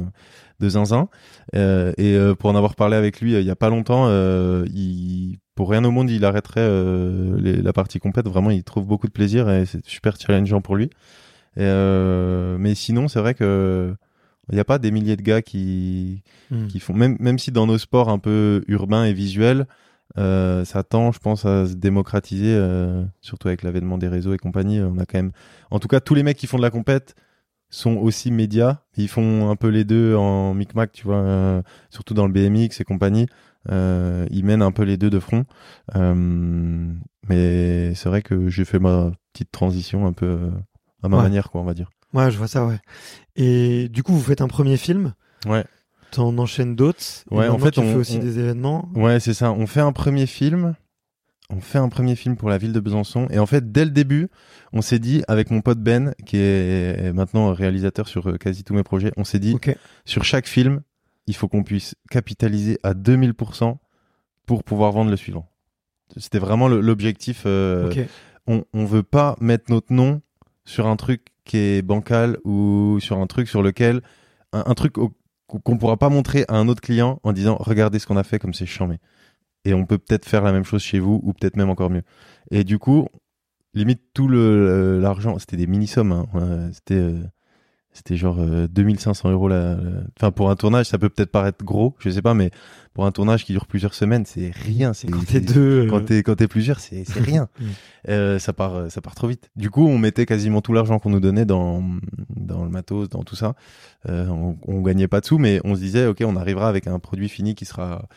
[0.60, 1.08] de zinzin.
[1.54, 4.06] Euh, et euh, pour en avoir parlé avec lui euh, il y a pas longtemps,
[4.08, 8.26] euh, il, pour rien au monde, il arrêterait euh, les- la partie compète.
[8.28, 10.86] Vraiment, il trouve beaucoup de plaisir et c'est super challengeant pour lui.
[11.56, 13.94] Et, euh, mais sinon, c'est vrai que
[14.50, 16.66] il n'y a pas des milliers de gars qui, Hmm.
[16.66, 19.66] qui font même même si dans nos sports un peu urbains et visuels
[20.18, 22.52] euh, ça tend je pense à se démocratiser
[23.20, 25.30] surtout avec l'avènement des réseaux et compagnie on a quand même
[25.70, 27.14] en tout cas tous les mecs qui font de la compète
[27.70, 32.26] sont aussi médias ils font un peu les deux en micmac tu vois surtout dans
[32.26, 33.26] le BMX et compagnie
[33.70, 35.44] euh, ils mènent un peu les deux de front
[35.96, 36.92] Euh,
[37.28, 40.50] mais c'est vrai que j'ai fait ma petite transition un peu
[41.02, 41.22] à ma Ouais.
[41.22, 42.78] manière quoi on va dire Ouais, je vois ça, ouais.
[43.36, 45.14] Et du coup, vous faites un premier film?
[45.46, 45.64] ouais
[46.10, 47.02] T'en enchaînes d'autres?
[47.30, 48.90] Ouais, en fait, tu on- fais aussi on- des événements?
[48.94, 49.50] Ouais, c'est ça.
[49.52, 50.74] On fait un premier film.
[51.48, 53.28] On fait un premier film pour la ville de Besançon.
[53.30, 54.28] Et en fait, dès le début,
[54.74, 58.74] on s'est dit, avec mon pote Ben, qui est maintenant réalisateur sur euh, quasi tous
[58.74, 59.56] mes projets, on s'est dit,
[60.04, 60.82] sur chaque film,
[61.26, 63.76] il faut qu'on puisse capitaliser à 2000%
[64.46, 65.48] pour pouvoir vendre le suivant.
[66.16, 67.44] C'était vraiment l'objectif.
[67.46, 67.88] euh,
[68.46, 70.20] on, on veut pas mettre notre nom
[70.64, 74.02] sur un truc qui est bancal ou sur un truc sur lequel
[74.52, 74.94] un, un truc
[75.46, 78.38] qu'on pourra pas montrer à un autre client en disant regardez ce qu'on a fait
[78.38, 78.98] comme c'est chambé
[79.64, 82.02] et on peut peut-être faire la même chose chez vous ou peut-être même encore mieux
[82.50, 83.06] et du coup
[83.74, 87.20] limite tout le l'argent c'était des mini sommes hein, c'était euh,
[87.94, 89.80] c'était genre euh, 2500 euros la, la-
[90.18, 92.50] enfin pour un tournage ça peut peut-être paraître gros je sais pas mais
[92.94, 94.92] pour un tournage qui dure plusieurs semaines c'est rien.
[94.92, 95.86] C'est Quand t'es deux.
[95.88, 97.48] quand euh, t'es quand t'es plusieurs c'est c'est rien.
[98.08, 99.50] Euh, ça part euh, ça part trop vite.
[99.56, 101.82] Du coup on mettait quasiment tout l'argent qu'on nous donnait dans
[102.34, 103.54] dans le matos dans tout ça.
[104.08, 106.86] Euh, on, on gagnait pas de sous mais on se disait ok on arrivera avec
[106.86, 108.08] un produit fini qui sera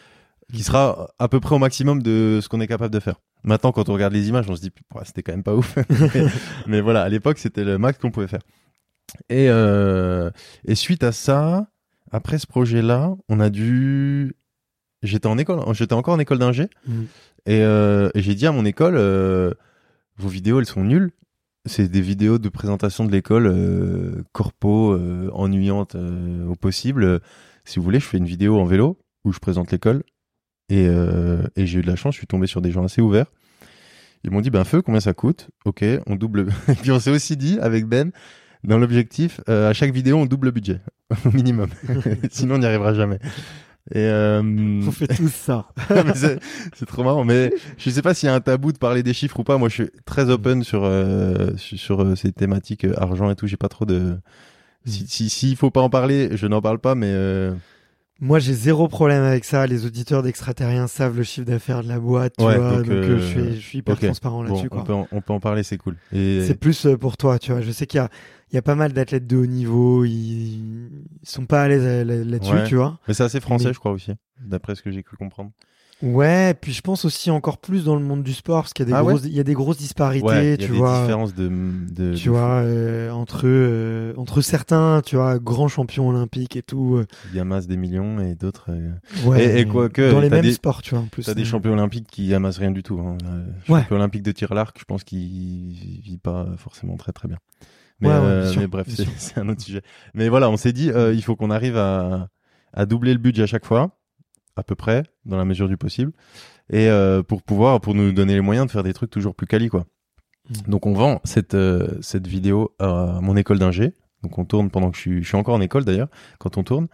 [0.54, 3.20] qui sera à peu près au maximum de ce qu'on est capable de faire.
[3.44, 4.72] Maintenant quand on regarde les images on se dit
[5.04, 5.76] c'était quand même pas ouf.
[6.14, 6.26] Mais,
[6.68, 8.42] mais voilà à l'époque c'était le max qu'on pouvait faire
[9.30, 10.30] et euh,
[10.66, 11.68] et suite à ça
[12.12, 14.36] après ce projet là on a dû
[15.04, 17.04] j'étais en école j'étais encore en école d'ingé Mm.
[17.46, 19.52] et, euh, et j'ai dit à mon école, euh,
[20.18, 21.12] vos vidéos, elles sont nulles.
[21.68, 24.96] C'est des vidéos de présentation de l'école, corpo,
[25.34, 27.20] ennuyantes euh, au possible.
[27.66, 30.04] Si vous voulez, je fais une vidéo en vélo où je présente l'école.
[30.70, 33.32] Et, et j'ai eu de la chance, je suis tombé sur des gens assez ouverts.
[34.24, 35.50] Ils m'ont dit, ben feu, combien ça coûte?
[35.66, 36.48] Ok, on double.
[36.68, 38.12] et puis on s'est aussi dit, avec Ben,
[38.66, 40.82] dans l'objectif, euh, à chaque vidéo, on double le budget,
[41.26, 41.70] au minimum.
[42.32, 43.20] Sinon, on n'y arrivera jamais.
[43.92, 44.42] Et euh,
[44.86, 45.68] On fait tous ça.
[46.74, 47.24] c'est trop marrant.
[47.24, 49.60] Mais je sais pas s'il y a un tabou de parler des chiffres ou pas.
[49.60, 53.46] Moi, je suis très open sur euh, sur, euh, ces thématiques euh, argent et tout.
[53.46, 54.18] J'ai pas trop de.
[54.86, 56.96] Si si s'il faut pas en parler, je n'en parle pas.
[56.96, 57.54] Mais euh,
[58.22, 59.68] Moi, j'ai zéro problème avec ça.
[59.68, 62.78] Les auditeurs d'extraterriens savent le chiffre d'affaires de la boîte, tu Ouais, vois.
[62.78, 65.08] donc, Donc, euh, euh, je, suis, je suis hyper transparent bon, là-dessus, on peut en,
[65.12, 65.98] on peut en parler, c'est cool.
[66.14, 67.60] Et C'est plus euh, pour toi, tu vois.
[67.62, 68.10] Je sais qu'il y a,
[68.52, 70.06] il y a pas mal d'athlètes de haut niveau.
[70.06, 70.90] Ils, ils
[71.24, 72.64] sont pas à l'aise là- là-dessus, Ouais.
[72.64, 73.00] tu vois.
[73.08, 75.52] mais c'est assez français, Mais- je crois aussi, d'après ce que j'ai cru comprendre.
[76.04, 78.88] Ouais, puis je pense aussi encore plus dans le monde du sport, parce qu'il y
[78.90, 80.68] a des Ah ouais grosses, il y a des grosses disparités, Ouais, il y a
[80.68, 81.02] tu des vois.
[81.02, 82.14] différences de de.
[82.16, 86.98] tu de vois, euh, entre euh, entre certains, tu vois, grands champions olympiques et tout.
[86.98, 87.06] euh.
[87.32, 88.72] Il y amassent des millions et d'autres.
[88.72, 88.92] euh,
[89.26, 91.24] ouais, Et- et quoique, dans les mêmes des- sports, tu vois, en plus.
[91.24, 93.00] T'as des euh, champions olympiques qui amassent rien du tout.
[93.00, 93.18] Hein.
[93.70, 93.80] Ouais.
[93.82, 97.38] Champion olympique de tir à l'arc, je pense qu'il vit pas forcément très très bien.
[98.02, 99.82] Mais, euh, sûr, mais bref, c'est un autre sujet.
[100.14, 102.28] Mais voilà, on s'est dit, euh, il faut qu'on arrive à,
[102.74, 103.92] à doubler le budget à chaque fois,
[104.56, 106.12] à peu près, dans la mesure du possible,
[106.70, 109.48] et euh, pour pouvoir, pour nous donner les moyens de faire des trucs toujours plus
[109.48, 109.86] quali, quoi.
[110.50, 110.70] Mm.
[110.72, 113.94] Donc on vend cette euh, cette vidéo à mon école d'ingé.
[114.24, 116.08] Donc on tourne pendant que je suis, je suis encore en école d'ailleurs
[116.40, 116.88] quand on tourne.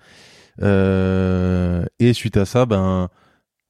[0.61, 3.09] Euh, et suite à ça, ben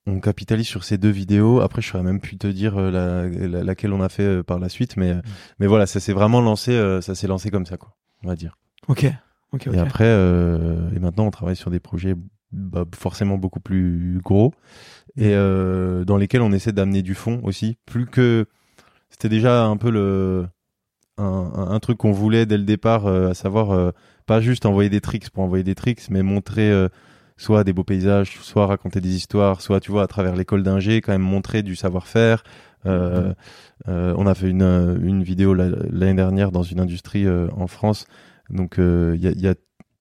[0.08, 1.62] on capitalise sur ces deux vidéos.
[1.62, 4.44] Après, je saurais même plus te dire euh, la, la- laquelle on a fait euh,
[4.44, 5.16] par la suite, mais
[5.60, 7.96] mais voilà, ça s'est vraiment lancé, euh, ça s'est lancé comme ça, quoi.
[8.24, 8.58] On va dire.
[8.88, 9.06] Ok.
[9.54, 9.68] Ok.
[9.68, 9.74] ok.
[9.76, 12.16] Et après, euh, et maintenant, on travaille sur des projets
[12.52, 14.54] bah, forcément beaucoup plus gros
[15.18, 17.78] et euh, dans lesquels on essaie d'amener du fond aussi.
[17.86, 18.46] Plus que
[19.10, 20.48] c'était déjà un peu le
[21.18, 23.92] un, un- un truc qu'on voulait dès le départ, euh, à savoir euh,
[24.26, 26.88] pas juste envoyer des tricks pour envoyer des tricks, mais montrer euh,
[27.38, 31.02] soit des beaux paysages, soit raconter des histoires, soit tu vois à travers l'école d'ingé,
[31.02, 32.44] quand même montrer du savoir-faire.
[32.86, 33.34] Euh,
[33.88, 38.06] euh, on a fait une, une vidéo la- l'année dernière dans une industrie en France.
[38.50, 39.56] Donc il y, a, il y, a,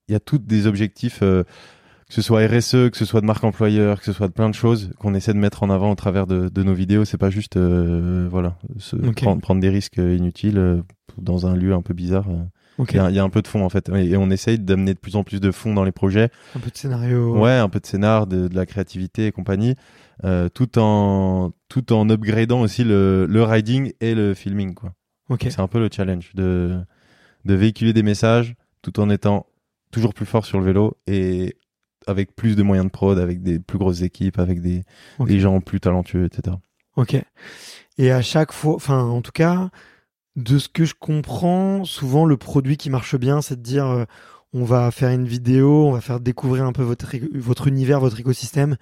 [0.09, 1.44] y a toutes des objectifs, euh,
[2.11, 4.51] que ce soit RSE, que ce soit de marque employeur, que ce soit de plein
[4.51, 7.05] de choses qu'on essaie de mettre en avant au travers de, de nos vidéos.
[7.05, 10.82] C'est pas juste euh, voilà se prendre, prendre des risques euh, inutiles euh,
[11.19, 12.27] dans un lieu un peu bizarre.
[12.81, 14.59] Il y, a, il y a un peu de fond en fait, et, on essaye
[14.59, 16.31] d'amener de plus en plus de fond dans les projets.
[16.57, 17.39] Un peu de scénario.
[17.39, 19.77] Ouais, un peu de scénar, de, de la créativité et compagnie,
[20.24, 24.95] euh, tout en tout en upgradant aussi le, le riding et le filming quoi.
[25.43, 26.81] C'est un peu le challenge de
[27.45, 29.47] de véhiculer des messages tout en étant
[29.93, 31.57] toujours plus fort sur le vélo et
[32.06, 34.82] avec plus de moyens de prod, avec des plus grosses équipes, avec des,
[35.39, 36.56] gens plus talentueux, etc.
[36.97, 37.16] Ok.
[37.98, 39.70] Et à chaque fois, enfin, en tout cas,
[40.36, 44.05] de ce que je comprends, souvent le produit qui marche bien, c'est de dire, euh,
[44.52, 48.77] on va faire une vidéo, on va faire découvrir un peu votre univers, votre écosystème,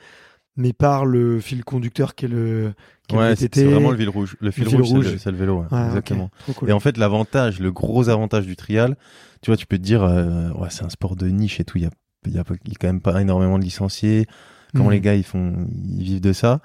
[0.57, 2.75] mais par le fil conducteur qui est le,
[3.07, 4.37] qui Ouais, c'est vraiment le fil rouge.
[4.41, 5.87] Le fil, fil rouge, c'est le- vélo, ouais, Ouais, ok.
[5.87, 6.31] exactement.
[6.57, 6.69] Cool.
[6.69, 8.97] Et en fait, l'avantage, le gros avantage du trial,
[9.41, 11.79] tu vois, tu peux te dire, euh, ouais, c'est un sport de niche et tout.
[11.79, 11.91] Il y a,
[12.27, 14.27] il y a, quand même pas énormément de licenciés.
[14.75, 14.93] Comment Mhm.
[14.95, 16.61] les gars, ils font, ils vivent de ça.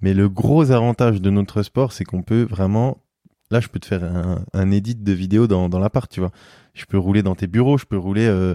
[0.00, 2.98] Mais le gros avantage de notre sport, c'est qu'on peut vraiment,
[3.50, 6.32] là, je peux te faire un, un edit de vidéo dans, dans l'appart, tu vois.
[6.74, 8.54] Je peux rouler dans tes bureaux, je peux rouler euh,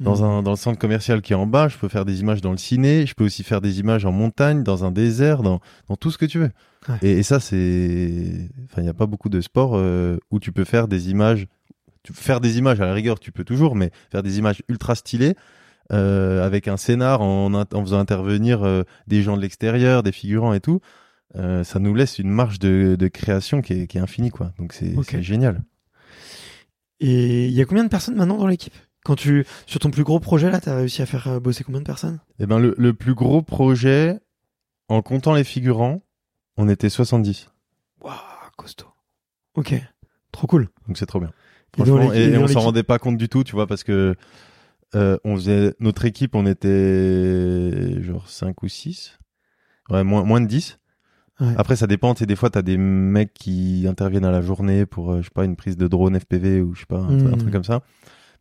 [0.00, 0.24] dans Mhm.
[0.24, 2.50] un dans le centre commercial qui est en bas, je peux faire des images dans
[2.50, 5.96] le ciné, je peux aussi faire des images en montagne, dans un désert, dans dans
[5.96, 6.50] tout ce que tu veux.
[6.88, 6.96] Ouais.
[7.02, 10.50] Et, et ça c'est enfin il y a pas beaucoup de sports euh, où tu
[10.52, 11.46] peux faire des images
[12.02, 14.94] tu, faire des images à la rigueur, tu peux toujours mais faire des images ultra
[14.96, 15.34] stylées
[15.92, 20.60] euh, avec un scénar en, faisant intervenir euh, des gens de l'extérieur, des figurants et
[20.60, 20.80] tout.
[21.36, 24.52] euh, ça nous laisse une marge de, de création qui est, qui est infinie quoi.
[24.58, 25.62] Donc c'est génial.
[27.00, 28.74] Et il y a combien de personnes maintenant dans l'équipe?
[29.04, 31.86] Quand tu sur ton plus gros projet là, t'as réussi à faire bosser combien de
[31.86, 32.20] personnes?
[32.38, 34.18] Eh ben le, le plus gros projet,
[34.88, 36.02] en comptant les figurants,
[36.56, 37.50] on était 70.
[38.00, 38.14] Waouh,
[38.56, 38.86] costaud.
[39.56, 39.74] Ok,
[40.32, 40.68] trop cool.
[40.88, 41.30] Donc c'est trop bien.
[41.76, 44.14] Et Franchement, et, et on s'en rendait pas compte du tout, tu vois, parce que
[44.94, 49.18] euh, on faisait notre équipe, on était genre 5 ou 6.
[49.90, 50.78] Ouais, moins, moins de 10.
[51.40, 51.54] Ouais.
[51.58, 52.14] Après, ça dépend.
[52.14, 55.30] Tu des fois, t'as des mecs qui interviennent à la journée pour, euh, je sais
[55.34, 57.34] pas, une prise de drone FPV ou je sais pas, un, Mm.
[57.34, 57.80] un truc comme ça.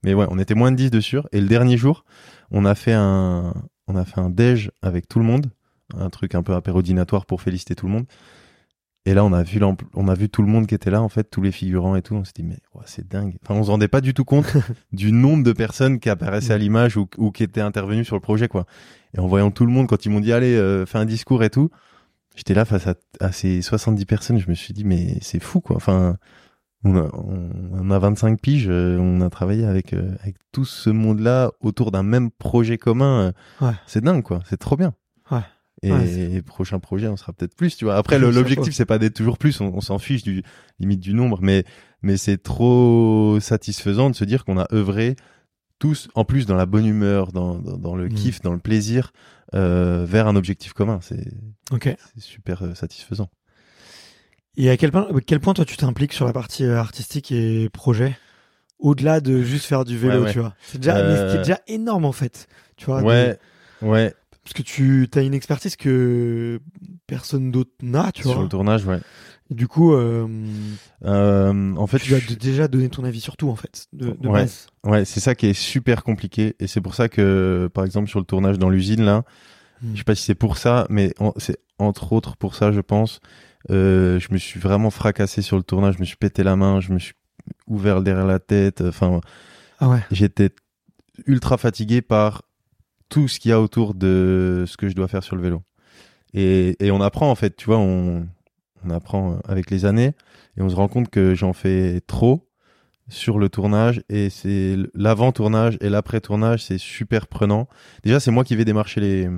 [0.03, 1.27] Mais ouais, on était moins de 10 de sûr.
[1.31, 2.05] Et le dernier jour,
[2.51, 3.53] on a fait un,
[3.87, 5.47] on a fait un déj avec tout le monde.
[5.97, 8.05] Un truc un peu apérodinatoire pour féliciter tout le monde.
[9.05, 9.59] Et là, on a vu
[9.95, 12.01] on a vu tout le monde qui était là, en fait, tous les figurants et
[12.01, 12.15] tout.
[12.15, 13.35] On s'est dit, mais c'est dingue.
[13.43, 14.45] Enfin, on se rendait pas du tout compte
[14.93, 18.21] du nombre de personnes qui apparaissaient à l'image ou, ou qui étaient intervenues sur le
[18.21, 18.65] projet, quoi.
[19.15, 21.43] Et en voyant tout le monde, quand ils m'ont dit, allez, euh, fais un discours
[21.43, 21.69] et tout,
[22.35, 24.39] j'étais là face à, à ces 70 personnes.
[24.39, 25.75] Je me suis dit, mais c'est fou, quoi.
[25.75, 26.15] Enfin,
[26.85, 30.65] on a, on, on a 25 piges, euh, on a travaillé avec, euh, avec tout
[30.65, 33.33] ce monde-là autour d'un même projet commun.
[33.61, 33.73] euh, Ouais.
[33.85, 34.39] C'est dingue, quoi.
[34.49, 34.93] C'est trop bien.
[35.29, 35.39] Ouais.
[35.85, 37.95] Et, Ouais, prochain projet, on sera peut-être plus, tu vois.
[37.97, 39.59] Après, l'objectif, c'est pas d'être toujours plus.
[39.61, 40.41] On, on s'en fiche du
[40.79, 41.65] limite du nombre, mais
[42.01, 45.15] mais c'est trop satisfaisant de se dire qu'on a œuvré
[45.79, 48.13] tous, en plus dans la bonne humeur, dans dans, dans le Mm.
[48.13, 49.11] kiff, dans le plaisir,
[49.55, 50.99] euh, vers un objectif commun.
[51.01, 51.27] C'est
[52.17, 53.29] super euh, satisfaisant.
[54.55, 57.69] Et à quel point, quel point toi tu t'impliques sur la partie euh, artistique et
[57.69, 58.17] projet
[58.79, 60.31] au-delà de juste faire du vélo, Ouais, ouais.
[60.33, 60.55] tu vois?
[60.61, 62.47] C'est déjà, Euh, déjà énorme en fait,
[62.77, 63.01] tu vois.
[63.01, 63.37] de- Ouais,
[63.81, 64.13] ouais.
[64.43, 66.59] Parce que tu as une expertise que
[67.07, 68.43] personne d'autre n'a, tu sur vois.
[68.43, 68.99] le tournage, ouais.
[69.49, 70.27] Et du coup, euh,
[71.05, 74.27] Euh, en fait, tu je- déjà donner ton avis sur tout en fait, de, de
[74.27, 74.41] Ouais.
[74.41, 74.67] base.
[74.85, 78.19] ouais, c'est ça qui est super compliqué, et c'est pour ça que, par exemple, sur
[78.19, 79.23] le tournage dans l'usine là,
[79.81, 79.91] Mm.
[79.93, 82.79] Je sais pas si c'est pour ça, mais en- c'est entre autres pour ça, je
[82.79, 83.19] pense.
[83.69, 86.79] Euh, je me suis vraiment fracassé sur le tournage, je me suis pété la main,
[86.79, 87.15] je me suis
[87.67, 88.79] ouvert derrière la tête.
[88.79, 89.19] Enfin,
[89.79, 89.99] Ah ouais.
[90.09, 90.51] j'étais
[91.27, 92.43] ultra fatigué par
[93.13, 95.61] tout ce qu'il y a autour de ce que je dois faire sur le vélo.
[96.33, 98.27] Et, et on apprend en fait, tu vois, on,
[98.83, 100.13] on apprend avec les années
[100.57, 102.49] et on se rend compte que j'en fais trop
[103.09, 107.67] sur le tournage et c'est l'avant-tournage et l'après-tournage, c'est super prenant.
[108.03, 109.29] Déjà, c'est moi qui vais démarcher les.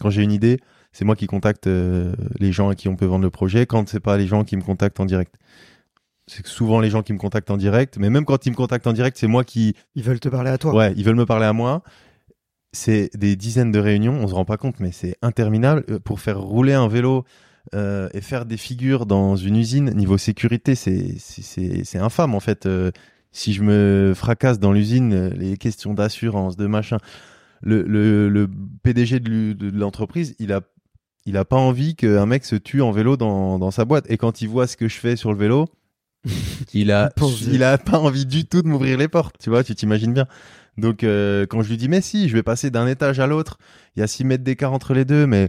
[0.00, 0.58] Quand j'ai une idée,
[0.92, 3.66] c'est moi qui contacte euh, les gens à qui on peut vendre le projet.
[3.66, 5.34] Quand c'est pas les gens qui me contactent en direct,
[6.28, 7.98] c'est souvent les gens qui me contactent en direct.
[7.98, 9.74] Mais même quand ils me contactent en direct, c'est moi qui.
[9.96, 10.74] Ils veulent te parler à toi.
[10.74, 11.82] Ouais, ils veulent me parler à moi.
[12.72, 16.20] C'est des dizaines de réunions, on se rend pas compte, mais c'est interminable Euh, pour
[16.20, 17.24] faire rouler un vélo.
[17.74, 22.34] euh, et faire des figures dans une usine niveau sécurité, c'est c'est- c'est c'est infâme
[22.34, 22.64] en fait.
[22.64, 22.90] Euh,
[23.30, 26.96] si je me fracasse dans l'usine, les questions d'assurance, de machin,
[27.60, 28.48] le, le, le
[28.82, 30.62] PDG de l'entreprise, il a
[31.26, 34.06] il a pas envie qu'un mec se tue en vélo dans, dans sa boîte.
[34.10, 35.66] Et quand il voit ce que je fais sur le vélo,
[36.72, 37.10] il a
[37.52, 39.36] il a pas envie du tout de m'ouvrir les portes.
[39.38, 40.26] Tu vois, tu t'imagines bien.
[40.78, 43.58] Donc euh, quand je lui dis mais si, je vais passer d'un étage à l'autre,
[43.96, 45.48] il y a 6 mètres d'écart entre les deux, mais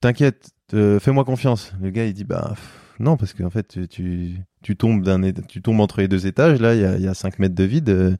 [0.00, 1.72] t'inquiète, euh, fais-moi confiance.
[1.80, 5.20] Le gars il dit bah pff, non parce qu'en fait tu, tu, tu tombes d'un
[5.48, 7.64] tu tombes entre les deux étages là, il y a, y a 5 mètres de
[7.64, 7.88] vide.
[7.88, 8.16] euh,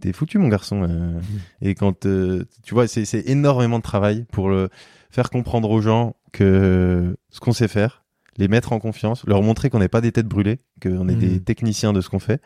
[0.00, 0.82] T'es foutu mon garçon.
[0.82, 1.20] euh.
[1.60, 4.68] Et quand euh, tu vois, c'est c'est énormément de travail pour le
[5.10, 8.02] faire comprendre aux gens que ce qu'on sait faire,
[8.36, 11.38] les mettre en confiance, leur montrer qu'on n'est pas des têtes brûlées, qu'on est des
[11.40, 12.40] techniciens de ce qu'on fait.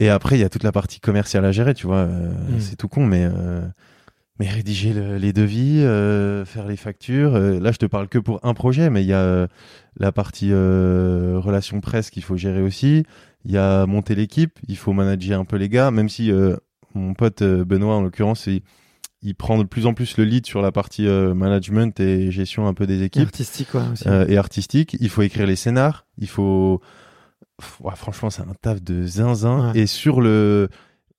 [0.00, 1.98] Et après, il y a toute la partie commerciale à gérer, tu vois.
[1.98, 2.60] euh, Mhm.
[2.60, 3.60] C'est tout con, mais euh,
[4.38, 7.32] mais rédiger le- les devis, euh, faire les factures.
[7.38, 9.46] là, je te parle que pour un projet, mais il y a
[9.98, 13.04] la partie relations presse qu'il faut gérer aussi.
[13.44, 16.30] Il y a monter l'équipe, il faut manager un peu les gars, même si
[16.94, 18.62] mon pote Benoît, en l'occurrence, il,
[19.22, 22.74] il prend de plus en plus le lead sur la partie management et gestion un
[22.74, 24.04] peu des Et équipes artistique, aussi.
[24.08, 24.96] euh, et artistique.
[25.00, 26.06] Il faut écrire les scénars.
[26.18, 26.80] Il faut.
[27.80, 29.72] Ouais, franchement, c'est un taf de zinzin.
[29.72, 29.80] Ouais.
[29.80, 30.68] Et sur le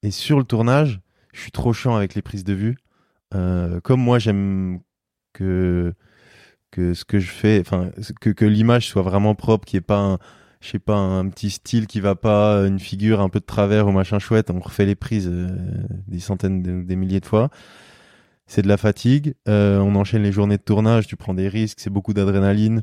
[0.04, 1.00] et sur le tournage,
[1.34, 2.78] je suis trop chiant avec les prises de vue.
[3.34, 4.80] Euh, comme moi, j'aime
[5.34, 5.94] que
[6.72, 9.86] que ce que je fais, enfin que que l'image soit vraiment propre, qu'il n'y ait
[9.86, 10.18] pas un
[10.62, 13.88] je sais pas un petit style qui va pas, une figure un peu de travers
[13.88, 14.52] ou machin chouette.
[14.52, 15.48] On refait les prises euh,
[16.08, 17.50] des centaines, de- des milliers de fois
[18.48, 19.36] c'est de la fatigue.
[19.48, 22.82] Euh, on enchaîne les journées de tournage, tu prends des risques, c'est beaucoup d'adrénaline.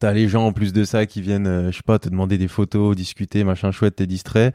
[0.00, 2.38] T'as les gens en plus de ça qui viennent, euh, je sais pas, te demander
[2.38, 4.52] des photos, discuter, machin chouette, t'es distrait.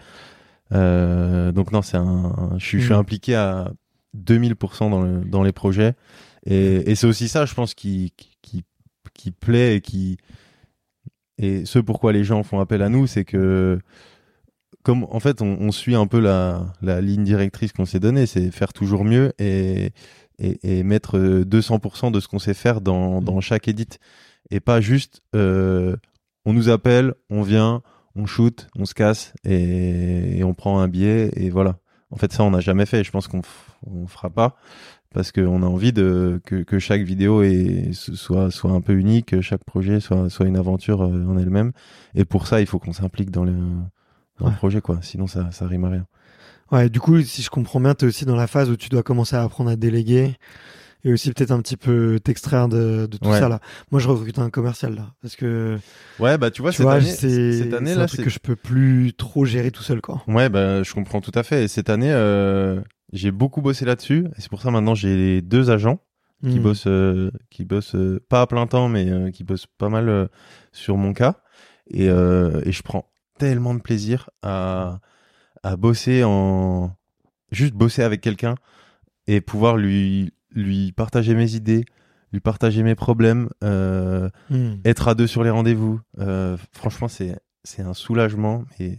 [0.74, 2.98] Euh, donc non, c'est un, je suis, je suis Mm.
[2.98, 3.72] impliqué à
[4.16, 5.94] 2000% dans, le, dans les projets.
[6.46, 8.64] Et, et c'est aussi ça, je pense, qui, qui,
[9.14, 10.18] qui plaît et qui,
[11.38, 13.80] et ce pourquoi les gens font appel à nous, c'est que,
[14.84, 18.26] comme en fait, on, on suit un peu la, la ligne directrice qu'on s'est donnée,
[18.26, 19.92] c'est faire toujours mieux et,
[20.40, 23.98] et, et mettre euh, 200% de ce qu'on sait faire dans, dans chaque edit.
[24.52, 25.96] Et pas juste, euh,
[26.46, 27.82] on nous appelle, on vient,
[28.16, 31.78] on shoot, on se casse et, et on prend un billet et voilà.
[32.12, 33.04] En fait, ça, on n'a jamais fait.
[33.04, 33.42] Je pense qu'on
[33.86, 34.56] on fera pas
[35.14, 39.28] parce qu'on a envie de que, que chaque vidéo est, soit soit un peu unique,
[39.28, 41.72] que chaque projet soit soit une aventure euh, en elle-même.
[42.16, 43.54] Et pour ça, il faut qu'on s'implique dans le
[44.40, 44.52] dans Ouais.
[44.52, 45.00] le projet, quoi.
[45.02, 46.06] Sinon, ça ça rime à rien.
[46.72, 49.02] Ouais, du coup, si je comprends bien, t'es aussi dans la phase où tu dois
[49.04, 50.36] commencer à apprendre à déléguer
[51.04, 53.40] et aussi peut-être un petit peu t'extraire de, de tout Ouais.
[53.40, 53.60] ça là.
[53.92, 55.78] Moi, je recrute un commercial là parce que
[56.20, 58.30] Ouais, bah tu vois, tu cette, vois, année, c'est cette année c'est un truc que
[58.30, 60.24] je peux plus trop gérer tout seul quoi.
[60.28, 61.64] Ouais, bah, je comprends tout à fait.
[61.64, 62.82] Et cette année, euh,
[63.14, 64.26] j'ai beaucoup bossé là-dessus.
[64.38, 66.00] Et c'est pour ça maintenant j'ai deux agents
[66.44, 66.64] qui Hmm.
[66.64, 70.30] bossent, euh, qui bossent euh, pas à plein temps, mais qui bossent pas mal
[70.72, 71.36] sur mon cas.
[71.90, 73.10] Et, et je prends
[73.40, 75.00] tellement de plaisir à,
[75.64, 76.92] à bosser en
[77.52, 78.56] juste bosser avec quelqu'un
[79.28, 81.86] et pouvoir lui lui partager mes idées,
[82.34, 84.76] lui partager mes problèmes, euh, Hmm.
[84.86, 86.00] être à deux sur les rendez-vous.
[86.20, 88.64] euh, franchement, c'est c'est un soulagement.
[88.80, 88.98] Et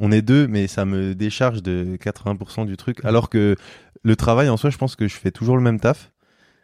[0.00, 3.04] on est deux, mais ça me décharge de 80% du truc.
[3.04, 3.54] Alors que
[4.02, 6.10] le travail en soi, je pense que je fais toujours le même taf,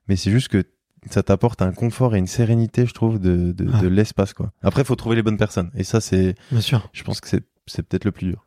[0.08, 0.64] mais c'est juste que
[1.10, 4.50] ça t'apporte un confort et une sérénité, je trouve, de, de, de l'espace, quoi.
[4.62, 5.70] Après, il faut trouver les bonnes personnes.
[5.76, 6.88] Et ça, c'est, Bien sûr.
[6.92, 8.45] je pense que c'est, c'est peut-être le plus dur.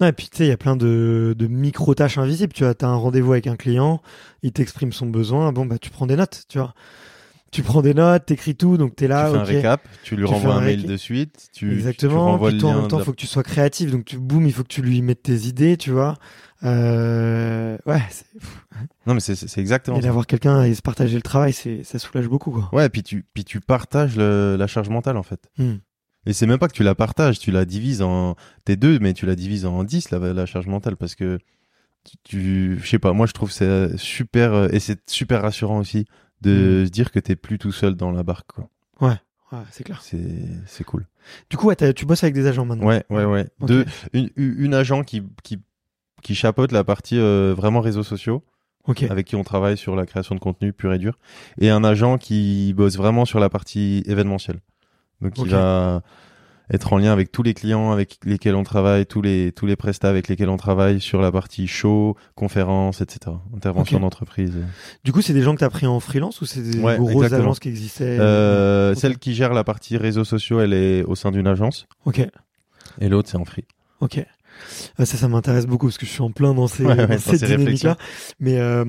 [0.00, 2.52] Non, et puis tu sais, il y a plein de, de micro-tâches invisibles.
[2.52, 4.00] Tu vois, t'as un rendez-vous avec un client,
[4.42, 5.52] il t'exprime son besoin.
[5.52, 6.74] Bon, bah, tu prends des notes, tu vois.
[7.50, 9.26] Tu prends des notes, t'écris tout, donc t'es là.
[9.26, 9.42] tu fais ok.
[9.42, 12.24] un récap, tu lui Tu renvoies un, mail de suite, tu, tu Exactement.
[12.24, 13.90] renvoies Puis le toi, en même temps, il faut que tu sois créatif.
[13.90, 16.16] Donc, tu, boum, il faut que tu lui mettes tes idées, tu vois.
[16.64, 18.00] Euh, ouais.
[18.10, 18.24] c'est-
[19.06, 22.50] Non, mais c'est, exactement Et d'avoir quelqu'un et se partager le travail, ça soulage beaucoup,
[22.52, 22.70] quoi.
[22.72, 25.50] Ouais, puis tu, puis tu partages le- la charge mentale, en fait.
[25.58, 25.74] Hmm.
[26.26, 28.36] Et c'est même pas que tu la partages, tu la divises en.
[28.64, 31.38] T'es deux, mais tu la divises en 10, la, la charge mentale, parce que
[32.04, 32.16] tu.
[32.24, 34.52] tu- Je sais pas, moi je trouve c'est super.
[34.54, 36.04] euh, Et c'est super rassurant aussi
[36.40, 36.86] de Mm.
[36.86, 38.68] se dire que t'es plus tout seul dans la barque, quoi.
[39.00, 39.16] Ouais,
[39.70, 40.00] c'est clair.
[40.02, 40.18] C'est
[40.66, 41.06] c'est cool.
[41.50, 42.86] Du coup, ouais, tu bosses avec des agents maintenant.
[42.86, 43.46] Ouais, ouais, ouais.
[43.60, 43.68] Ok.
[43.68, 45.58] Deux, une, une agent qui, qui,
[46.22, 48.42] qui chapeaute la partie euh, vraiment réseaux sociaux,
[48.86, 49.02] Ok.
[49.04, 51.18] avec qui on travaille sur la création de contenu pur et dur,
[51.60, 54.60] et un agent qui bosse vraiment sur la partie événementielle.
[55.22, 55.48] Donc il Ok.
[55.50, 56.02] va
[56.72, 59.76] être en lien avec tous les clients avec lesquels on travaille, tous les tous les
[59.76, 63.36] prestats avec lesquels on travaille sur la partie show, conférences, etc.
[63.54, 64.54] Intervention d'entreprise.
[65.04, 66.96] Du coup, c'est des gens que tu as pris en freelance ou c'est des Ouais,
[66.96, 67.42] grosses exactement.
[67.42, 68.94] agences qui existaient Euh.
[68.94, 72.26] Celle qui gère la partie réseaux sociaux, elle est au sein d'une agence Ok,
[73.00, 73.64] et l'autre c'est en free.
[74.00, 74.24] ok.
[74.98, 77.18] Ah, ça, ça m'intéresse beaucoup parce que je suis en plein dans ces, Ouais, ouais,
[77.18, 77.96] ces dynamique-là.
[78.40, 78.84] Mais, euh,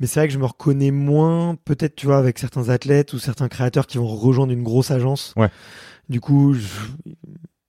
[0.00, 3.18] mais c'est vrai que je me reconnais moins, peut-être, tu vois, avec certains athlètes ou
[3.18, 5.34] certains créateurs qui vont rejoindre une grosse agence.
[5.36, 5.50] Ouais.
[6.08, 6.66] Du coup, je...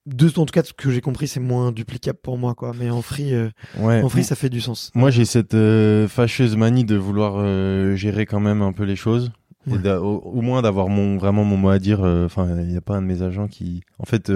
[0.06, 2.72] de, en tout cas, ce que j'ai compris, c'est moins duplicable pour moi, quoi.
[2.78, 3.48] Mais en free, euh,
[3.78, 4.02] Ouais.
[4.02, 4.90] en free, ça fait du sens.
[4.94, 8.96] Moi, j'ai cette euh, fâcheuse manie de vouloir euh, gérer quand même un peu les
[8.96, 9.32] choses.
[9.66, 9.78] Ouais.
[9.92, 12.00] au, au moins d'avoir mon vraiment mon mot à dire.
[12.02, 13.80] Enfin, il n'y a pas un de mes agents qui.
[13.98, 14.30] En fait,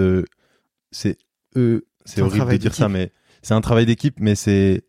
[0.91, 1.17] c'est
[1.55, 1.85] eux.
[2.09, 3.11] C'est horrible de dire ça, mais
[3.41, 4.83] c'est un travail d'équipe, mais c'est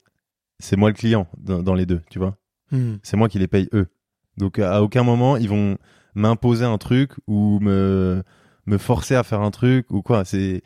[0.59, 2.37] c'est moi le client dans, dans les deux, tu vois.
[2.71, 2.97] Hmm.
[3.03, 3.89] C'est moi qui les paye eux.
[4.37, 5.79] Donc à aucun moment ils vont
[6.15, 8.23] m'imposer un truc ou me
[8.67, 10.25] me forcer à faire un truc ou quoi.
[10.25, 10.63] C'est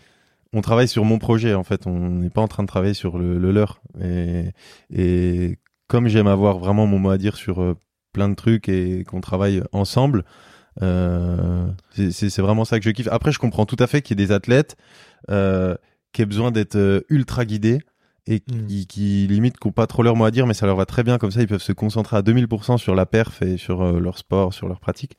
[0.53, 1.87] on travaille sur mon projet en fait.
[1.87, 3.81] On n'est pas en train de travailler sur le, le leur.
[4.01, 4.53] Et,
[4.91, 5.59] et
[5.89, 7.75] comme j'aime avoir vraiment mon mot à dire sur euh,
[8.13, 10.25] plein de trucs et qu'on travaille ensemble,
[10.83, 13.09] euh, c'est vraiment ça que je kiffe.
[13.11, 14.77] Après, je comprends tout à fait qu'il y ait des athlètes
[15.31, 15.77] euh,
[16.15, 17.81] qui aient besoin d'être euh, ultra guidés
[18.27, 18.67] et Mm.
[18.69, 21.03] qui, qui limite n'ont pas trop leur mot à dire, mais ça leur va très
[21.05, 21.43] bien comme ça.
[21.43, 24.67] Ils peuvent se concentrer à 2000% sur la perf et sur euh, leur sport, sur
[24.67, 25.19] leur pratique.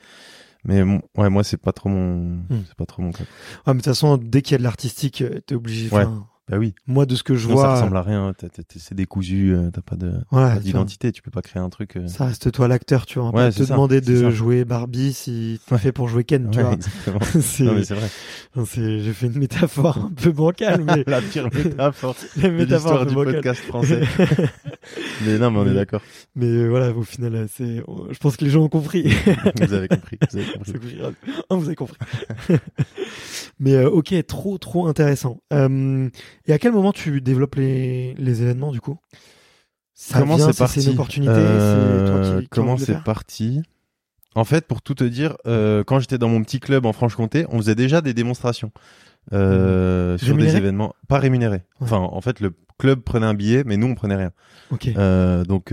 [0.64, 3.26] Mais ouais, moi c'est pas trop mon, c'est pas trop mon cas.
[3.68, 5.92] Ah, mais de toute façon, dès qu'il y a de l'artistique, euh, t'es obligé.
[5.92, 6.06] Ouais.
[6.48, 6.76] Bah oui.
[6.86, 8.32] Moi, de ce que je Sinon, ça vois, ressemble à rien.
[8.38, 8.48] t'as-
[8.78, 9.56] C'est décousu.
[9.56, 11.12] euh, T'as pas de ouais, vois, d'identité.
[11.12, 11.98] Tu peux pas créer un truc.
[11.98, 13.30] euh, ça reste toi l'acteur, tu vois.
[13.30, 14.30] On Ouais, te ça, demander de ça.
[14.30, 15.80] jouer Barbie si tu Ouais.
[15.80, 16.74] fais pour jouer Ken, tu ouais, vois.
[16.74, 17.18] exactement.
[17.66, 19.02] Non mais c'est vrai.
[19.04, 23.06] j'ai fait une métaphore un peu bancale, mais La pire métaphore la de métaphore un
[23.06, 23.34] l'histoire du bancale.
[23.36, 24.02] podcast français.
[25.26, 26.02] mais non, mais on est d'accord.
[26.36, 27.78] Mais euh, voilà, au final, c'est,
[28.12, 29.12] je pense que les gens ont compris.
[29.60, 30.20] Vous avez compris.
[30.32, 30.76] Vous avez compris.
[31.50, 31.98] Vous avez compris.
[33.60, 35.42] Mais euh, ok, trop trop intéressant.
[35.54, 36.10] Euh,
[36.48, 38.98] et à quel moment tu développes les, les événements du coup?
[39.94, 41.34] Ça comment c'est parti c'est une opportunité.
[41.38, 43.62] Euh, toi qui, Comment c'est parti?
[44.36, 47.46] En fait, pour tout te dire, euh, quand j'étais dans mon petit club en Franche-Comté,
[47.50, 48.72] on faisait déjà des démonstrations
[49.32, 51.56] euh, sur Rémunérées des événements pas rémunérés.
[51.56, 51.64] Ouais.
[51.80, 54.32] Enfin, en fait, le club prenait un billet, mais nous on prenait rien.
[54.98, 55.68] Euh, donc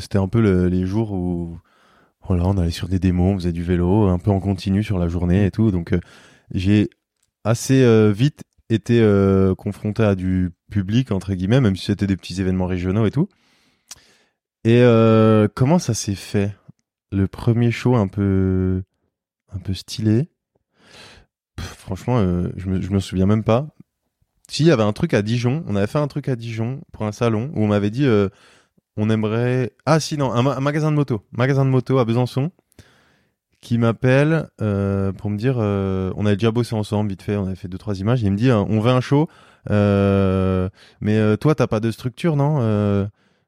[0.00, 1.58] c'était un peu le- les jours où
[2.26, 4.98] voilà, on allait sur des démos, on faisait du vélo, un peu en continu sur
[4.98, 5.70] la journée et tout.
[5.70, 5.94] Donc
[6.52, 6.88] j'ai
[7.44, 12.40] assez vite été euh, confronté à du public entre guillemets, même si c'était des petits
[12.40, 13.28] événements régionaux et tout.
[14.64, 16.54] Et euh, comment ça s'est fait?
[17.10, 18.82] Le premier show un peu
[19.52, 20.28] un peu stylé?
[21.58, 23.68] Franchement, euh, je me me souviens même pas.
[24.48, 25.64] Si, il y avait un truc à Dijon.
[25.66, 28.06] On avait fait un truc à Dijon pour un salon où on m'avait dit
[28.96, 29.72] on aimerait.
[29.86, 31.26] Ah, si, non, un, un magasin de moto.
[31.32, 32.50] Magasin de moto à Besançon
[33.62, 37.46] qui m'appelle euh, pour me dire euh, on avait déjà bossé ensemble, vite fait, on
[37.46, 38.22] avait fait deux, trois images.
[38.22, 39.28] Et il me dit euh, on veut un show,
[41.00, 42.60] mais toi, t'as pas de structure, non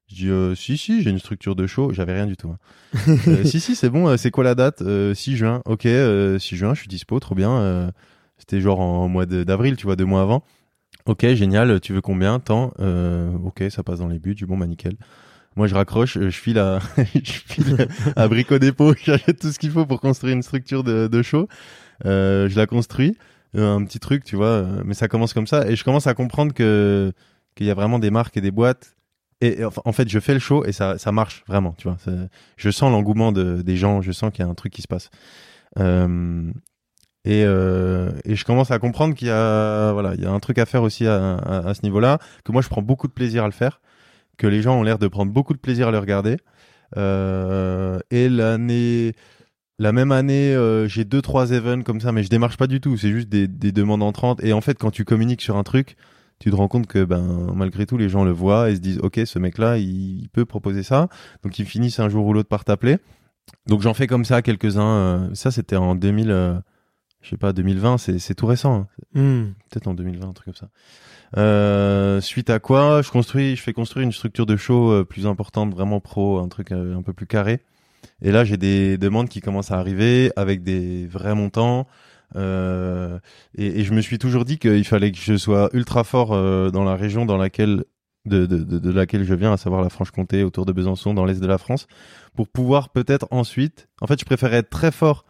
[0.09, 1.93] Je dis si, si, j'ai une structure de show.
[1.93, 2.49] J'avais rien du tout.
[2.51, 2.59] hein.
[3.45, 4.17] Si, si, c'est bon.
[4.17, 5.63] c'est quoi la date Euh, 6 juin?
[5.67, 7.91] Ok, euh, 6 juin, je suis dispo, trop bien.
[8.39, 10.43] C'était genre en mois d'avril, tu vois, deux mois avant.
[11.07, 11.81] Ok, génial.
[11.81, 12.41] Tu veux combien?
[12.81, 14.35] Euh, ok, ça passe dans les buts.
[14.35, 14.95] Du bon, bah nickel.
[15.57, 16.17] Moi, je raccroche.
[16.17, 16.81] euh, Je file à,
[17.15, 17.89] je file
[18.29, 18.95] Brico Dépôt.
[19.05, 21.49] J'achète tout ce qu'il faut pour construire une structure de, show.
[22.05, 23.17] Euh, je la construis.
[23.57, 24.67] Euh, un petit truc, tu vois.
[24.85, 25.69] Mais ça commence comme ça.
[25.69, 27.13] Et je commence à comprendre que
[27.55, 28.97] qu'il y a vraiment des marques et des boîtes.
[29.41, 31.99] Et, en fait, je fais le show et ça, ça marche vraiment, tu vois.
[32.57, 34.01] Je sens l'engouement de, des gens.
[34.01, 35.11] Je sens qu'il y a un truc qui se passe.
[37.27, 40.59] Et, et je commence à comprendre qu'il y a voilà il y a un truc
[40.59, 43.47] à faire aussi à, à ce niveau-là que moi je prends beaucoup de plaisir à
[43.47, 43.81] le faire
[44.37, 46.37] que les gens ont l'air de prendre beaucoup de plaisir à le regarder.
[46.97, 49.13] Euh, et l'année
[49.81, 52.81] la même année euh, j'ai deux trois events comme ça mais je démarche pas du
[52.81, 52.97] tout.
[52.97, 54.43] C'est juste des, des demandes entrantes.
[54.45, 55.97] Et en fait quand tu communiques sur un truc
[56.41, 58.99] tu te rends compte que ben malgré tout les gens le voient et se disent
[59.03, 61.09] ok ce mec là il, il peut proposer ça.
[61.43, 62.99] Donc ils finissent un jour ou l'autre par t'appeler.
[63.67, 66.55] Donc j'en fais comme ça quelques uns euh, ça c'était en 2000 euh,
[67.21, 69.21] je sais pas 2020 c'est c'est tout récent hein.
[69.21, 69.53] Hmm.
[69.71, 70.69] peut-être en 2020 un truc comme ça
[71.37, 75.27] euh, suite à quoi je construis je fais construire une structure de show euh, plus
[75.27, 77.61] importante vraiment pro un truc euh, un peu plus carré
[78.23, 81.87] et là j'ai des demandes qui commencent à arriver avec des vrais montants
[82.37, 83.19] euh,
[83.57, 86.31] et, je me suis toujours dit qu'il fallait que je sois ultra fort
[86.73, 87.85] dans la région dans laquelle
[88.27, 91.47] de, de, laquelle je viens, à savoir la Franche-Comté, autour de Besançon, dans l'est de
[91.47, 91.87] la France,
[92.35, 93.87] pour pouvoir peut-être ensuite.
[94.01, 95.27] En fait, je préférais être très fort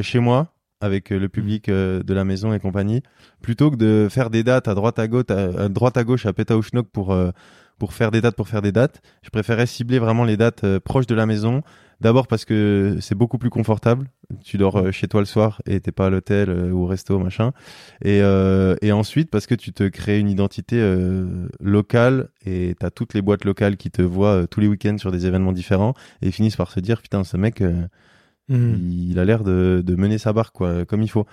[0.00, 0.53] chez moi
[0.84, 3.02] avec euh, le public euh, de la maison et compagnie,
[3.42, 6.26] plutôt que de faire des dates à droite à gauche, à, à droite à gauche
[6.26, 7.30] à Pétaouchnok pour euh,
[7.78, 9.00] pour faire des dates pour faire des dates.
[9.22, 11.62] Je préférais cibler vraiment les dates proches de la maison.
[12.00, 14.08] D'abord parce que c'est beaucoup plus confortable.
[14.44, 17.52] Tu dors chez toi le soir et t'es pas à l'hôtel ou au resto machin.
[18.04, 20.78] Et, et ensuite parce que tu te crées une identité
[21.60, 25.26] locale et t'as toutes les boîtes locales qui te voient tous les week-ends sur des
[25.26, 27.60] événements différents et finissent par se dire putain ce mec
[28.48, 28.74] Hmm.
[28.90, 31.24] il a l'air de, de mener sa barque quoi comme il faut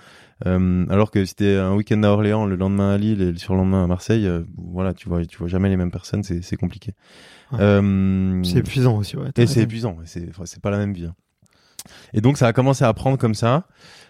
[0.46, 3.36] Euh, alors que si t'es un week-end à Orléans le lendemain à Lille et le
[3.38, 6.94] surlendemain à Marseille euh, voilà tu vois tu vois jamais les mêmes personnes c'est compliqué
[7.52, 7.58] Ouais.
[7.60, 9.28] Euh, C'est épuisant aussi, ouais.
[9.36, 11.14] et c'est épuisant c'est pas la même vie hein.
[12.14, 13.66] et donc ça a commencé à prendre comme ça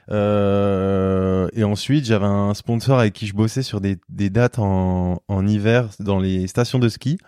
[0.08, 5.46] et ensuite j'avais un sponsor avec qui je bossais sur des, des dates en, en
[5.46, 7.18] hiver dans les stations de ski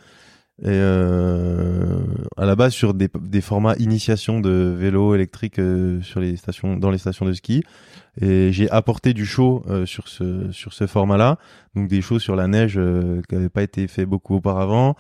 [0.63, 1.99] et euh,
[2.37, 6.77] à la base sur des, des formats initiation de vélo électrique euh, sur les stations
[6.77, 7.65] dans les stations de ski.
[8.21, 11.39] Et j'ai apporté du show euh, sur ce sur ce format là
[11.75, 14.97] donc des shows sur la neige euh, qui n'avaient pas été fait beaucoup auparavant.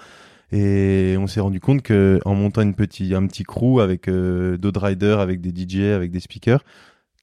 [0.51, 4.57] Et on s'est rendu compte que en montant une petit un petit crew avec euh,
[4.59, 6.65] d'autres riders avec des DJ avec des speakers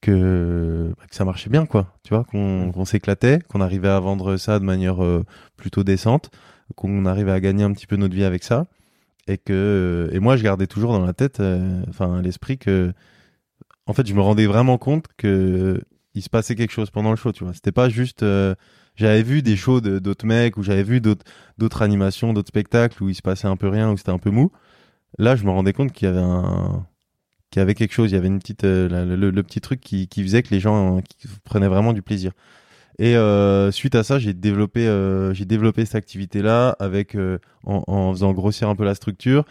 [0.01, 1.93] que, bah, que ça marchait bien quoi.
[2.03, 5.23] Tu vois qu'on qu'on s'éclatait qu'on arrivait à vendre ça de manière euh,
[5.57, 6.31] plutôt décente
[6.75, 8.67] qu'on arrivait à gagner un petit peu notre vie avec ça.
[9.27, 12.91] Et que et moi je gardais toujours dans la tête euh, enfin à l'esprit que
[13.85, 15.81] en fait je me rendais vraiment compte que
[16.15, 17.53] il se passait quelque chose pendant le show tu vois.
[17.53, 18.55] C'était pas juste euh,
[18.95, 23.09] j'avais vu des shows de- d'autres mecs ou j'avais vu d'autres animations d'autres spectacles où
[23.09, 24.51] il se passait un peu rien où c'était un peu mou.
[25.19, 26.85] Là je me rendais compte qu'il y avait un
[27.51, 30.07] qu'il y avait quelque chose il y avait une petite euh, le, petit truc qui,
[30.07, 32.31] qui faisait que les gens qui prenaient vraiment du plaisir
[33.01, 37.83] et euh, suite à ça, j'ai développé, euh, j'ai développé cette activité-là avec euh, en,
[37.87, 39.43] en faisant grossir un peu la structure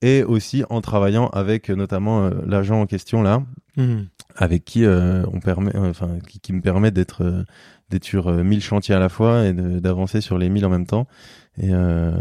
[0.00, 3.42] et aussi en travaillant avec euh, notamment euh, l'agent en question là,
[3.76, 4.02] Hmm.
[4.36, 7.42] avec qui euh, on permet, enfin qui, qui me permet d'être euh,
[7.90, 10.86] d'être sur euh, 1000 chantiers à la fois et d'avancer sur les 1000 en même
[10.86, 11.08] temps
[11.58, 12.12] et euh,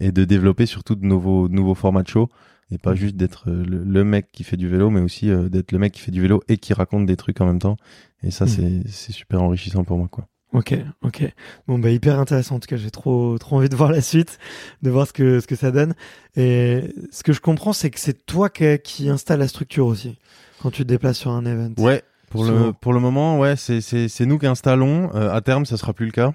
[0.00, 2.28] et de développer surtout de nouveaux de nouveaux formats de show
[2.72, 5.48] et pas juste d'être euh, le, le mec qui fait du vélo mais aussi euh,
[5.48, 7.76] d'être le mec qui fait du vélo et qui raconte des trucs en même temps
[8.22, 8.82] et ça Mhm.
[8.86, 10.26] c'est super enrichissant pour moi quoi.
[10.54, 11.32] Ok, ok.
[11.66, 12.56] Bon bah hyper intéressant.
[12.56, 14.38] En tout cas, j'ai trop trop envie de voir la suite,
[14.82, 15.94] de voir ce que ce que ça donne.
[16.36, 20.18] Et ce que je comprends, c'est que c'est toi qui, qui installe la structure aussi
[20.60, 21.72] quand tu te déplaces sur un event.
[21.78, 22.66] Ouais, pour Souvent.
[22.66, 25.10] le pour le moment, ouais, c'est nous qui installons.
[25.14, 26.34] Euh, à terme, ça sera plus le cas.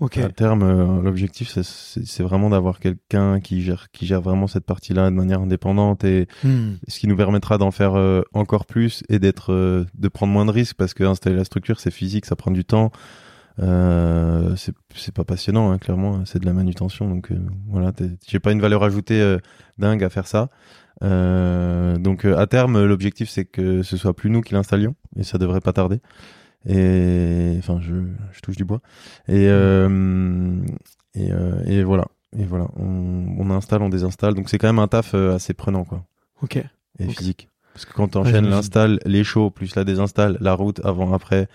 [0.00, 0.18] Ok.
[0.18, 5.10] À terme, euh, l'objectif, c'est- vraiment d'avoir quelqu'un qui gère qui gère vraiment cette partie-là
[5.10, 6.74] de manière indépendante et Hmm.
[6.86, 10.44] ce qui nous permettra d'en faire euh, encore plus et d'être euh, de prendre moins
[10.46, 12.92] de risques parce que installer la structure, c'est physique, ça prend du temps.
[13.60, 17.08] C'est pas passionnant, hein, clairement, c'est de la manutention.
[17.08, 17.32] Donc
[17.68, 17.92] voilà,
[18.28, 19.36] j'ai pas une valeur ajoutée
[19.78, 20.48] dingue à faire ça.
[21.02, 25.60] Donc à terme, l'objectif c'est que ce soit plus nous qui l'installions et ça devrait
[25.60, 26.00] pas tarder.
[26.66, 27.94] Et enfin, je,
[28.32, 28.80] je touche du bois.
[29.28, 30.60] Et euh,
[31.14, 32.06] et, euh, et voilà.
[32.36, 34.34] Et voilà, on, on installe, on désinstalle.
[34.34, 36.04] Donc c'est quand même un taf euh, assez prenant, quoi,
[36.42, 36.56] Ok.
[36.98, 37.48] et physique.
[37.72, 41.48] Parce que quand Ouais, t'enchaînes l'install, les shows, plus la désinstalle, la route avant, après,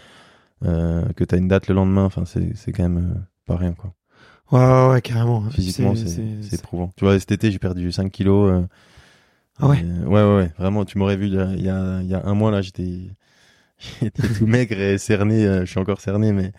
[0.66, 3.74] euh, que t'as une date le lendemain, enfin c'est c'est quand même euh, pas rien,
[3.74, 3.94] quoi.
[4.52, 5.50] Ouais, ouais, ouais, carrément.
[5.50, 6.92] Physiquement, c'est éprouvant.
[6.96, 8.64] Tu vois, cet été, j'ai perdu 5 kilos.
[9.60, 9.84] Ah ouais?
[9.84, 10.52] ouais, ouais, ouais.
[10.58, 12.52] Vraiment, tu m'aurais vu il y, a, il y a- il y a un mois,
[12.52, 13.12] là, j'étais
[14.02, 15.46] j'étais tout maigre et cerné.
[15.46, 16.52] euh, je suis encore cerné, mais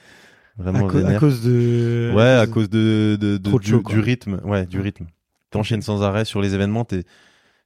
[0.58, 2.12] À, vraiment à cause de.
[2.14, 3.94] Ouais, à cause de, de, de- du, show, quoi.
[3.94, 4.40] du rythme.
[4.44, 5.06] Ouais, du rythme.
[5.50, 6.84] T'enchaînes sans arrêt sur les événements.
[6.84, 7.04] T'es,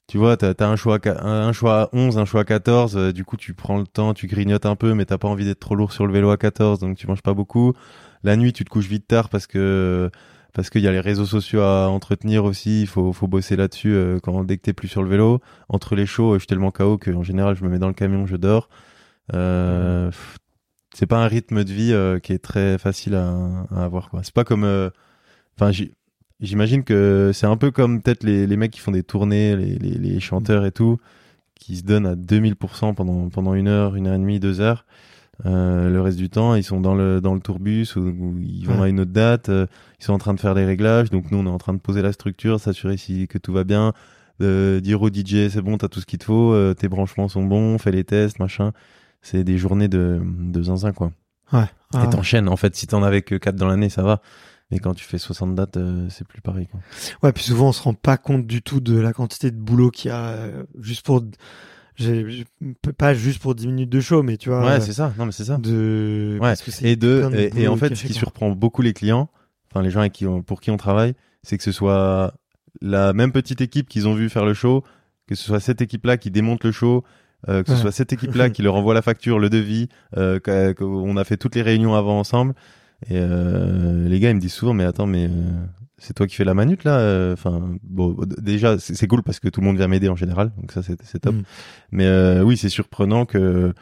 [0.07, 2.97] tu vois, t'as, t'as un choix, à, un, choix à 11, un choix à 14.
[2.97, 5.45] euh, du coup, tu prends le temps, tu grignotes un peu, mais t'as pas envie
[5.45, 7.73] d'être trop lourd sur le vélo à 14, donc tu manges pas beaucoup.
[8.25, 10.11] La nuit, tu te couches vite tard parce que,
[10.55, 12.81] parce qu'il y a les réseaux sociaux à entretenir aussi.
[12.83, 15.41] Il faut, faut bosser là-dessus euh, quand, dès que t'es plus sur le vélo.
[15.69, 17.95] Entre les shows, je suis tellement KO que, en général, je me mets dans le
[17.95, 18.69] camion, je dors.
[19.35, 20.11] Euh,
[20.95, 23.29] c'est pas un rythme de vie euh, qui est très facile à,
[23.71, 24.23] à avoir quoi.
[24.23, 24.91] C'est pas comme euh,
[25.59, 25.71] enfin
[26.41, 29.79] j'imagine que c'est un peu comme peut-être les, les mecs qui font des tournées, les,
[29.79, 30.99] les, les chanteurs et tout
[31.55, 34.87] qui se donnent à 2000% pendant pendant une heure, une heure et demie, deux heures.
[35.47, 38.67] Euh, le reste du temps, ils sont dans le dans le tourbus ou, ou ils
[38.67, 38.87] vont Ouais.
[38.87, 39.67] à une autre date, euh,
[40.01, 41.79] ils sont en train de faire les réglages, donc nous on est en train de
[41.79, 43.93] poser la structure, s'assurer si que tout va bien,
[44.43, 47.45] euh, dire au DJ c'est bon, t'as tout ce qu'il te faut, tes branchements sont
[47.45, 48.73] bons, fais les tests, machin.
[49.31, 51.13] C'est des journées de, de zinzin, quoi.
[51.53, 51.65] Ouais.
[51.95, 52.75] Ah, Et t'enchaînes, en fait.
[52.77, 54.23] Si t'en avais que 4 dans l'année, ça va.
[54.71, 56.81] Mais quand tu fais 60 dates, euh, c'est plus pareil, quoi.
[57.23, 59.91] Ouais, puis souvent on se rend pas compte du tout de la quantité de boulot
[59.91, 61.23] qu'il y a euh, juste pour.
[61.97, 62.45] J'ai
[62.97, 64.61] pas juste pour 10 minutes de show, mais tu vois.
[64.65, 65.13] ouais, euh, c'est ça.
[65.19, 65.57] Non, mais c'est ça.
[65.59, 66.39] De.
[66.41, 66.55] Ouais.
[66.83, 68.19] Et de, et, en fait, ce qui quoi.
[68.21, 69.29] surprend beaucoup les clients,
[69.71, 72.35] enfin, les gens avec qui on- pour qui on travaille, c'est que ce soit
[72.81, 74.85] la même petite équipe qu'ils ont vu faire le show,
[75.27, 77.05] que ce soit cette équipe-là qui démonte le show,
[77.49, 77.81] euh, que ce Ouais.
[77.83, 81.37] soit cette équipe-là qui leur envoie la facture, le devis, euh, qu'a- qu'on a fait
[81.37, 82.55] toutes les réunions avant ensemble.
[83.09, 85.31] Et euh, les gars, ils me disent souvent, mais attends, mais euh,
[85.99, 86.99] c'est toi qui fais la manute là.
[86.99, 90.51] euh, Enfin, bon, déjà, c'est cool parce que tout le monde vient m'aider en général,
[90.59, 91.35] donc ça, c'est top.
[91.37, 91.43] Mm.
[91.93, 93.73] Mais euh, oui, c'est surprenant que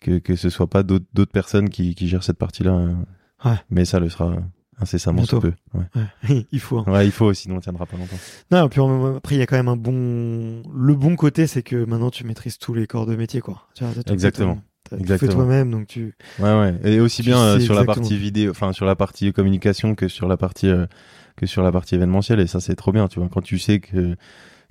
[0.00, 2.72] que que ce soit pas d'autres personnes qui qui gèrent cette partie-là.
[2.72, 2.94] euh.
[3.46, 3.56] Ouais.
[3.70, 4.36] Mais ça le sera
[4.80, 5.54] incessamment sous Bientôt.
[5.72, 5.78] peu.
[5.78, 6.04] Ouais.
[6.28, 6.78] Ouais, il faut.
[6.78, 6.84] hein.
[6.86, 8.16] Ouais, il faut, sinon on tiendra pas longtemps.
[8.50, 8.80] Non, puis
[9.16, 10.62] après, il y a quand même un bon.
[10.74, 13.66] Le bon côté, c'est que maintenant, tu maîtrises tous les corps de métier, quoi.
[13.74, 14.54] Tu vois, Exactement.
[14.56, 14.60] tout
[14.96, 15.32] fait Exactement.
[15.34, 16.14] toi-même, donc tu.
[16.38, 16.74] Ouais, ouais.
[16.84, 20.08] Et aussi Tu bien euh, sur la partie vidéo, enfin sur la partie communication que
[20.08, 20.86] sur la partie euh,
[21.36, 22.40] que sur la partie événementielle.
[22.40, 23.28] Et ça, c'est trop bien, tu vois.
[23.32, 24.16] Quand tu sais que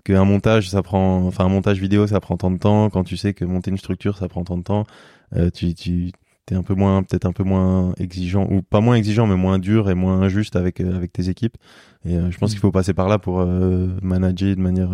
[0.03, 2.89] qu'un montage, ça prend, enfin un montage vidéo, ça prend tant de temps.
[2.89, 4.85] Quand tu sais que monter une structure, ça prend tant de temps,
[5.35, 6.11] euh, tu tu
[6.49, 9.59] t'es un peu moins, peut-être un peu moins exigeant ou pas moins exigeant, mais moins
[9.59, 11.55] dur et moins injuste avec euh, avec tes équipes.
[12.05, 12.53] Et euh, je pense Mm.
[12.53, 14.89] qu'il faut passer par là pour euh, manager de manière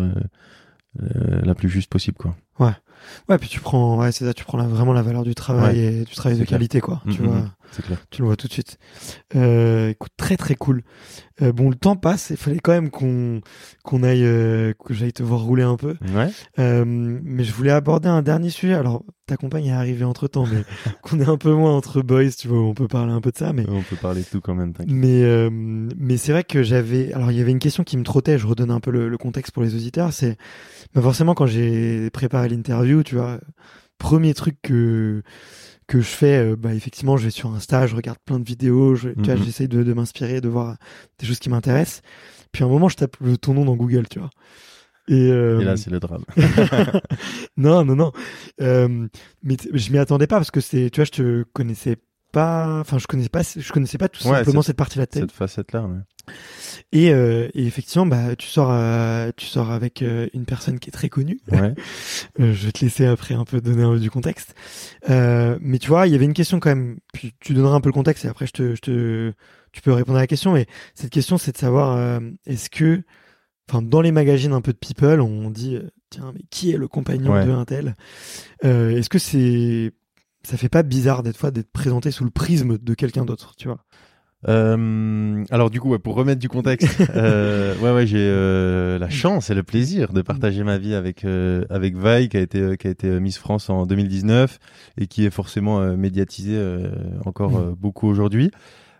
[1.42, 2.34] la plus juste possible, quoi.
[3.28, 5.78] Ouais, puis tu prends, ouais, c'est ça, tu prends la- vraiment la valeur du travail
[5.78, 6.58] et du travail de clair.
[6.58, 7.02] qualité, quoi.
[7.10, 7.44] Tu Mm, mm, vois.
[7.82, 7.98] Clair.
[8.10, 8.78] Tu le vois tout de suite.
[9.34, 10.82] Euh, écoute, très très cool.
[11.42, 12.30] Euh, bon, le temps passe.
[12.30, 13.40] Il fallait quand même qu'on
[13.84, 15.96] qu'on aille, euh, que j'aille te voir rouler un peu.
[16.14, 16.30] Ouais.
[16.84, 18.74] Mais je voulais aborder un dernier sujet.
[18.74, 20.62] Alors, ta compagne est arrivée entre temps, mais
[21.02, 22.60] qu'on est un peu moins entre boys, tu vois.
[22.60, 24.72] On peut parler un peu de ça, mais On peut parler de tout quand même.
[24.86, 27.12] mais mais c'est vrai que j'avais.
[27.12, 28.38] Alors, il y avait une question qui me trottait.
[28.38, 30.12] Je redonne un peu le, le contexte pour les auditeurs.
[30.12, 30.36] C'est
[30.94, 33.40] bah forcément quand j'ai préparé l'interview, tu vois.
[33.98, 35.22] Premier truc que
[35.86, 38.94] que je fais, euh, bah effectivement, je vais sur Insta, je regarde plein de vidéos,
[38.96, 39.44] je, tu vois, Mhm.
[39.44, 40.76] j'essaye de, de m'inspirer, de voir
[41.18, 42.02] des choses qui m'intéressent.
[42.52, 44.30] Puis à un moment, je tape le- ton nom dans Google, tu vois.
[45.08, 46.24] Et, euh, Et là, c'est le drame.
[47.56, 48.12] non, non, non.
[48.60, 49.06] Euh,
[49.42, 51.96] mais je m'y attendais pas parce que c'est, tu vois, je te connaissais
[52.36, 52.80] pas.
[52.80, 55.82] Enfin, je connaissais pas, je connaissais pas tout Ouais, simplement c'est- cette partie-là Cette facette-là.
[55.86, 56.34] Ouais.
[56.92, 60.90] et, euh, et effectivement, bah, tu sors, euh, tu sors avec euh, une personne qui
[60.90, 61.40] est très connue.
[61.50, 61.74] Ouais.
[62.40, 64.54] Euh, je vais te laisser après un peu donner un peu du contexte.
[65.08, 66.98] Mais tu vois, il y avait une question quand même.
[67.14, 69.32] Puis tu donneras un peu le contexte et après je te, je te,
[69.72, 70.52] tu peux répondre à la question.
[70.52, 73.02] Mais cette question, c'est de savoir est-ce que,
[73.70, 75.78] enfin, dans les magazines un peu de people, on dit
[76.10, 77.96] tiens, mais qui est le compagnon de un tel
[78.62, 79.92] Est-ce que c'est,
[80.46, 83.66] ça fait pas bizarre d'être fois d'être présenté sous le prisme de quelqu'un d'autre, tu
[83.66, 83.78] vois.
[84.48, 89.10] Euh, alors du coup, ouais, pour remettre du contexte, euh, ouais, ouais, j'ai euh, la
[89.10, 92.60] chance et le plaisir de partager ma vie avec euh, avec Vi, qui a été
[92.60, 94.58] euh, qui a été euh, Miss France en 2019
[94.98, 96.90] et qui est forcément euh, médiatisée euh,
[97.24, 98.52] encore euh, beaucoup aujourd'hui.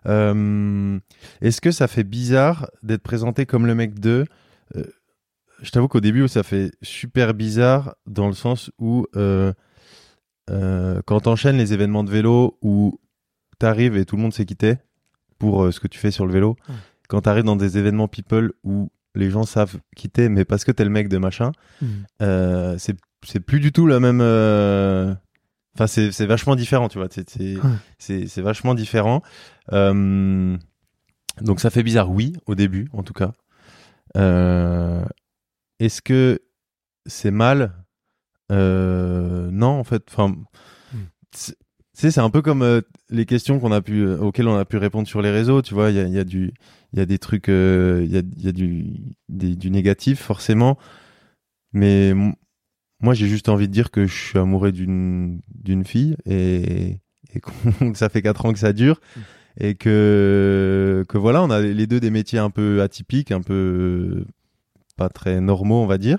[0.07, 0.99] Euh,
[1.43, 4.25] Est-ce que ça fait bizarre d'être présenté comme le mec de
[4.75, 4.83] Euh,
[5.63, 9.07] Je t'avoue qu'au début, ça fait super bizarre dans le sens où
[10.51, 13.01] euh, quand t'enchaînes les événements de vélo où
[13.59, 14.79] t'arrives et tout le monde sait qui t'es
[15.39, 16.57] pour euh, ce que tu fais sur le vélo.
[17.09, 20.73] Quand t'arrives dans des événements people où les gens savent qui t'es, mais parce que
[20.73, 21.53] t'es le mec de machin,
[22.23, 24.21] euh, c'est plus du tout la même.
[25.75, 27.09] Enfin, c'est vachement différent, tu vois.
[27.99, 29.23] C'est vachement différent.
[29.71, 33.33] Donc ça fait bizarre, oui, au début, en tout cas.
[35.79, 36.41] Est-ce que
[37.07, 37.86] c'est mal
[38.53, 40.03] Euh, Non, en fait.
[40.11, 40.35] Enfin,
[41.33, 41.57] c'est-
[41.93, 44.65] sais, c'est un peu comme euh, les questions qu'on a pu, euh, auxquelles on a
[44.65, 45.63] pu répondre sur les réseaux.
[45.63, 46.53] Tu vois, il y a, il y a du,
[46.93, 48.85] il y a des trucs, il y a, il y a du,
[49.29, 50.79] des- du négatif forcément.
[51.73, 52.15] Mais
[53.01, 56.99] moi, j'ai juste envie de dire que je suis amoureux d'une d'une fille et,
[57.35, 57.51] et que
[57.95, 59.01] ça fait quatre ans que ça dure
[59.59, 64.25] et que que voilà, on a les deux des métiers un peu atypiques, un peu
[64.97, 66.19] pas très normaux, on va dire.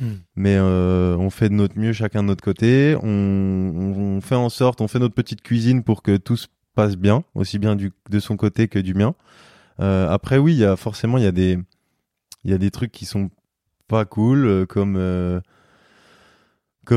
[0.00, 0.14] Hmm.
[0.34, 2.96] Mais euh, on fait de notre mieux chacun de notre côté.
[3.02, 7.24] On, fait en sorte, on fait notre petite cuisine pour que tout se passe bien,
[7.34, 9.14] aussi bien du, de son côté que du mien.
[9.80, 11.58] Euh, après, oui, y a forcément il y a des
[12.44, 13.30] y a des trucs qui sont
[13.88, 14.96] pas cool, euh, comme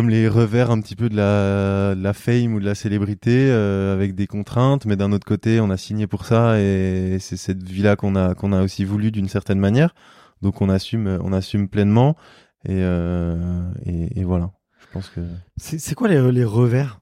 [0.10, 4.86] les revers un petit peu de la, fame ou de la célébrité avec des contraintes,
[4.86, 8.36] mais d'un autre côté, on a signé pour ça et c'est cette vie-là qu'on a
[8.36, 9.96] qu'on a aussi voulu d'une certaine manière.
[10.42, 12.16] Donc on assume on assume pleinement
[12.66, 14.52] et euh, et, et voilà.
[14.80, 15.22] Je pense que
[15.58, 17.00] C'est quoi les, les revers?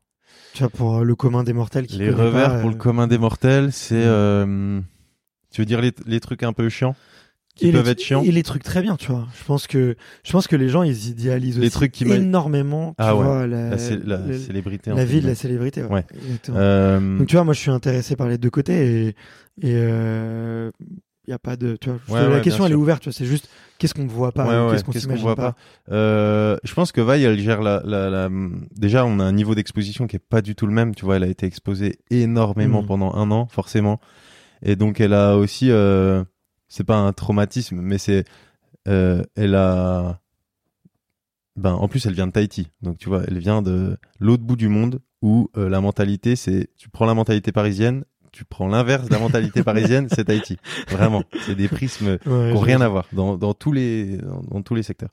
[0.54, 2.78] Tu vois, pour euh, le commun des mortels qui les revers pas, pour euh, le
[2.78, 4.80] commun des mortels, c'est euh,
[5.52, 6.96] tu veux dire les, les trucs un peu chiants
[7.56, 8.24] qui et peuvent les, être chiants?
[8.24, 9.28] Et les trucs très bien, tu vois.
[9.38, 12.16] Je pense que je pense que les gens ils idéalisent Les aussi trucs qui m'a-
[12.16, 14.92] énormément, tu Ah ouais, vois, la, la, cé- la la- célébrité.
[14.92, 15.84] la vie de la célébrité.
[15.84, 15.90] Ouais.
[15.92, 16.06] Ouais.
[16.50, 19.16] Euh, Donc tu vois, moi je suis intéressé par les deux côtés et
[19.62, 20.72] et euh,
[21.28, 22.00] y a pas de tu vois.
[22.22, 23.14] Ouais, la question elle est ouverte, tu vois.
[23.14, 25.52] C'est juste qu'est-ce qu'on ne voit pas, Ouais, ou ouais, qu'est-ce qu'on voit pas.
[25.54, 25.58] pas.
[25.94, 28.30] Euh, je pense que Vi, elle gère la, la, la-
[28.76, 30.94] Déjà, on a un niveau d'exposition qui est pas du tout le même.
[30.96, 32.88] Tu vois, elle a été exposée énormément Mhm.
[32.88, 34.00] pendant un an, forcément.
[34.64, 35.72] Et donc, elle a aussi.
[35.72, 36.24] Euh...
[36.70, 38.26] C'est pas un traumatisme, mais c'est.
[38.88, 40.20] Euh, elle a.
[41.56, 42.68] Ben, en plus, elle vient de Tahiti.
[42.82, 46.70] Donc, tu vois, elle vient de l'autre bout du monde où euh, la mentalité, c'est.
[46.78, 48.04] Tu prends la mentalité parisienne,
[48.38, 50.58] tu prends l'inverse de la mentalité parisienne, c'est Tahiti.
[50.90, 54.42] Vraiment, c'est des prismes Ouais, qui n'ont rien à voir dans, dans tous les dans,
[54.52, 55.10] dans tous les secteurs.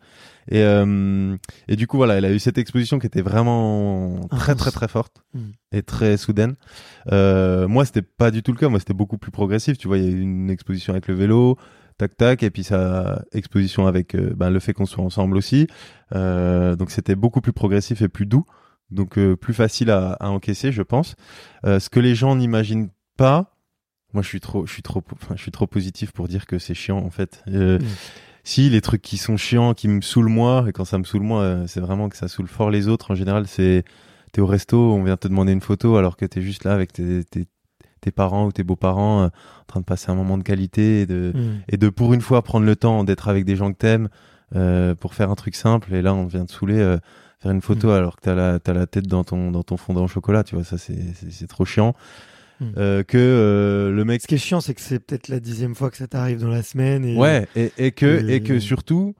[0.50, 1.36] Et euh,
[1.68, 4.88] et du coup voilà, elle a eu cette exposition qui était vraiment très très très
[4.88, 5.38] forte Mm.
[5.72, 6.54] et très soudaine.
[7.10, 8.68] Euh, moi, c'était pas du tout le cas.
[8.68, 9.76] Moi, c'était beaucoup plus progressif.
[9.78, 11.56] Tu vois, il y a eu une exposition avec le vélo,
[11.98, 15.66] tac tac, et puis ça exposition avec euh, ben, le fait qu'on soit ensemble aussi.
[16.14, 18.44] Euh, donc c'était beaucoup plus progressif et plus doux,
[18.90, 21.16] donc euh, plus facile à, à encaisser, je pense.
[21.66, 23.50] Euh, ce que les gens n'imaginent pas.
[24.12, 26.58] Moi, je suis trop, je suis trop, enfin, je suis trop positif pour dire que
[26.58, 27.42] c'est chiant en fait.
[27.48, 27.84] Euh, Mm.
[28.46, 31.22] Si les trucs qui sont chiants, qui me saoulent moi, et quand ça me saoule
[31.22, 33.10] moi, euh, c'est vraiment que ça saoule fort les autres.
[33.10, 33.84] En général, c'est
[34.32, 36.92] t'es au resto, on vient te demander une photo alors que t'es juste là avec
[36.92, 37.46] tes, tes,
[38.02, 41.06] tes parents ou tes beaux-parents euh, en train de passer un moment de qualité et
[41.06, 41.62] de, Mm.
[41.68, 44.08] et de pour une fois prendre le temps d'être avec des gens que t'aimes
[44.54, 45.94] euh, pour faire un truc simple.
[45.94, 46.98] Et là, on vient te saouler, euh,
[47.38, 47.92] faire une photo Mm.
[47.92, 50.54] alors que t'as la, t'as la tête dans ton, dans ton fondant au chocolat, tu
[50.54, 51.94] vois, ça c'est trop chiant.
[52.60, 52.64] Mm.
[52.76, 55.74] Euh, que euh, le mec Ce qui est chiant, c'est que c'est peut-être la dixième
[55.74, 57.04] fois que ça t'arrive dans la semaine.
[57.04, 57.16] Et...
[57.16, 59.14] Ouais, et, et que Et- et que surtout,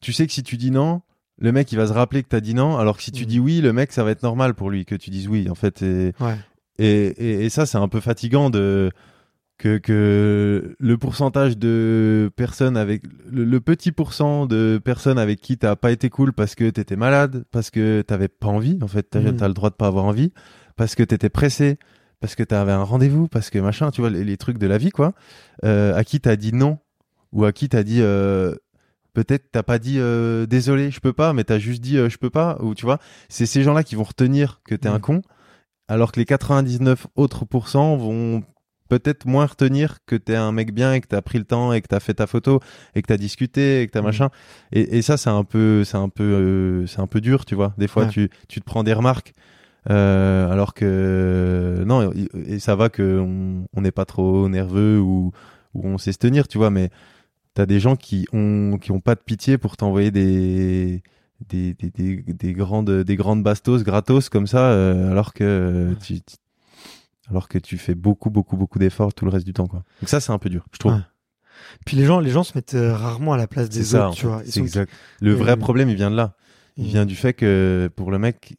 [0.00, 1.02] tu sais que si tu dis non,
[1.38, 3.26] le mec il va se rappeler que t'as dit non, alors que si tu Mm.
[3.26, 5.54] dis oui, le mec ça va être normal pour lui que tu dises oui en
[5.56, 5.82] fait.
[5.82, 6.36] Et Ouais.
[6.78, 8.90] et, et, ça c'est un peu fatigant de
[9.58, 15.58] que que le pourcentage de personnes avec le, le petit pourcent de personnes avec qui
[15.58, 19.02] t'as pas été cool parce que t'étais malade, parce que t'avais pas envie, en fait
[19.10, 19.36] t'as Mm.
[19.36, 20.32] t'as le droit de pas avoir envie,
[20.76, 21.76] parce que t'étais pressé,
[22.20, 24.78] parce que t'avais un rendez-vous, parce que machin, tu vois les, les trucs de la
[24.78, 25.12] vie quoi.
[25.64, 26.78] Euh, à qui t'as dit non?
[27.32, 28.54] Ou à qui t'as dit euh,
[29.14, 32.30] peut-être t'as pas dit euh, désolé je peux pas mais t'as juste dit je peux
[32.30, 32.58] pas?
[32.60, 35.02] Ou tu vois c'est ces gens-là qui vont retenir que t'es un Mm.
[35.02, 35.22] con
[35.88, 38.42] alors que les 99 autres pourcents vont
[38.90, 41.80] peut-être moins retenir que t'es un mec bien et que t'as pris le temps et
[41.82, 42.60] que t'as fait ta photo
[42.94, 44.04] et que t'as discuté et que t'as Mm.
[44.04, 44.28] machin
[44.72, 47.54] et, et ça c'est un peu c'est un peu euh, c'est un peu dur tu
[47.54, 48.10] vois des fois Ouais.
[48.10, 49.34] tu tu te prends des remarques
[49.90, 55.32] euh, alors que non et- ça va que on n'est pas trop nerveux ou
[55.74, 56.90] ou on sait se tenir tu vois mais
[57.54, 61.02] t'as des gens qui ont qui ont pas de pitié pour t'envoyer des
[61.48, 66.20] des, des, des, des grandes des grandes bastos gratos comme ça euh, alors que tu,
[66.20, 66.36] tu-
[67.30, 69.84] alors que tu fais beaucoup beaucoup beaucoup d'efforts tout le reste du temps quoi.
[70.02, 70.92] Donc ça c'est un peu dur je trouve.
[70.94, 70.98] Ouais.
[71.84, 74.08] Puis les gens, les gens se mettent euh, rarement à la place des ça autres,
[74.08, 74.42] en tu vois.
[74.46, 74.92] Ils c'est sont- exact.
[75.20, 76.34] Le vrai problème il vient de là.
[76.76, 78.56] Il ils- vient du fait que pour le mec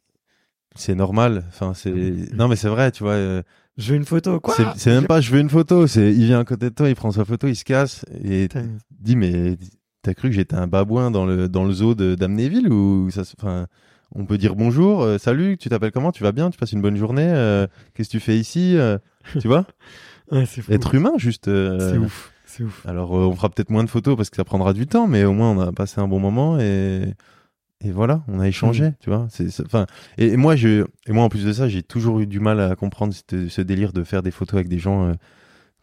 [0.76, 1.92] c'est normal enfin c'est
[2.32, 3.42] non mais c'est vrai tu vois euh,
[3.76, 6.40] Je veux une photo, quoi c'est même pas je veux une photo c'est il vient
[6.40, 8.48] à côté de toi il prend sa photo il se casse et
[8.90, 9.56] dis mais
[10.02, 13.22] t'as cru que j'étais un babouin dans le dans le zoo de d'Amnéville ou ça
[13.38, 13.66] enfin
[14.14, 16.82] on peut dire bonjour euh, salut tu t'appelles comment tu vas bien tu passes une
[16.82, 18.98] bonne journée euh, qu'est-ce que tu fais ici euh,
[19.40, 19.66] tu vois?
[20.32, 20.62] Ouais, fou.
[20.72, 22.32] être humain juste euh, C'est ouf.
[22.44, 22.86] C'est ouf.
[22.86, 25.32] alors on fera peut-être moins de photos parce que ça prendra du temps mais au
[25.32, 27.14] moins on a passé un bon moment et
[27.82, 28.94] et voilà on a échangé Mm.
[29.00, 29.86] tu vois c'est enfin
[30.18, 32.60] et, et moi je et moi en plus de ça j'ai toujours eu du mal
[32.60, 35.12] à comprendre ce, ce délire de faire des photos avec des gens euh,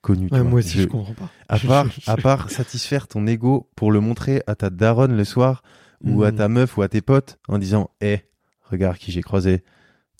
[0.01, 1.29] connus Ouais, moi aussi, je, Je- comprends pas.
[1.49, 5.63] à part, à part satisfaire ton ego pour le montrer à ta daronne le soir
[6.03, 6.35] ou à Mm.
[6.35, 8.21] ta meuf ou à tes potes en disant hé
[8.69, 9.63] regarde qui j'ai croisé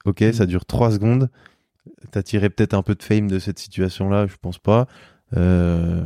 [0.06, 0.34] ok Mm.
[0.34, 1.30] ça dure trois secondes
[2.12, 4.88] t'as tiré peut-être un peu de fame de cette situation là je pense pas
[5.36, 6.04] Euh,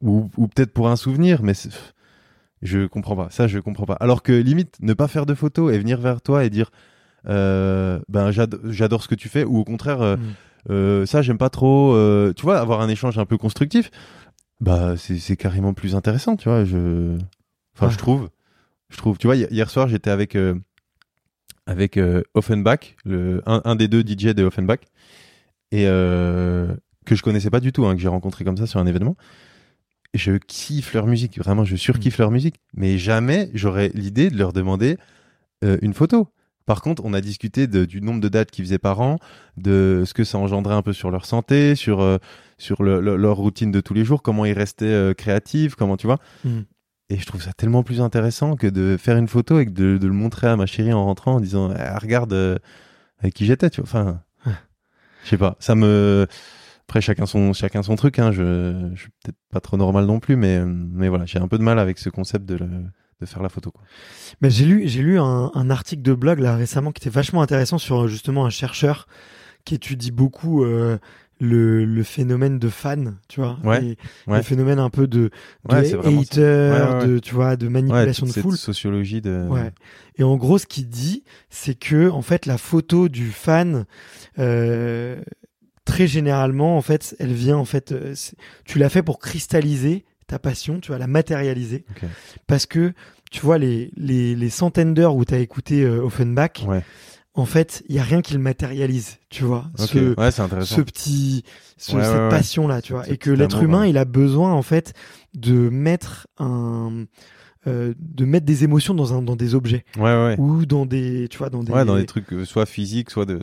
[0.00, 1.70] ou, ou peut-être pour un souvenir mais c'est-
[2.62, 5.72] je comprends pas ça je comprends pas alors que limite ne pas faire de photos
[5.72, 6.70] et venir vers toi et dire
[7.28, 10.20] euh, ben j'ado- j'adore ce que tu fais ou au contraire euh, Mm.
[10.70, 11.96] euh, ça j'aime pas trop
[12.36, 13.90] tu vois avoir un échange un peu constructif
[14.60, 17.16] bah c'est carrément plus intéressant tu vois je
[17.76, 17.92] enfin Ouais.
[17.92, 18.28] je trouve
[18.90, 20.36] je trouve tu vois hi- hier soir j'étais avec
[21.66, 21.98] avec
[22.34, 24.80] Offenbach le un, un des deux DJ de Offenbach
[25.70, 28.86] et que je connaissais pas du tout hein, que j'ai rencontré comme ça sur un
[28.86, 29.16] événement
[30.14, 34.52] je kiffe leur musique vraiment je surkiffe leur musique mais jamais j'aurais l'idée de leur
[34.52, 34.98] demander
[35.64, 36.28] euh, une photo
[36.64, 39.18] par contre, on a discuté de- du nombre de dates qu'ils faisaient par an,
[39.56, 42.18] de ce que ça engendrait un peu sur leur santé, sur euh,
[42.56, 45.96] sur le- le- leur routine de tous les jours, comment ils restaient euh, créatifs, comment
[45.96, 46.18] tu vois.
[46.44, 46.60] Mm.
[47.10, 49.98] Et je trouve ça tellement plus intéressant que de faire une photo et que de,
[49.98, 52.32] de le montrer à ma chérie en rentrant en disant Ah, regarde
[53.18, 53.88] avec qui j'étais, tu vois.
[53.90, 54.52] Enfin, Ouais.
[55.24, 55.56] je sais pas.
[55.58, 56.28] Ça me
[56.88, 58.18] après chacun son chacun son truc.
[58.18, 58.32] Hein.
[58.32, 61.58] Je, je suis peut-être pas trop normal non plus, mais mais voilà, j'ai un peu
[61.58, 62.84] de mal avec ce concept de le-
[63.20, 63.70] de faire la photo.
[63.70, 63.82] Quoi.
[64.40, 67.40] Mais j'ai lu, j'ai lu un, un article de blog là récemment qui était vachement
[67.40, 69.06] intéressant sur justement un chercheur
[69.64, 70.98] qui étudie beaucoup euh,
[71.38, 73.96] le, le phénomène de fan, tu vois, Ouais, et
[74.28, 74.38] ouais.
[74.38, 75.30] le phénomène un peu de,
[75.68, 78.56] de Ouais, hater, de tu vois, de manipulation de foule.
[78.56, 79.46] sociologie de.
[79.48, 79.70] Ouais.
[80.16, 83.84] Et en gros, ce qu'il dit, c'est que en fait, la photo du fan,
[84.40, 85.20] euh,
[85.84, 88.14] très généralement, en fait, elle vient en fait, euh,
[88.64, 91.84] tu l'as fait pour cristalliser ta passion, tu vas la matérialiser,
[92.46, 92.92] parce que
[93.30, 96.82] tu vois les les, les centaines d'heures où tu as écouté euh, Offenbach, Ouais.
[97.34, 99.66] en fait, il y a rien qui le matérialise, tu vois.
[99.76, 100.76] Ce, ouais, c'est intéressant.
[100.76, 101.44] ce petit,
[101.76, 102.28] ce- Ouais, cette ouais, ouais.
[102.30, 104.94] passion là, tu vois, et que l'être humain, il a besoin en fait
[105.34, 107.04] de mettre un,
[107.66, 110.36] euh, de mettre des émotions dans un, dans des objets Ouais, ouais.
[110.38, 113.24] ou dans des, tu vois, dans des, Ouais, dans des trucs euh, soit physiques, soit
[113.26, 113.40] de.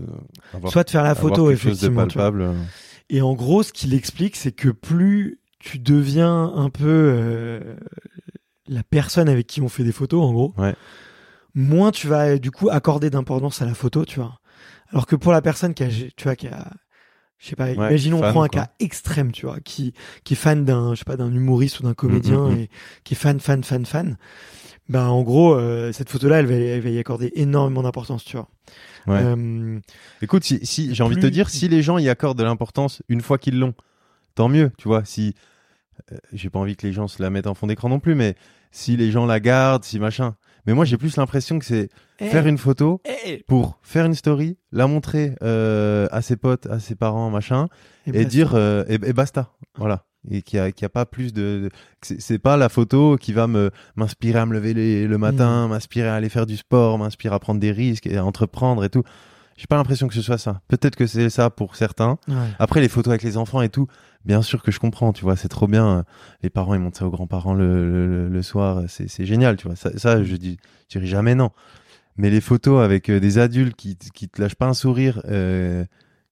[0.54, 1.94] avoir- soit de faire la photo, de effectivement.
[1.96, 2.06] vois.
[2.08, 2.50] palpable.
[3.10, 7.76] Et en gros, ce qu'il explique, c'est que plus tu deviens un peu euh,
[8.68, 10.54] la personne avec qui on fait des photos, en gros,
[11.56, 14.40] moins tu vas du coup accorder d'importance à la photo, tu vois.
[14.92, 16.72] Alors que pour la personne qui a, tu vois, qui a,
[17.40, 18.66] je sais pas, imaginons on prend un quoi.
[18.66, 19.94] cas extrême, tu vois, qui
[20.26, 22.60] qui est fan d'un, je sais pas, d'un humoriste ou d'un comédien mm, mm.
[22.60, 22.70] et
[23.06, 24.18] qui est fan, fan, fan, fan.
[24.90, 28.36] Ben en gros, euh, cette photo-là, elle va, elle va y accorder énormément d'importance, tu
[28.36, 28.50] vois.
[29.08, 29.22] Ouais.
[29.24, 29.80] Euh,
[30.22, 33.02] Écoute, si, si j'ai envie de te dire, si les gens y accordent de l'importance
[33.08, 33.74] une fois qu'ils l'ont,
[34.36, 35.06] tant mieux, tu vois.
[35.06, 35.36] Si
[36.12, 38.16] euh, j'ai pas envie que les gens se la mettent en fond d'écran non plus,
[38.16, 38.36] mais
[38.72, 40.36] si les gens la gardent, si machin.
[40.70, 41.90] Mais moi, j'ai plus l'impression que c'est
[42.20, 46.68] eh, faire une photo eh, pour faire une story, la montrer euh, à ses potes,
[46.68, 47.70] à ses parents, machin,
[48.06, 48.30] eh, et basta.
[48.30, 50.06] dire euh, et, et basta, voilà.
[50.30, 51.70] Et qu'il y a, qu'il y a pas plus de,
[52.02, 55.70] c'est pas la photo qui va me m'inspirer à me lever les- le matin, Mm.
[55.72, 58.90] m'inspirer à aller faire du sport, m'inspirer à prendre des risques et à entreprendre et
[58.90, 59.04] tout.
[59.60, 60.62] J'ai pas l'impression que ce soit ça.
[60.70, 62.18] Peut-être que c'est ça pour certains.
[62.30, 62.36] Ouais.
[62.60, 63.88] Après les photos avec les enfants et tout,
[64.24, 66.06] bien sûr que je comprends, tu vois, c'est trop bien.
[66.42, 69.68] Les parents ils montrent ça aux grands-parents le, le, le- le soir, c'est génial, tu
[69.68, 69.76] vois.
[69.76, 70.58] Ça, ça je dis,
[70.88, 71.50] je dirais jamais non.
[72.16, 75.84] Mais les photos avec euh, des adultes qui, qui te lâchent pas un sourire, euh,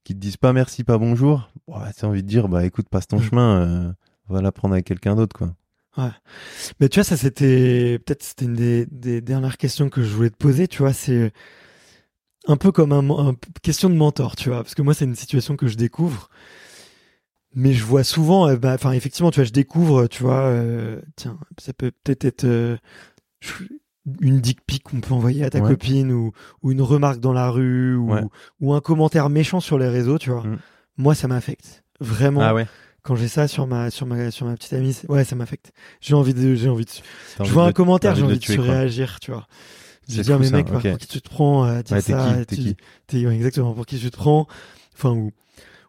[0.06, 3.08] qui te disent pas merci, pas bonjour, ouais, t'as envie de dire, bah écoute, passe
[3.08, 3.24] ton Mm.
[3.24, 3.92] chemin, euh,
[4.30, 5.54] va la prendre avec quelqu'un d'autre, quoi.
[6.80, 10.30] Mais tu vois, ça c'était peut-être c'était une des, des dernières questions que je voulais
[10.30, 10.68] te poser.
[10.68, 11.34] Tu vois, c'est
[12.48, 15.16] un peu comme un, un- question de mentor, tu vois, parce que moi c'est une
[15.16, 16.30] situation que je découvre,
[17.56, 21.02] mais je vois souvent, euh, bah, enfin effectivement, tu vois, je découvre, tu vois, euh,
[21.16, 22.78] tiens, ça peut peut-être être euh,
[24.22, 25.70] une dick pic qu'on peut envoyer à ta Ouais.
[25.72, 26.32] copine ou,
[26.64, 28.22] ou une remarque dans la rue ou, Ouais.
[28.62, 30.44] ou un commentaire méchant sur les réseaux, tu vois.
[30.44, 30.60] Mm.
[30.98, 32.42] Moi, ça m'affecte vraiment.
[32.42, 32.68] Ah ouais.
[33.04, 35.72] Quand j'ai ça sur ma sur ma sur ma petite amie, ouais, ça m'affecte.
[36.02, 36.92] J'ai envie de j'ai envie de
[37.44, 39.48] je vois de un commentaire, j'ai envie de de tuer, surréagir, tu vois.
[40.10, 42.36] Je ah, fou, mais mec, pour qui tu te prends à dire Ouais, t'es ça
[42.40, 42.76] qui T'es tu-
[43.08, 44.48] qui exactement, pour qui tu te prends.
[44.96, 45.32] Enfin, ou,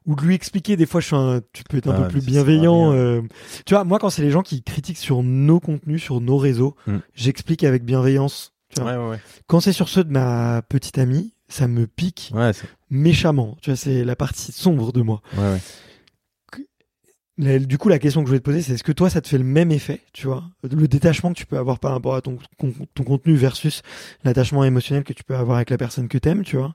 [0.07, 2.09] ou de lui expliquer, des fois, je suis un, tu peux être un Ah, peu
[2.09, 2.93] plus bienveillant.
[2.93, 3.21] euh.
[3.67, 6.75] tu vois, moi, quand c'est les gens qui critiquent sur nos contenus, sur nos réseaux,
[6.87, 6.97] Mm.
[7.15, 8.53] j'explique avec bienveillance.
[8.75, 8.93] Tu vois.
[8.93, 9.21] Ouais, ouais, ouais.
[9.47, 12.31] Quand c'est sur ceux de ma petite amie, ça me pique
[12.91, 13.57] méchamment.
[13.63, 15.23] Tu vois, c'est la partie sombre de moi.
[15.37, 15.61] ouais, ouais.
[17.39, 19.21] La- du coup, la question que je voulais te poser, c'est est-ce que toi, ça
[19.21, 22.17] te fait le même effet, tu vois Le détachement que tu peux avoir par rapport
[22.17, 22.37] à ton,
[22.95, 23.83] ton contenu versus
[24.25, 26.75] l'attachement émotionnel que tu peux avoir avec la personne que t'aimes, tu vois?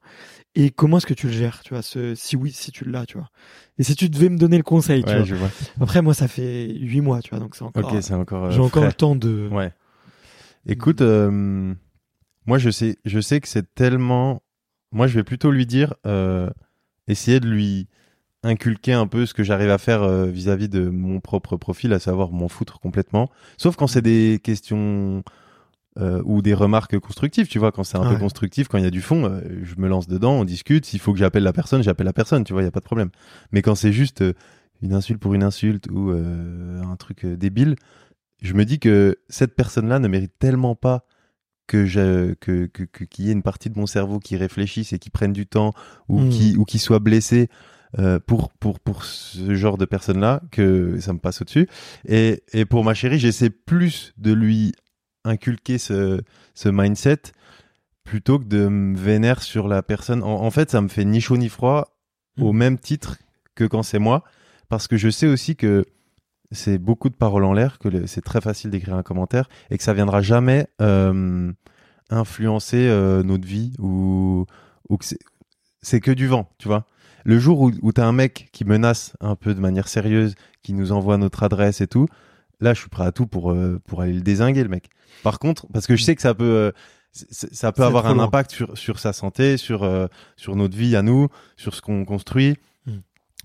[0.55, 3.05] Et comment est-ce que tu le gères, tu vois ce, Si oui, si tu l'as,
[3.05, 3.29] tu vois?
[3.77, 5.51] Et si tu devais me donner le conseil, tu vois je vois.
[5.81, 7.91] Après, moi, ça fait huit mois, tu vois, donc c'est encore...
[7.93, 8.45] Ok, c'est encore.
[8.45, 9.49] euh, J'ai encore le temps de...
[9.51, 9.73] Ouais.
[10.65, 11.73] Écoute, euh,
[12.45, 14.41] moi je sais, je sais que c'est tellement.
[14.93, 16.49] Moi, je vais plutôt lui dire, euh,
[17.07, 17.89] essayer de lui
[18.43, 21.99] inculquer un peu ce que j'arrive à faire euh, vis-à-vis de mon propre profil, à
[21.99, 23.29] savoir m'en foutre complètement.
[23.57, 25.23] Sauf quand c'est des questions
[25.99, 28.19] euh, ou des remarques constructives, tu vois, quand c'est un peu Ouais.
[28.19, 30.85] constructif, quand il y a du fond, euh, je me lance dedans, on discute.
[30.85, 32.79] S'il faut que j'appelle la personne, j'appelle la personne, tu vois, il y a pas
[32.79, 33.09] de problème.
[33.51, 34.33] Mais quand c'est juste euh,
[34.81, 37.75] une insulte pour une insulte ou un truc débile,
[38.41, 41.05] je me dis que cette personne-là ne mérite tellement pas
[41.67, 45.09] que je que qu'il y ait une partie de mon cerveau qui réfléchisse et qui
[45.09, 45.73] prenne du temps
[46.09, 46.29] ou Mm.
[46.29, 47.47] qui ou qui soit blessé
[47.99, 51.67] euh, pour pour pour ce genre de personne-là que ça me passe au-dessus
[52.07, 54.73] et et pour ma chérie j'essaie plus de lui
[55.25, 56.21] inculquer ce
[56.55, 57.21] ce mindset
[58.03, 61.21] plutôt que de me vénérer sur la personne en, en fait ça me fait ni
[61.21, 61.89] chaud ni froid
[62.39, 62.57] au Mm.
[62.57, 63.17] même titre
[63.55, 64.23] que quand c'est moi
[64.69, 65.85] parce que je sais aussi que
[66.51, 69.83] c'est beaucoup de paroles en l'air, que c'est très facile d'écrire un commentaire et que
[69.83, 71.51] ça viendra jamais euh,
[72.09, 74.45] influencer euh, notre vie ou,
[74.89, 75.19] ou que c'est-
[75.81, 76.85] c'est que du vent, tu vois.
[77.23, 80.73] Le jour où, où t'as un mec qui menace un peu de manière sérieuse, qui
[80.73, 82.07] nous envoie notre adresse et tout,
[82.59, 84.89] là je suis prêt à tout pour, euh, pour aller le désinguer le mec.
[85.23, 86.71] Par contre, parce que je sais que ça peut, euh,
[87.11, 91.01] ça peut avoir un impact sur, sur sa santé, sur, euh, sur notre vie à
[91.01, 91.27] nous,
[91.57, 92.57] sur ce qu'on construit.
[92.85, 92.91] Mm.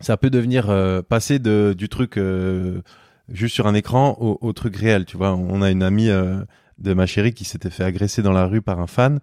[0.01, 2.83] Ça peut devenir euh, passer de, du truc euh,
[3.29, 5.35] juste sur un écran au, au truc réel, tu vois.
[5.35, 6.43] On a une amie euh,
[6.79, 9.21] de ma chérie qui s'était fait agresser dans la rue par un fan,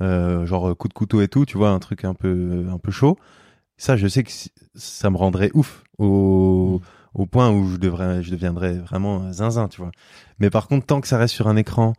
[0.00, 2.92] euh, genre coup de couteau et tout, tu vois, un truc un peu, un peu
[2.92, 3.18] chaud.
[3.78, 4.30] Ça, je sais que
[4.74, 6.80] ça me rendrait ouf au,
[7.14, 9.92] au point où je devrais, je deviendrais vraiment zinzin, tu vois.
[10.40, 11.94] Mais par contre, tant que ça reste sur un écran,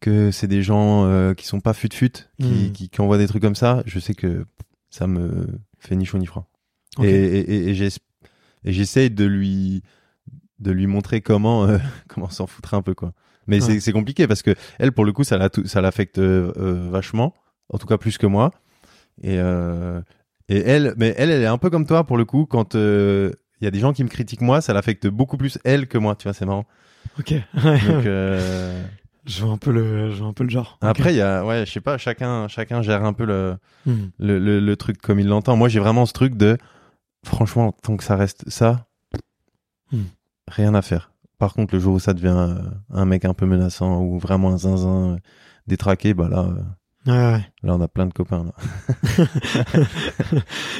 [0.00, 2.72] que c'est des gens euh, qui sont pas fut-fut, qui, Mm.
[2.72, 4.46] qui, qui envoient des trucs comme ça, je sais que
[4.90, 5.46] ça me
[5.78, 6.48] fait ni chaud ni froid.
[7.02, 7.98] Et, et, et, et j'es-
[8.64, 9.82] et j'essaye de lui
[10.60, 11.78] de lui montrer comment euh,
[12.08, 13.12] comment s'en foutre un peu quoi.
[13.46, 13.66] Mais Ouais.
[13.74, 16.88] c'est c'est compliqué parce que elle pour le coup ça la ça l'affecte euh, euh,
[16.90, 17.34] vachement,
[17.72, 18.50] en tout cas plus que moi.
[19.22, 20.00] Et, euh,
[20.48, 22.46] et elle, mais elle, elle est un peu comme toi pour le coup.
[22.46, 25.58] Quand euh, il y a des gens qui me critiquent moi, ça l'affecte beaucoup plus
[25.64, 26.14] elle que moi.
[26.16, 26.64] Tu vois, c'est marrant.
[27.18, 27.32] Ok.
[27.54, 28.84] Donc, euh,
[29.26, 30.78] je vois un peu le, je vois un peu le genre.
[30.80, 33.56] Après, il y a, ouais, je sais pas, chacun, chacun gère un peu le,
[33.86, 34.08] Hmm.
[34.18, 35.56] le, le, le truc comme il l'entend.
[35.56, 36.58] Moi, j'ai vraiment ce truc de,
[37.24, 38.86] franchement, tant que ça reste ça,
[39.90, 40.02] Hmm.
[40.48, 41.12] rien à faire.
[41.38, 42.58] Par contre, le jour où ça devient euh,
[42.92, 45.18] un mec un peu menaçant ou vraiment un zinzin
[45.66, 46.48] détraqué, bah là,
[47.08, 47.44] euh, Ouais, ouais.
[47.62, 48.44] là, on a plein de copains.
[48.44, 48.52] Là,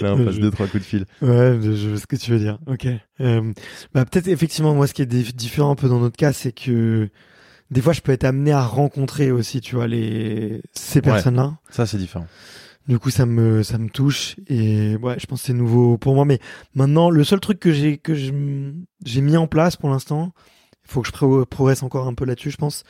[0.02, 1.06] là on passe Je- deux, trois coups de fil.
[1.22, 2.58] Ouais, je vois ce que tu veux dire.
[2.66, 2.86] Ok.
[3.20, 3.52] Euh,
[3.94, 6.52] bah peut-être effectivement moi ce qui est dif- différent un peu dans notre cas, c'est
[6.52, 7.08] que
[7.70, 11.58] des fois je peux être amené à rencontrer aussi, tu vois, les ces personnes-là.
[11.70, 12.26] Ça, c'est différent.
[12.86, 16.14] Du coup ça me ça me touche et ouais, je pense que c'est nouveau pour
[16.14, 16.24] moi.
[16.24, 16.38] Mais
[16.74, 20.32] maintenant le seul truc que j'ai que j'ai mis en place pour l'instant,
[20.84, 22.84] il faut que je pro- progresse encore un peu là-dessus, je pense.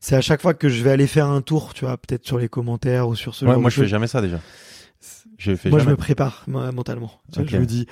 [0.00, 2.38] C'est à chaque fois que je vais aller faire un tour, tu vois, peut-être sur
[2.38, 4.40] les commentaires ou sur ce Ouais, genre moi, de je fais jamais ça déjà.
[5.38, 7.12] Je fais Moi, je me prépare moi, mentalement.
[7.36, 7.86] Je me dis,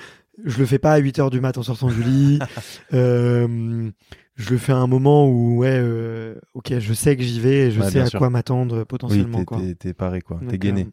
[0.45, 2.39] je le fais pas à 8 heures du mat en sortant du lit.
[2.93, 3.89] Euh,
[4.35, 7.67] je le fais à un moment où, ouais, euh, ok, je sais que j'y vais
[7.67, 8.19] et je Ouais, sais à sûr.
[8.19, 9.43] quoi m'attendre Oui, potentiellement.
[9.45, 9.59] quoi.
[9.79, 10.39] t'es paré, quoi.
[10.47, 10.87] T'es gainé.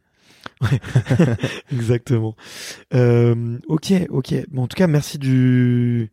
[0.62, 1.36] euh, ouais,
[1.72, 2.34] exactement.
[2.94, 4.34] Euh, ok, ok.
[4.50, 6.10] Bon, en tout cas, merci du,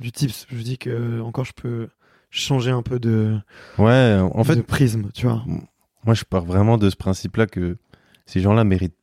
[0.00, 0.46] du tips.
[0.50, 1.88] Je dis que encore, je peux
[2.32, 3.38] changer un peu de,
[3.78, 5.44] Ouais, en fait, de prisme, tu vois.
[6.04, 7.76] moi, je pars vraiment de ce principe-là que
[8.26, 8.96] ces gens-là méritent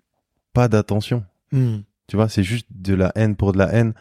[0.53, 1.23] pas d'attention.
[1.51, 1.77] Hmm.
[2.07, 3.93] Tu vois, c'est juste de la haine pour de la haine.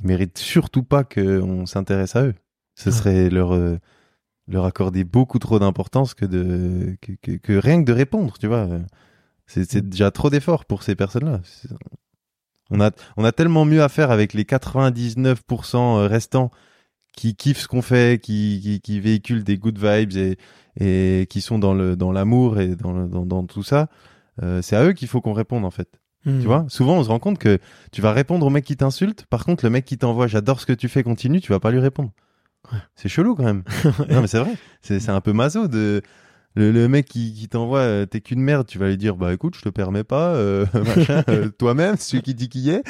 [0.00, 2.34] Ils méritent surtout pas qu'on s'intéresse à eux.
[2.76, 2.94] Ce Ouais.
[2.96, 3.76] serait leur, euh,
[4.48, 8.46] leur accorder beaucoup trop d'importance que, de, que, que, que rien que de répondre, tu
[8.46, 8.68] vois.
[9.46, 11.40] C'est déjà trop d'efforts pour ces personnes-là.
[11.42, 11.68] C'est-
[12.70, 16.52] On a, on a tellement mieux à faire avec les 99% restants
[17.12, 20.36] qui kiffent ce qu'on fait, qui, qui, qui véhiculent des good vibes et,
[20.80, 23.88] et qui sont dans le dans l'amour et dans, le- dans, dans tout ça.
[24.42, 25.88] Euh, c'est à eux qu'il faut qu'on réponde en fait.
[26.24, 26.38] Hmm.
[26.40, 27.58] Tu vois, souvent on se rend compte que
[27.92, 30.66] tu vas répondre au mec qui t'insulte, par contre le mec qui t'envoie j'adore ce
[30.66, 32.10] que tu fais, continue, tu vas pas lui répondre.
[32.72, 32.78] Ouais.
[32.94, 33.64] C'est chelou quand même.
[34.10, 36.02] non mais c'est vrai, c'est c'est un peu maso de
[36.56, 39.32] le, le mec qui, qui t'envoie euh, t'es qu'une merde, tu vas lui dire bah
[39.32, 40.66] écoute je te permets pas, euh,
[40.96, 42.82] machin, euh, toi-même, celui qui dit qui est.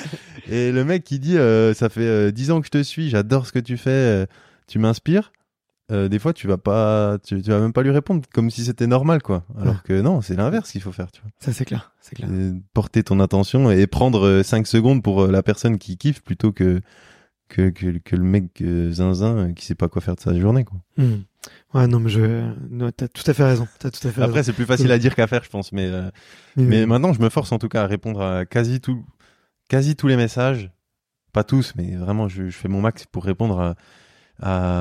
[0.51, 3.47] Et le mec qui dit euh, ça fait 10 ans que je te suis, j'adore
[3.47, 4.27] ce que tu fais,
[4.66, 5.32] tu m'inspires.
[5.93, 8.65] Euh, des fois tu vas pas, tu, tu vas même pas lui répondre comme si
[8.65, 9.45] c'était normal quoi.
[9.61, 9.81] Alors Ouais.
[9.85, 11.11] que non, c'est l'inverse qu'il faut faire.
[11.11, 11.31] Tu vois.
[11.41, 11.93] Ça, c'est clair.
[12.01, 12.28] C'est clair.
[12.74, 16.81] Porter ton attention et prendre 5 secondes pour la personne qui kiffe plutôt que
[17.51, 20.39] que, que, que le mec euh, zinzin euh, qui sait pas quoi faire de sa
[20.39, 20.78] journée quoi.
[20.97, 21.16] Hmm.
[21.74, 23.66] Ouais, non, mais je, non, t'as tout à fait raison.
[23.78, 25.86] T'as tout à fait Après c'est plus facile à dire qu'à faire je pense mais
[25.86, 26.10] euh,
[26.56, 29.05] Mais, mais maintenant je me force en tout cas à répondre à quasi tout
[29.68, 30.70] quasi tous les messages
[31.32, 33.74] pas tous mais vraiment je, je fais mon max pour répondre à,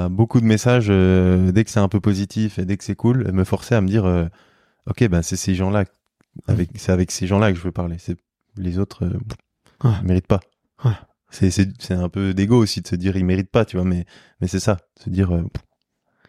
[0.06, 2.96] à beaucoup de messages euh, dès que c'est un peu positif et dès que c'est
[2.96, 4.06] cool et me forcer à me dire
[4.88, 5.86] ok ben c'est ces gens là
[6.48, 8.18] avec c'est avec ces gens là que je veux parler c'est
[8.58, 9.10] les autres
[9.84, 9.92] Ouais.
[10.04, 10.42] méritent pas
[10.84, 10.92] Ouais.
[11.30, 13.86] C'est c'est c'est un peu d'égo aussi de se dire ils méritent pas tu vois
[13.86, 14.06] mais
[14.42, 15.44] mais c'est ça se dire euh,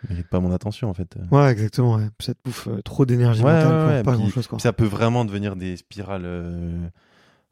[0.05, 1.97] ils méritent pas mon attention en fait Ouais, exactement.
[1.97, 2.09] Ouais.
[2.21, 4.59] Ça te bouffe euh, trop d'énergie Ouais, mentale ouais, pour pas puis- grand chose, quoi.
[4.59, 6.87] Ça peut vraiment devenir des spirales euh,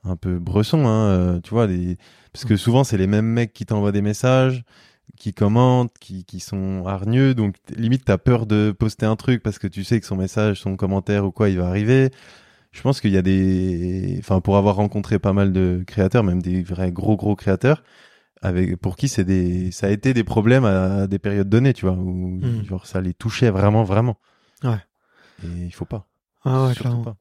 [0.04, 1.98] un peu bressons, hein, euh, tu vois, des...
[2.32, 4.62] parce que souvent c'est les mêmes mecs qui t'envoient des messages,
[5.16, 9.58] qui commentent, qui, qui sont hargneux, donc limite t'as peur de poster un truc parce
[9.58, 12.10] que tu sais que son message, son commentaire ou quoi, il va arriver.
[12.70, 16.42] Je pense qu'il y a des, enfin pour avoir rencontré pas mal de créateurs, même
[16.42, 17.82] des vrais gros gros créateurs,
[18.42, 21.86] avec pour qui c'est des, ça a été des problèmes à des périodes données, tu
[21.86, 22.64] vois, où Mm.
[22.66, 24.18] genre ça les touchait vraiment vraiment.
[24.62, 24.78] Ouais.
[25.44, 26.06] Et il faut pas.
[26.44, 27.02] Ah ouais, clairement.
[27.02, 27.16] pas.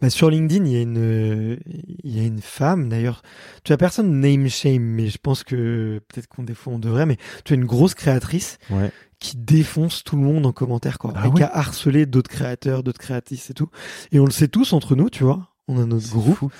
[0.00, 1.58] Bah, sur LinkedIn, il y a une,
[2.04, 3.22] il y a une femme, d'ailleurs.
[3.64, 7.06] Tu as personne name shame, mais je pense que peut-être qu'on des fois on devrait,
[7.06, 8.90] mais tu as une grosse créatrice Ouais.
[9.20, 11.12] Qui défonce tout le monde en commentaire, quoi.
[11.16, 13.68] Ah et qui a harcelé d'autres créateurs, d'autres créatrices et tout.
[14.12, 15.48] Et on le sait tous entre nous, tu vois.
[15.66, 16.34] On a notre C'est groupe.
[16.36, 16.50] fou.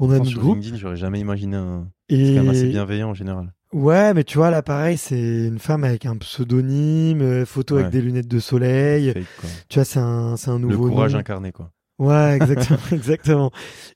[0.00, 0.54] On a notre sur groupe.
[0.56, 1.88] LinkedIn, j'aurais jamais imaginé un.
[2.10, 3.52] C'est Et quand même assez bienveillant en général.
[3.72, 7.90] ouais, mais tu vois, là, pareil, c'est une femme avec un pseudonyme, euh, photo avec
[7.90, 9.12] des lunettes de soleil.
[9.12, 9.26] Fake.
[9.68, 11.18] Tu vois, c'est un, c'est un Le nouveau courage nom.
[11.20, 11.70] incarné, quoi.
[11.98, 13.50] Ouais, exactement, exactement.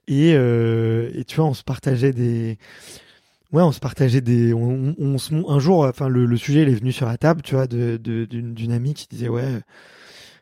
[0.08, 2.58] Et, euh, et tu vois, on se partageait des,
[3.52, 6.68] ouais, on se partageait des, on, on, on un jour, enfin, le, le sujet, il
[6.68, 9.60] est venu sur la table, tu vois, de, de- d'une, d'une amie qui disait, ouais,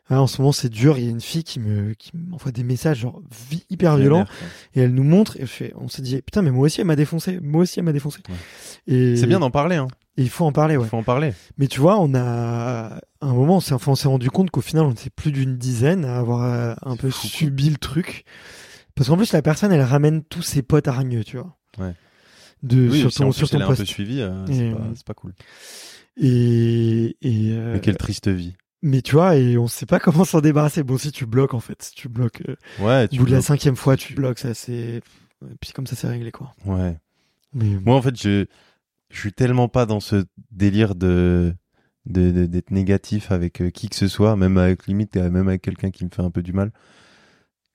[0.09, 2.51] ah, en ce moment, c'est dur, il y a une fille qui me, qui m'envoie
[2.51, 3.21] des messages, genre,
[3.71, 4.25] hyper violents,
[4.75, 7.39] et elle nous montre, et on s'est dit, putain, mais moi aussi, elle m'a défoncé,
[7.41, 8.19] moi aussi, elle m'a défoncé.
[8.29, 8.93] Ouais.
[8.93, 9.87] Et, C'est bien d'en parler, hein.
[10.17, 10.87] et il faut en parler, Il ouais.
[10.87, 11.33] faut en parler.
[11.57, 14.83] Mais tu vois, on a, à un moment, on s'est, enfin, rendu compte qu'au final,
[14.85, 18.25] on était plus d'une dizaine à avoir euh, un peu fou, subi le truc.
[18.93, 21.57] Parce qu'en plus, la personne, elle ramène tous ses potes hargneux, tu vois.
[21.79, 21.93] Ouais.
[22.65, 23.85] De, Oui, sur si ton, plus sur ton elle est un peu post.
[23.91, 24.45] suivie, euh,
[24.95, 25.33] c'est pas, cool.
[26.17, 28.55] Et, et, euh, Mais quelle triste vie.
[28.81, 30.83] mais tu vois, et on sait pas comment s'en débarrasser.
[30.83, 33.31] Bon, si tu bloques, en fait, si tu bloques, euh, Ouais, au tu bout de
[33.31, 33.45] la bloques.
[33.45, 35.01] cinquième fois, tu bloques, ça c'est.
[35.43, 36.53] Et puis comme ça, c'est réglé, quoi.
[36.65, 36.97] Ouais.
[37.53, 38.45] Mais Moi, en fait, je,
[39.09, 41.53] je suis tellement pas dans ce délire de
[42.07, 45.61] de- de- d'être négatif avec euh, qui que ce soit, même avec limite, même avec
[45.63, 46.71] quelqu'un qui me fait un peu du mal,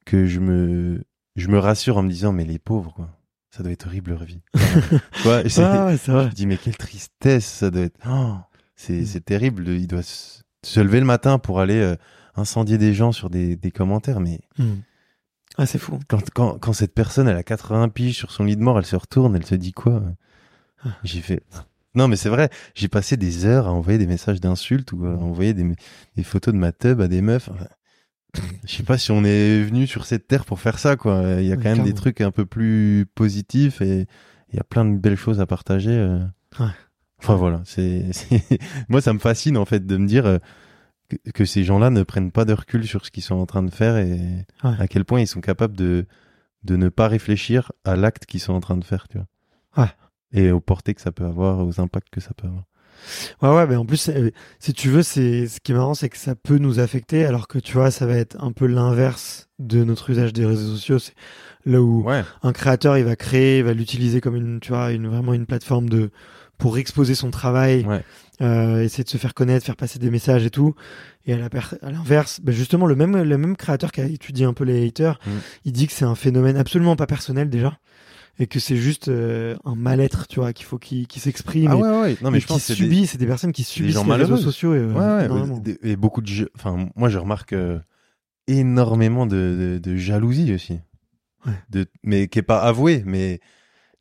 [0.06, 1.02] que je me
[1.36, 3.08] je me rassure en me disant mais les pauvres quoi,
[3.51, 4.40] ça doit être horrible leur vie.
[4.55, 7.98] tu vois, ah, ouais, je me dis mais quelle tristesse ça doit être.
[8.09, 8.35] Oh,
[8.77, 9.20] c'est Mm.
[9.20, 9.68] terrible.
[9.68, 11.97] Il doit se, se lever le matin pour aller euh,
[12.36, 14.77] incendier des gens sur des, des commentaires, mais Hmm.
[15.59, 15.98] Ah, c'est fou.
[16.09, 18.86] quand, quand, quand cette personne, elle a 80 piges sur son lit de mort, elle
[18.86, 20.01] se retourne, elle se dit quoi
[20.85, 20.90] Ah.
[21.02, 21.43] J'ai fait.
[21.97, 25.10] Non, mais c'est vrai, j'ai passé des heures à envoyer des messages d'insultes ou à
[25.10, 25.66] envoyer des,
[26.16, 27.48] des photos de ma tub à des meufs.
[27.48, 27.66] Enfin,
[28.66, 31.23] Je sais pas si on est venu sur cette terre pour faire ça, quoi.
[31.39, 34.07] Il y a Ouais, quand même des trucs un peu plus positifs et
[34.52, 35.90] il y a plein de belles choses à partager.
[35.93, 36.19] euh.
[36.59, 36.66] Ouais.
[37.23, 38.07] Enfin voilà, c'est,
[38.89, 40.39] moi ça me fascine en fait de me dire euh,
[41.09, 43.62] que, que ces gens-là ne prennent pas de recul sur ce qu'ils sont en train
[43.62, 44.19] de faire et
[44.65, 44.74] Ouais.
[44.78, 46.07] à quel point ils sont capables de
[46.62, 49.85] de ne pas réfléchir à l'acte qu'ils sont en train de faire, tu vois.
[49.85, 49.90] Ouais.
[50.32, 52.65] Et aux portées que ça peut avoir, aux impacts que ça peut avoir.
[53.42, 56.08] Ouais, ouais, mais en plus, c'est- si tu veux, c'est ce qui est marrant, c'est
[56.08, 59.48] que ça peut nous affecter, alors que tu vois, ça va être un peu l'inverse
[59.58, 60.98] de notre usage des réseaux sociaux.
[60.98, 61.14] C'est
[61.66, 62.22] là où Ouais.
[62.42, 65.46] un créateur, il va créer, il va l'utiliser comme une, tu vois, une vraiment une
[65.46, 66.10] plateforme de
[66.58, 68.04] pour exposer son travail, Ouais.
[68.42, 70.74] euh, essayer de se faire connaître, faire passer des messages et tout.
[71.26, 71.38] Et à
[71.82, 75.18] l'inverse, ben justement, le même le même créateur qui a étudié un peu les haters,
[75.26, 75.30] Mm.
[75.64, 77.78] il dit que c'est un phénomène absolument pas personnel déjà,
[78.40, 81.70] et que c'est juste euh, un mal-être, tu vois, qu'il faut qu'il s'exprime.
[81.70, 82.16] Ah ouais, ouais.
[82.22, 84.38] Non, mais et je pense subit, c'est des personnes qui subissent les réseaux malheureux.
[84.38, 84.74] sociaux.
[84.74, 86.48] Et, euh, Ouais, et beaucoup de jeux.
[86.56, 87.78] Enfin, moi, je remarque euh,
[88.46, 90.80] énormément de, de, de jalousie aussi.
[91.68, 93.40] De, mais qui est pas avouée, mais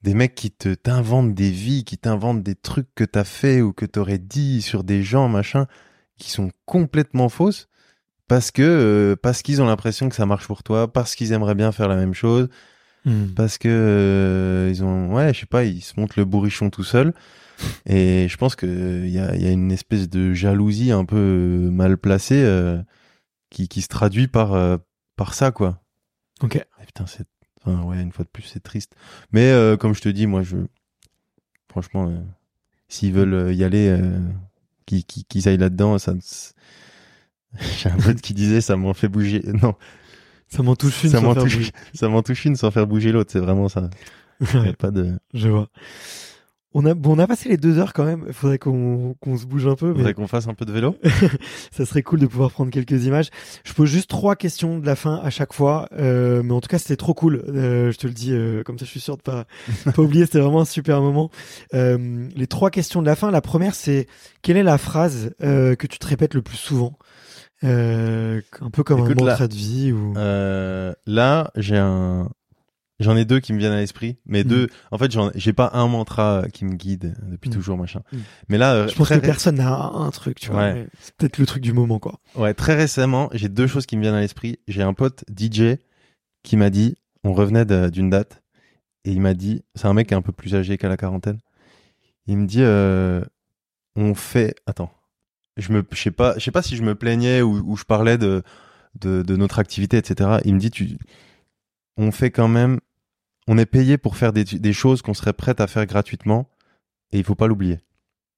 [0.01, 3.73] des mecs qui te t'inventent des vies, qui t'inventent des trucs que t'as fait ou
[3.73, 5.67] que t'aurais dit sur des gens, machin,
[6.17, 7.67] qui sont complètement fausses
[8.29, 11.71] parce que parce qu'ils ont l'impression que ça marche pour toi, parce qu'ils aimeraient bien
[11.73, 12.47] faire la même chose,
[13.05, 13.27] Hmm.
[13.33, 16.83] parce que euh, ils ont ouais je sais pas ils se montent le bourrichon tout
[16.83, 17.13] seul
[17.85, 18.65] et je pense que
[19.05, 22.81] il y a, y a une espèce de jalousie un peu euh, mal placée euh,
[23.49, 24.77] qui, qui se traduit par euh,
[25.15, 25.81] par ça quoi
[26.41, 26.57] Ok.
[26.57, 27.25] et putain c'est
[27.63, 28.95] enfin, ouais une fois de plus c'est triste
[29.31, 30.57] mais euh, comme je te dis moi je
[31.69, 32.19] franchement euh,
[32.89, 34.19] s'ils veulent euh, y aller euh,
[34.85, 36.13] qu'ils qu'ils aillent là dedans ça
[37.77, 39.75] j'ai un pote qui disait ça m'en fait bouger non
[40.49, 41.71] Ça m'en touche une ça sans m'en faire touche bouger.
[41.93, 43.89] ça m'en touche une sans faire bouger l'autre c'est vraiment ça
[44.55, 45.67] Ouais, pas de je vois.
[46.75, 48.25] On a, bon, on a passé les deux heures quand même.
[48.27, 50.71] Il faudrait qu'on qu'on se bouge un peu, mais Faudrait qu'on fasse un peu de
[50.71, 50.95] vélo.
[51.71, 53.29] ça serait cool de pouvoir prendre quelques images.
[53.63, 56.67] Je pose juste trois questions de la fin à chaque fois, euh, mais en tout
[56.67, 57.43] cas c'était trop cool.
[57.49, 59.45] Euh, je te le dis, euh, comme ça je suis sûr de pas
[59.95, 60.25] pas oublier.
[60.25, 61.31] C'était vraiment un super moment.
[61.73, 63.31] Euh, les trois questions de la fin.
[63.31, 64.05] La première c'est
[64.43, 66.99] quelle est la phrase euh, que tu te répètes le plus souvent,
[67.63, 70.13] euh, un peu comme Écoute, un là- mantra de vie ou.
[70.17, 72.29] Euh, là, j'ai un,
[72.99, 74.47] j'en ai deux qui me viennent à l'esprit, mais Mm.
[74.47, 74.67] deux.
[74.91, 77.53] En fait, j'ai pas un mantra qui me guide depuis Mm.
[77.53, 78.01] toujours, machin.
[78.11, 78.17] Mm.
[78.49, 80.59] Mais là, je pense que personne n'a un truc, tu vois.
[80.71, 80.87] Ouais.
[80.99, 82.19] C'est peut-être le truc du moment, quoi.
[82.35, 84.59] Ouais, très récemment, j'ai deux choses qui me viennent à l'esprit.
[84.67, 85.77] J'ai un pote DJ
[86.43, 88.41] qui m'a dit, on revenait d'une date,
[89.05, 90.97] et il m'a dit, c'est un mec qui est un peu plus âgé qu'à la
[90.97, 91.39] quarantaine.
[92.27, 93.21] Il me dit, euh,
[93.95, 94.91] on fait, attends,
[95.59, 98.17] je me, je sais pas, je sais pas si je me plaignais ou, je parlais
[98.17, 98.43] de,
[99.03, 100.39] notre activité, etc.
[100.45, 100.97] Il me dit,
[101.97, 102.79] on fait quand même,
[103.47, 106.49] on est payé pour faire des, choses qu'on serait prête à faire gratuitement,
[107.11, 107.79] et il faut pas l'oublier.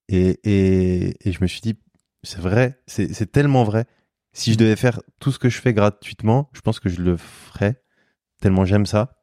[0.08, 1.78] Et, et, et je me suis dit,
[2.24, 3.86] c'est vrai, c'est c'est tellement vrai.
[4.34, 7.18] Si je devais faire tout ce que je fais gratuitement, je pense que je le
[7.18, 7.82] ferais,
[8.42, 9.18] tellement j'aime ça.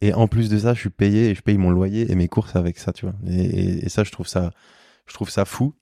[0.00, 2.28] Et en plus de ça, je suis payé et je paye mon loyer et mes
[2.28, 3.14] courses avec ça, tu vois.
[3.26, 4.52] Et, et- et ça, je trouve ça,
[5.06, 5.74] je trouve ça fou.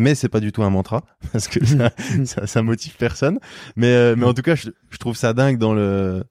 [0.00, 1.90] Mais c'est pas du tout un mantra parce que ça,
[2.24, 3.38] ça, ça motive personne.
[3.76, 6.24] Mais, euh, mais en tout cas, je, je trouve ça dingue dans le,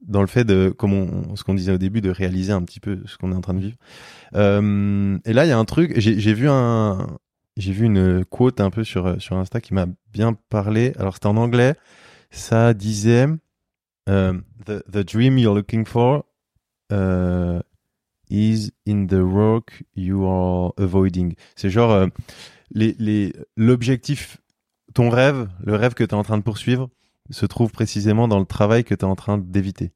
[0.00, 2.80] dans le fait de, comme on, ce qu'on disait au début, de réaliser un petit
[2.80, 3.76] peu ce qu'on est en train de vivre.
[4.34, 5.92] Euh, et là, il y a un truc.
[5.96, 7.18] J'ai vu un,
[7.58, 10.94] j'ai vu une quote un peu sur sur Insta qui m'a bien parlé.
[10.98, 11.74] Alors c'était en anglais.
[12.30, 13.26] Ça disait
[14.08, 14.32] euh,
[14.64, 16.24] the the dream you're looking for
[18.32, 21.34] is in the work you are avoiding.
[21.54, 22.06] C'est genre euh,
[22.72, 24.38] les les l'objectif,
[24.94, 26.90] ton rêve, le rêve que tu es en train de poursuivre,
[27.30, 29.92] se trouve précisément dans le travail que tu es en train d'éviter.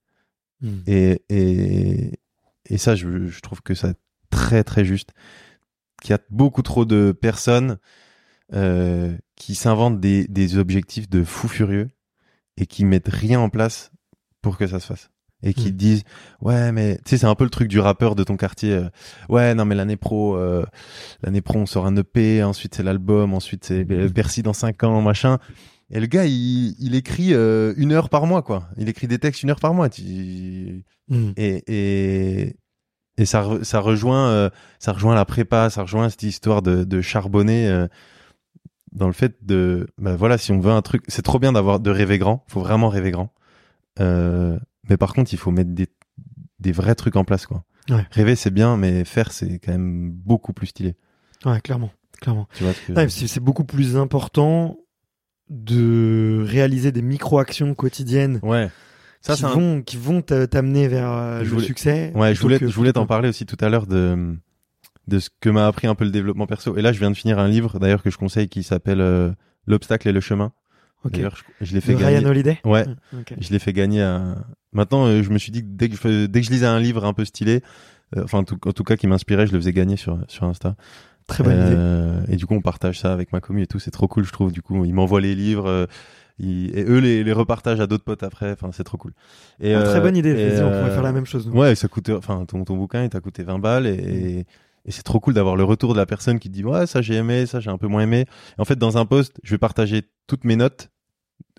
[0.61, 0.79] Hmm.
[0.87, 2.21] Et, et,
[2.67, 3.97] et ça, je, je trouve que c'est
[4.31, 5.13] très très juste.
[6.03, 7.79] Qu'il y a beaucoup trop de personnes
[8.53, 11.89] euh, qui s'inventent des, des objectifs de fous furieux
[12.57, 13.91] et qui mettent rien en place
[14.41, 15.11] pour que ça se fasse.
[15.47, 15.73] Et qui Mm.
[15.73, 16.03] te disent
[16.43, 18.89] ouais mais tu sais c'est un peu le truc du rappeur de ton quartier euh,
[19.29, 20.65] ouais non mais l'année pro euh,
[21.23, 24.83] l'année pro on sort un EP ensuite c'est l'album ensuite c'est euh, Bercy dans 5
[24.85, 25.39] ans machin.
[25.91, 28.69] Et le gars il, il écrit euh, une heure par mois quoi.
[28.77, 29.89] Il écrit des textes une heure par mois.
[29.89, 31.31] Tu- Mm.
[31.37, 32.57] et et
[33.19, 34.51] et ça re- ça rejoint
[34.81, 37.87] ça rejoint la prépa ça rejoint cette histoire de, de charbonner
[38.93, 41.79] dans le fait de bah voilà si on veut un truc c'est trop bien d'avoir
[41.81, 42.45] de rêver grand.
[42.49, 43.33] Faut vraiment rêver grand.
[44.01, 45.89] Euh, mais par contre il faut mettre des
[46.61, 48.05] des vrais trucs en place quoi Ouais.
[48.11, 50.97] rêver c'est bien mais faire c'est quand même beaucoup plus stylé
[51.45, 52.49] Ouais, clairement, clairement.
[52.55, 54.77] tu vois ce que Ouais, c'est c'est beaucoup plus important
[55.51, 58.71] de réaliser des micro-actions quotidiennes ouais
[59.21, 62.13] ça qui, un- vont, qui vont t'a- t'amener vers euh, Je le voulais- succès.
[62.15, 64.37] Ouais, je voulais, que- je voulais t'en parler aussi tout à l'heure de
[65.09, 66.77] de ce que m'a appris un peu le développement perso.
[66.77, 69.31] Et là, je viens de finir un livre d'ailleurs que je conseille qui s'appelle euh,
[69.67, 70.53] L'obstacle et le chemin.
[71.05, 71.13] Ok.
[71.13, 72.19] D'ailleurs, je, je l'ai fait De gagner.
[72.19, 72.85] Ryan Holiday Ouais,
[73.17, 73.35] Ok.
[73.39, 74.37] je l'ai fait gagner à.
[74.73, 76.81] Maintenant, euh, je me suis dit que dès que je dès que je lisais un
[76.81, 77.63] livre un peu stylé,
[78.17, 80.45] euh, enfin en tout, en tout cas qui m'inspirait, je le faisais gagner sur sur
[80.45, 80.75] Insta.
[81.27, 81.75] Très bonne idée.
[81.77, 83.79] Euh, et du coup, on partage ça avec ma commu et tout.
[83.81, 84.53] C'est trop cool, je trouve.
[84.53, 85.67] Du coup, ils m'envoient les livres.
[85.69, 85.87] euh,
[86.39, 88.53] ils- et eux les, les repartagent à d'autres potes après.
[88.53, 89.13] Enfin, c'est trop cool.
[89.61, 90.31] Et, Ah, très euh, bonne idée.
[90.31, 91.49] et, on pourrait euh, faire la même chose.
[91.49, 94.47] Ouais, ça coûte, enfin, ton, ton bouquin, il t'a coûté 20 balles et, et,
[94.87, 97.03] et c'est trop cool d'avoir le retour de la personne qui te dit, ouais, ça
[97.03, 98.21] j'ai aimé, ça j'ai un peu moins aimé.
[98.57, 100.91] Et en fait, dans un post, je vais partager toutes mes notes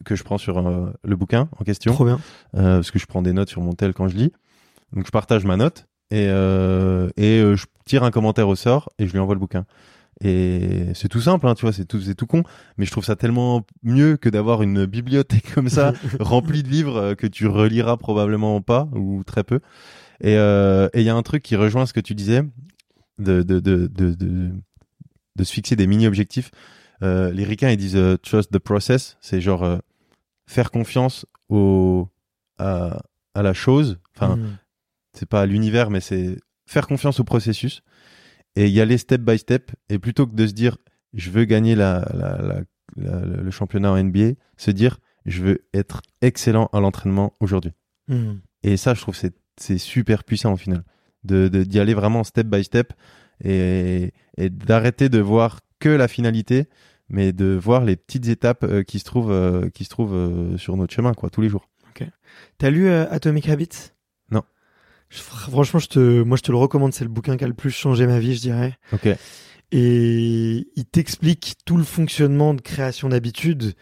[0.05, 2.19] que je prends sur euh, le bouquin en question, Trop bien.
[2.55, 4.31] euh, parce que je prends des notes sur mon tel quand je lis.
[4.93, 9.07] Donc, je partage ma note et, euh, et je tire un commentaire au sort et
[9.07, 9.65] je lui envoie le bouquin.
[10.23, 12.41] Et c'est tout simple, hein, tu vois, c'est tout, c'est tout con,
[12.77, 17.13] mais je trouve ça tellement mieux que d'avoir une bibliothèque comme ça rempli de livres
[17.13, 19.59] que tu reliras probablement pas ou très peu.
[20.21, 22.41] Et euh, et il y a un truc qui rejoint ce que tu disais
[23.19, 24.13] de de de de
[25.35, 26.51] de, se fixer des mini objectifs.
[27.03, 29.77] Euh, les ricains ils disent euh, trust the process, c'est genre euh,
[30.47, 32.07] faire confiance au
[32.57, 33.01] à,
[33.35, 33.99] à la chose.
[34.15, 34.57] Enfin, Mm.
[35.13, 37.81] c'est pas à l'univers, mais c'est faire confiance au processus
[38.55, 39.71] et y aller step by step.
[39.89, 40.77] Et plutôt que de se dire
[41.13, 42.61] je veux gagner la, la, la-
[42.95, 47.73] la- le championnat en NBA, se dire je veux être excellent à l'entraînement aujourd'hui.
[48.07, 48.35] Mm.
[48.63, 50.83] Et ça, je trouve c'est c'est super puissant au final
[51.27, 52.93] de d'y aller vraiment step by step
[53.43, 56.65] et et d'arrêter de voir que la finalité,
[57.09, 60.57] mais de voir les petites étapes euh, qui se trouvent euh, qui se trouvent euh,
[60.57, 61.69] sur notre chemin quoi tous les jours.
[62.59, 63.91] T'as lu Atomic Habits?
[64.29, 64.43] Non.
[65.09, 66.93] Je- franchement, je te, moi, je te le recommande.
[66.93, 68.77] C'est le bouquin qui a le plus changé ma vie, je dirais.
[68.93, 69.07] Ok.
[69.71, 73.73] Et il t'explique tout le fonctionnement de création d'habitudes.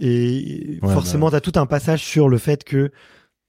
[0.00, 2.90] Et Ouais, forcément, t'as tout un passage sur le fait que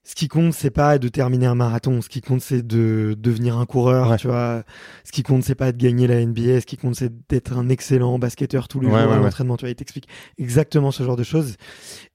[0.06, 2.02] ce qui compte, c'est pas de terminer un marathon.
[2.02, 4.18] Ce qui compte, c'est de devenir un coureur, Ouais.
[4.18, 4.64] tu vois.
[5.06, 6.60] Ce qui compte, c'est pas de gagner la NBA.
[6.62, 9.56] Ce qui compte, c'est d'être un excellent basketteur tous les Ouais, jours ouais, à l'entraînement.
[9.56, 10.08] Tu vois, il t'explique
[10.38, 11.56] exactement ce genre de choses.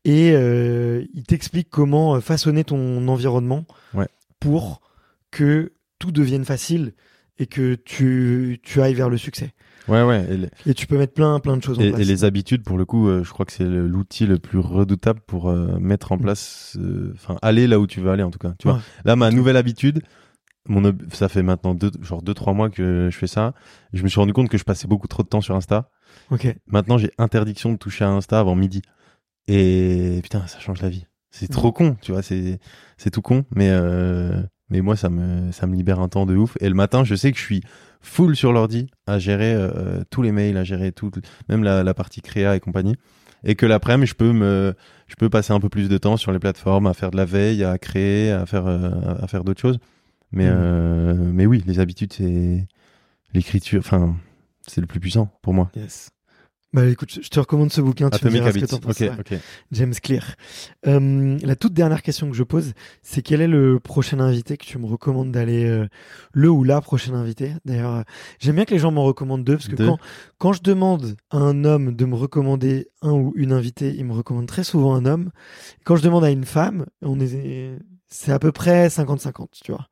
[0.04, 3.64] Et euh, il t'explique comment euh, façonner ton environnement
[4.40, 4.80] pour
[5.30, 6.92] que tout devienne facile
[7.38, 9.52] et que tu, tu ailles vers le succès.
[9.88, 10.26] Ouais ouais.
[10.30, 12.00] Et les- Et tu peux mettre plein, plein de choses en Et, place.
[12.00, 15.20] et les habitudes, pour le coup, euh, je crois que c'est l'outil le plus redoutable
[15.26, 16.20] pour euh, mettre en Mm.
[16.22, 18.54] place, euh, enfin, aller là où tu veux aller, en tout cas.
[18.58, 20.02] Tu vois, là, ma nouvelle habitude,
[20.68, 23.54] mon, ob- ça fait maintenant deux, genre deux, trois mois que je fais ça.
[23.94, 25.90] Je me suis rendu compte que je passais beaucoup trop de temps sur Insta.
[26.30, 26.54] Ok.
[26.66, 28.82] Maintenant, j'ai interdiction de toucher à Insta avant midi.
[29.46, 31.06] Et putain, ça change la vie.
[31.30, 32.58] C'est trop con, tu vois, c'est,
[32.96, 36.36] c'est tout con, mais, euh, mais moi, ça me, ça me libère un temps de
[36.36, 36.56] ouf.
[36.60, 37.62] Et le matin, je sais que je suis
[38.00, 41.10] full sur l'ordi à gérer euh, tous les mails, à gérer tout,
[41.48, 42.96] même la, la partie créa et compagnie.
[43.44, 44.74] Et que l'après-midi, je peux me,
[45.06, 47.24] je peux passer un peu plus de temps sur les plateformes, à faire de la
[47.24, 48.90] veille, à créer, à faire, euh,
[49.22, 49.78] à faire d'autres choses.
[50.32, 50.52] Mais, Mhm.
[50.54, 52.66] euh, mais oui, les habitudes, c'est
[53.34, 54.16] l'écriture, enfin,
[54.66, 55.70] c'est le plus puissant pour moi.
[55.76, 56.10] Yes.
[56.74, 59.00] Bah écoute, je te recommande ce bouquin, tu me diras ce que t'en penses.
[59.00, 59.12] Ok, ouais.
[59.18, 59.38] ok.
[59.72, 60.34] James Clear.
[60.86, 64.66] Euh, la toute dernière question que je pose, c'est quel est le prochain invité que
[64.66, 65.88] tu me recommandes d'aller, euh,
[66.32, 67.54] le ou la prochaine invité?
[67.64, 68.02] D'ailleurs, euh,
[68.38, 69.86] j'aime bien que les gens m'en recommandent deux, parce que Deux.
[69.86, 69.98] quand,
[70.36, 74.12] quand je demande à un homme de me recommander un ou une invitée, il me
[74.12, 75.30] recommande très souvent un homme.
[75.84, 77.78] Quand je demande à une femme, on est,
[78.08, 79.86] c'est à peu près 50-50, tu vois.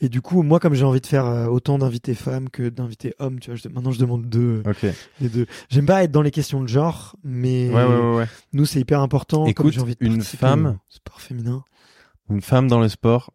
[0.00, 3.14] Et du coup, moi, comme j'ai envie de faire euh, autant d'invités femmes que d'invités
[3.18, 4.86] hommes, tu vois, je- maintenant je demande deux, Ok.
[5.20, 5.46] les deux.
[5.70, 9.00] J'aime pas être dans les questions de genre, mais Ouais, ouais, ouais, nous, c'est hyper
[9.00, 9.44] important.
[9.44, 11.64] comme Écoute, j'ai envie de une femme- au sport féminin.
[12.30, 13.32] Une femme dans le sport.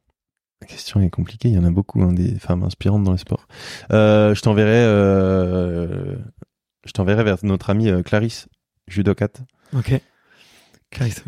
[0.61, 1.49] La question est compliquée.
[1.49, 3.47] Il y en a beaucoup, hein, des femmes inspirantes dans le sport.
[3.91, 6.15] Euh, je t'enverrai, euh,
[6.85, 8.47] je t'enverrai vers notre amie euh, Clarisse,
[8.87, 9.41] judocate.
[9.73, 9.99] Ok.
[10.91, 11.23] Clarisse.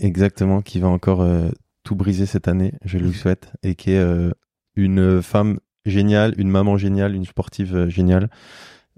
[0.00, 1.48] Exactement, qui va encore euh,
[1.86, 4.32] tout briser cette année, je lui souhaite, et qui est euh,
[4.74, 8.28] une femme géniale, une maman géniale, une sportive euh, géniale,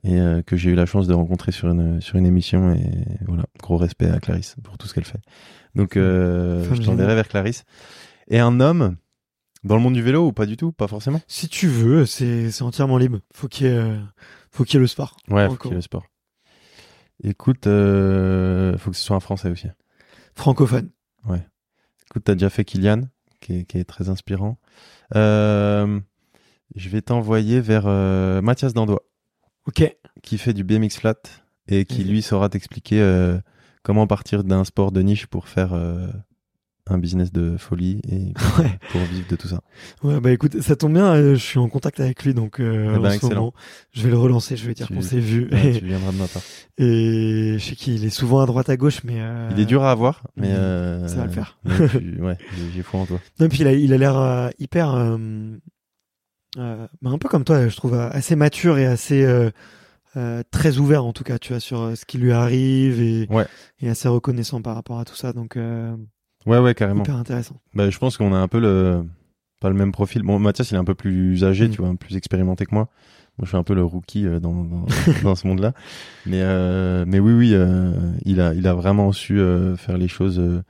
[0.05, 2.73] et euh, que j'ai eu la chance de rencontrer sur une sur une émission.
[2.73, 2.90] Et
[3.27, 5.20] voilà, gros respect à Clarisse pour tout ce qu'elle fait.
[5.74, 7.65] Donc, euh, je t'enverrai vers Clarisse.
[8.28, 8.97] Et un homme,
[9.65, 10.73] Dans le monde du vélo ou pas du tout?
[10.73, 11.20] Pas forcément?
[11.27, 13.19] Si tu veux, c'est entièrement libre.
[13.35, 13.98] Faut qu'il y ait,
[14.51, 15.16] faut qu'il y ait le sport.
[15.28, 15.59] Ouais, faut Encore.
[15.59, 16.06] qu'il y ait le sport.
[17.23, 19.69] Écoute, faut que ce soit un Français aussi.
[20.35, 20.90] Francophone.
[22.10, 23.02] Écoute, t'as déjà fait Kylian,
[23.40, 24.59] qui est, qui est très inspirant.
[25.14, 26.01] Euh,
[26.74, 29.02] je vais t'envoyer vers euh, Mathias Dandois,
[29.66, 29.94] Ok.
[30.22, 31.16] qui fait du BMX flat
[31.68, 32.10] et qui Mhm.
[32.10, 33.39] lui saura t'expliquer euh,
[33.82, 35.70] comment partir d'un sport de niche pour faire
[36.90, 38.78] un business de folie et Ouais.
[38.93, 39.60] pour vivre de tout ça.
[40.02, 41.15] Ouais, bah écoute, ça tombe bien.
[41.15, 43.55] euh, je suis en contact avec lui, donc euh, Eh ben, en ce moment,
[43.93, 44.56] je vais le relancer.
[44.56, 45.48] Je vais dire qu'on s'est vu.
[45.52, 46.43] Ouais, et, tu viendras de ma part.
[46.78, 49.82] et je sais qu'il est souvent à droite à gauche, mais euh, Il est dur
[49.85, 51.59] à avoir, mais euh, Ça va le faire.
[51.90, 52.36] tu- ouais,
[52.74, 53.20] j'ai- foi en toi.
[53.40, 54.94] Non, puis il a, il a l'air euh, hyper,
[56.56, 59.51] bah, un peu comme toi, je trouve assez mature et assez euh,
[60.16, 63.27] euh, très ouvert en tout cas, tu vois, sur euh, ce qui lui arrive et,
[63.31, 63.47] Ouais.
[63.81, 65.32] et assez reconnaissant par rapport à tout ça.
[65.32, 65.94] Donc euh,
[66.47, 67.02] Ouais, ouais, carrément.
[67.02, 67.56] hyper intéressant.
[67.74, 69.05] Bah, je pense qu'on a un peu le
[69.60, 70.23] pas le même profil.
[70.23, 71.70] Bon, Mathias, il est un peu plus âgé, Mm.
[71.73, 72.89] tu vois, plus expérimenté que moi.
[73.39, 74.86] Moi, je suis un peu le rookie euh, dans dans,
[75.24, 75.73] dans ce monde-là.
[76.27, 77.93] Mais euh, mais oui, oui, euh,
[78.24, 79.40] il a il a vraiment su
[79.77, 80.62] faire les choses de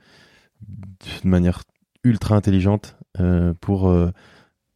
[1.23, 1.61] manière
[2.03, 2.97] ultra intelligente
[3.61, 3.93] pour.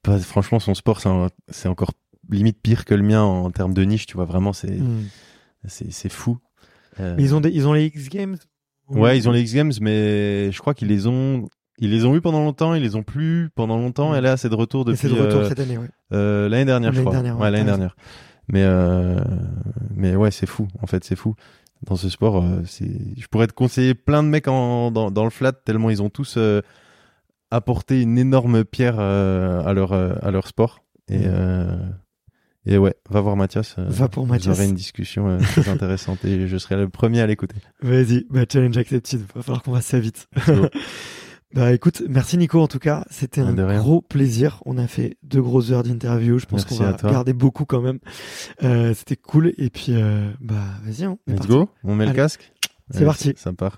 [0.04, 1.02] pas, franchement, son sport,
[1.50, 1.92] c'est encore
[2.30, 4.06] limite pire que le mien en, termes de niche.
[4.06, 5.04] Tu vois, vraiment, c'est Mm.
[5.66, 6.38] c'est c'est fou.
[7.00, 8.38] Mais ils ont des, ils ont les X Games.
[8.90, 11.48] Ouais, ils ont les X Games, mais je crois qu'ils les ont,
[11.80, 14.14] ils les ont eu pendant longtemps, ils les ont plus pendant longtemps.
[14.14, 14.16] Mm.
[14.16, 15.88] Et là, c'est de retour Et depuis c'est de retour euh, cette année, ouais.
[16.14, 17.12] euh, l'année dernière, je crois.
[17.12, 17.96] dernière, ouais, ouais, l'année dernière.
[18.50, 19.20] Mais euh,
[19.96, 20.68] mais ouais, c'est fou.
[20.82, 21.36] En fait, c'est fou.
[21.86, 25.24] Dans ce sport, euh, c'est, je pourrais te conseiller plein de mecs en, dans, dans
[25.24, 26.38] le flat tellement ils ont tous
[27.52, 30.84] apporté une énorme pierre à leur à leur sport.
[31.10, 31.26] Et
[32.66, 33.76] et ouais, va voir Mathias.
[33.78, 34.58] euh, Va pour Vous Mathias.
[34.58, 37.56] aurez une discussion euh, très intéressante et je serai le premier à l'écouter.
[37.82, 39.22] Vas-y, bah, challenge accepted.
[39.36, 40.28] Va falloir qu'on fasse ça vite.
[41.54, 43.06] bah écoute, merci Nico en tout cas.
[43.12, 43.80] C'était un rien.
[43.80, 44.62] gros plaisir.
[44.66, 46.40] On a fait deux grosses heures d'interview.
[46.40, 48.00] Je pense qu'on va garder beaucoup quand même.
[48.64, 49.54] Euh, C'était cool.
[49.58, 51.54] Et puis, euh, bah vas-y, hein, on Let's parti.
[51.54, 52.14] go, on met Allez.
[52.14, 52.52] le casque.
[52.90, 53.34] C'est parti.
[53.38, 53.78] Ça part.